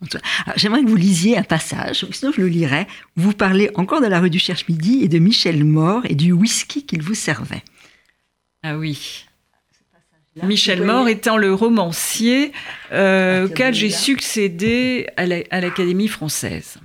J'aimerais 0.56 0.82
que 0.84 0.90
vous 0.90 0.96
lisiez 0.96 1.38
un 1.38 1.44
passage, 1.44 2.04
sinon 2.10 2.32
je 2.36 2.42
le 2.42 2.48
lirai. 2.48 2.88
Vous 3.16 3.32
parlez 3.34 3.70
encore 3.76 4.02
de 4.02 4.08
la 4.08 4.20
rue 4.20 4.32
du 4.32 4.40
Cherche-Midi 4.40 5.02
et 5.04 5.08
de 5.08 5.20
Michel 5.20 5.66
Mort 5.66 6.02
et 6.06 6.16
du 6.16 6.32
whisky 6.32 6.84
qu'il 6.84 7.04
vous 7.04 7.14
servait. 7.14 7.62
Ah 8.64 8.78
oui. 8.78 9.26
Michel 10.42 10.84
Mort 10.84 11.10
étant 11.10 11.38
le 11.38 11.54
romancier 11.54 12.54
euh, 12.92 13.46
auquel 13.46 13.74
j'ai 13.74 13.92
succédé 13.92 15.08
à 15.18 15.26
l'Académie 15.62 16.08
française. 16.08 16.78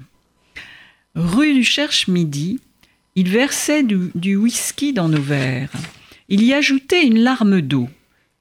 Rue 1.15 1.55
du 1.55 1.65
Cherche-Midi, 1.65 2.61
il 3.15 3.31
versait 3.31 3.83
du, 3.83 4.37
whisky 4.37 4.93
dans 4.93 5.09
nos 5.09 5.21
verres. 5.21 5.73
Il 6.29 6.45
y 6.45 6.53
ajoutait 6.53 7.07
une 7.07 7.21
larme 7.21 7.63
d'eau, 7.63 7.89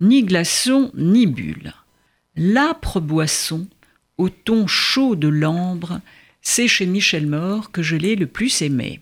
ni 0.02 0.24
glaçon 0.24 0.92
ni 0.96 1.26
bulle. 1.26 1.74
L'âpre 2.36 3.00
boisson, 3.00 3.68
au 4.18 4.30
ton 4.30 4.68
chaud 4.68 5.16
de 5.16 5.30
l'ambre, 5.30 6.02
c'est 6.42 6.68
chez 6.68 6.86
Michel 6.86 7.28
Mort 7.28 7.72
que 7.72 7.82
je 7.82 7.96
l'ai 7.96 8.16
le 8.16 8.28
plus 8.28 8.62
aimé. 8.62 9.00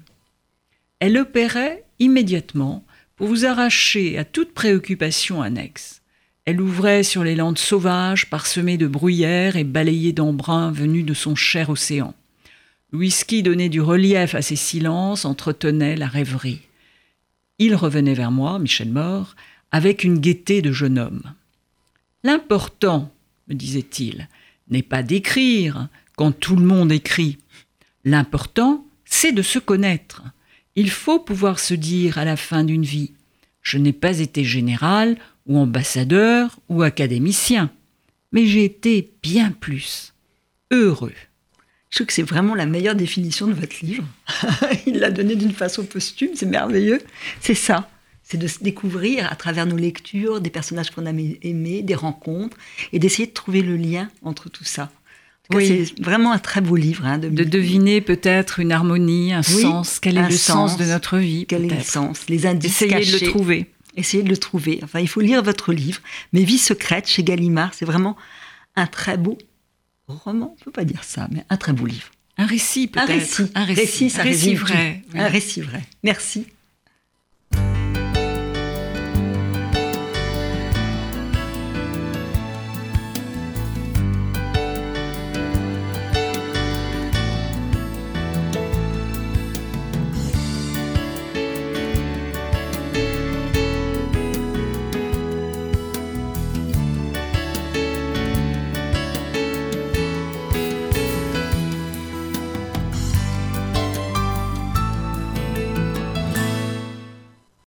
Elle 1.00 1.18
opérait 1.18 1.84
immédiatement 2.00 2.85
pour 3.16 3.28
vous 3.28 3.46
arracher 3.46 4.18
à 4.18 4.26
toute 4.26 4.54
préoccupation 4.54 5.42
annexe. 5.42 6.02
Elle 6.46 6.62
ouvrait 6.62 7.04
sur 7.04 7.24
les 7.24 7.36
landes 7.36 7.58
sauvages 7.58 8.30
parsemées 8.30 8.78
de 8.78 8.88
bruyères 8.88 9.56
et 9.56 9.64
balayées 9.64 10.14
d'embrun 10.14 10.72
venus 10.72 11.06
de 11.06 11.14
son 11.14 11.36
cher 11.36 11.70
océan. 11.70 12.14
Le 12.92 13.00
whisky 13.00 13.42
donnait 13.42 13.70
du 13.70 13.82
relief 13.82 14.36
à 14.36 14.42
ces 14.42 14.56
silences, 14.56 15.26
entretenait 15.26 15.96
la 15.96 16.08
rêverie. 16.08 16.62
Il 17.58 17.74
revenait 17.76 18.14
vers 18.14 18.32
moi, 18.32 18.60
Michel 18.60 18.92
Mort, 18.92 19.36
avec 19.72 20.04
une 20.04 20.20
gaieté 20.20 20.62
de 20.62 20.72
jeune 20.72 21.00
homme. 21.00 21.24
L'important, 22.24 23.12
me 23.48 23.56
disait-il, 23.56 24.28
n'est 24.70 24.84
pas 24.84 25.04
d'écrire 25.04 25.88
quand 26.16 26.32
tout 26.32 26.56
le 26.56 26.66
monde 26.66 26.92
écrit. 26.92 27.38
L'important, 28.04 28.86
c'est 29.06 29.32
de 29.32 29.42
se 29.42 29.60
connaître. 29.60 30.24
Il 30.76 30.90
faut 30.90 31.20
pouvoir 31.20 31.60
se 31.60 31.74
dire 31.74 32.18
à 32.18 32.26
la 32.26 32.36
fin 32.36 32.64
d'une 32.64 32.84
vie 32.84 33.14
Je 33.62 33.78
n'ai 33.78 33.94
pas 33.94 34.20
été 34.20 34.44
général, 34.44 35.18
ou 35.46 35.58
ambassadeur, 35.58 36.60
ou 36.70 36.82
académicien, 36.82 37.72
mais 38.32 38.46
j'ai 38.46 38.66
été 38.66 39.14
bien 39.24 39.52
plus 39.52 40.14
heureux. 40.72 41.14
Je 41.90 42.00
trouve 42.00 42.08
que 42.08 42.14
c'est 42.14 42.24
vraiment 42.24 42.56
la 42.56 42.66
meilleure 42.66 42.96
définition 42.96 43.48
de 43.48 43.54
votre 43.54 43.78
livre. 43.82 44.04
Il 44.86 45.00
l'a 45.00 45.12
donné 45.12 45.38
d'une 45.38 45.54
façon 45.54 45.86
posthume, 45.86 46.32
c'est 46.36 46.46
merveilleux. 46.46 47.00
C'est 47.40 47.56
ça. 47.56 47.90
C'est 48.22 48.38
de 48.38 48.48
se 48.48 48.62
découvrir 48.62 49.32
à 49.32 49.36
travers 49.36 49.66
nos 49.66 49.78
lectures, 49.78 50.42
des 50.42 50.50
personnages 50.50 50.90
qu'on 50.92 51.06
a 51.06 51.12
aimés, 51.12 51.84
des 51.84 51.96
rencontres, 51.96 52.58
et 52.92 53.00
d'essayer 53.00 53.28
de 53.28 53.34
trouver 53.34 53.62
le 53.62 53.78
lien 53.78 54.10
entre 54.24 54.50
tout 54.50 54.66
ça. 54.66 54.92
Oui. 55.54 55.88
C'est 55.96 56.04
vraiment 56.04 56.32
un 56.32 56.40
très 56.40 56.62
beau 56.62 56.76
livre. 56.76 57.06
Hein, 57.06 57.18
de... 57.18 57.30
deviner 57.30 58.02
peut-être 58.02 58.60
une 58.60 58.72
harmonie, 58.72 59.34
un 59.34 59.44
sens. 59.44 60.00
Quel 60.00 60.18
est 60.18 60.28
le 60.28 60.36
sens, 60.36 60.78
de 60.78 60.86
notre 60.86 61.18
vie 61.18 61.46
Quel 61.48 61.66
est 61.66 61.76
le 61.76 61.84
sens 61.84 62.28
Les 62.30 62.46
indices 62.46 62.82
Essayez 62.82 63.06
de 63.06 63.20
le 63.20 63.32
trouver. 63.32 63.72
Essayez 63.96 64.24
de 64.24 64.30
le 64.30 64.38
trouver. 64.38 64.80
Enfin, 64.84 65.00
il 65.00 65.08
faut 65.08 65.22
lire 65.22 65.42
votre 65.42 65.72
livre. 65.72 66.02
Mes 66.34 66.44
vies 66.44 66.58
secrètes 66.58 67.08
chez 67.08 67.24
Gallimard, 67.24 67.74
c'est 67.74 67.86
vraiment 67.86 68.18
un 68.76 68.88
très 68.88 69.18
beau 69.18 69.38
roman. 70.08 70.56
On 70.60 70.64
peut 70.64 70.72
pas 70.72 70.86
dire 70.86 71.04
ça, 71.04 71.28
mais 71.32 71.46
un 71.50 71.58
très 71.58 71.74
beau 71.74 71.86
livre. 71.86 72.10
Un 72.38 72.46
récit 72.46 72.88
peut-être. 72.88 73.08
Un 73.08 73.16
récit. 73.16 73.52
Un 73.56 73.64
récit, 73.64 74.10
ça 74.10 74.22
un 74.22 74.24
récit 74.26 74.56
vrai. 74.56 75.04
Un 75.14 75.28
récit 75.28 75.62
vrai. 75.62 75.82
Merci. 76.04 76.46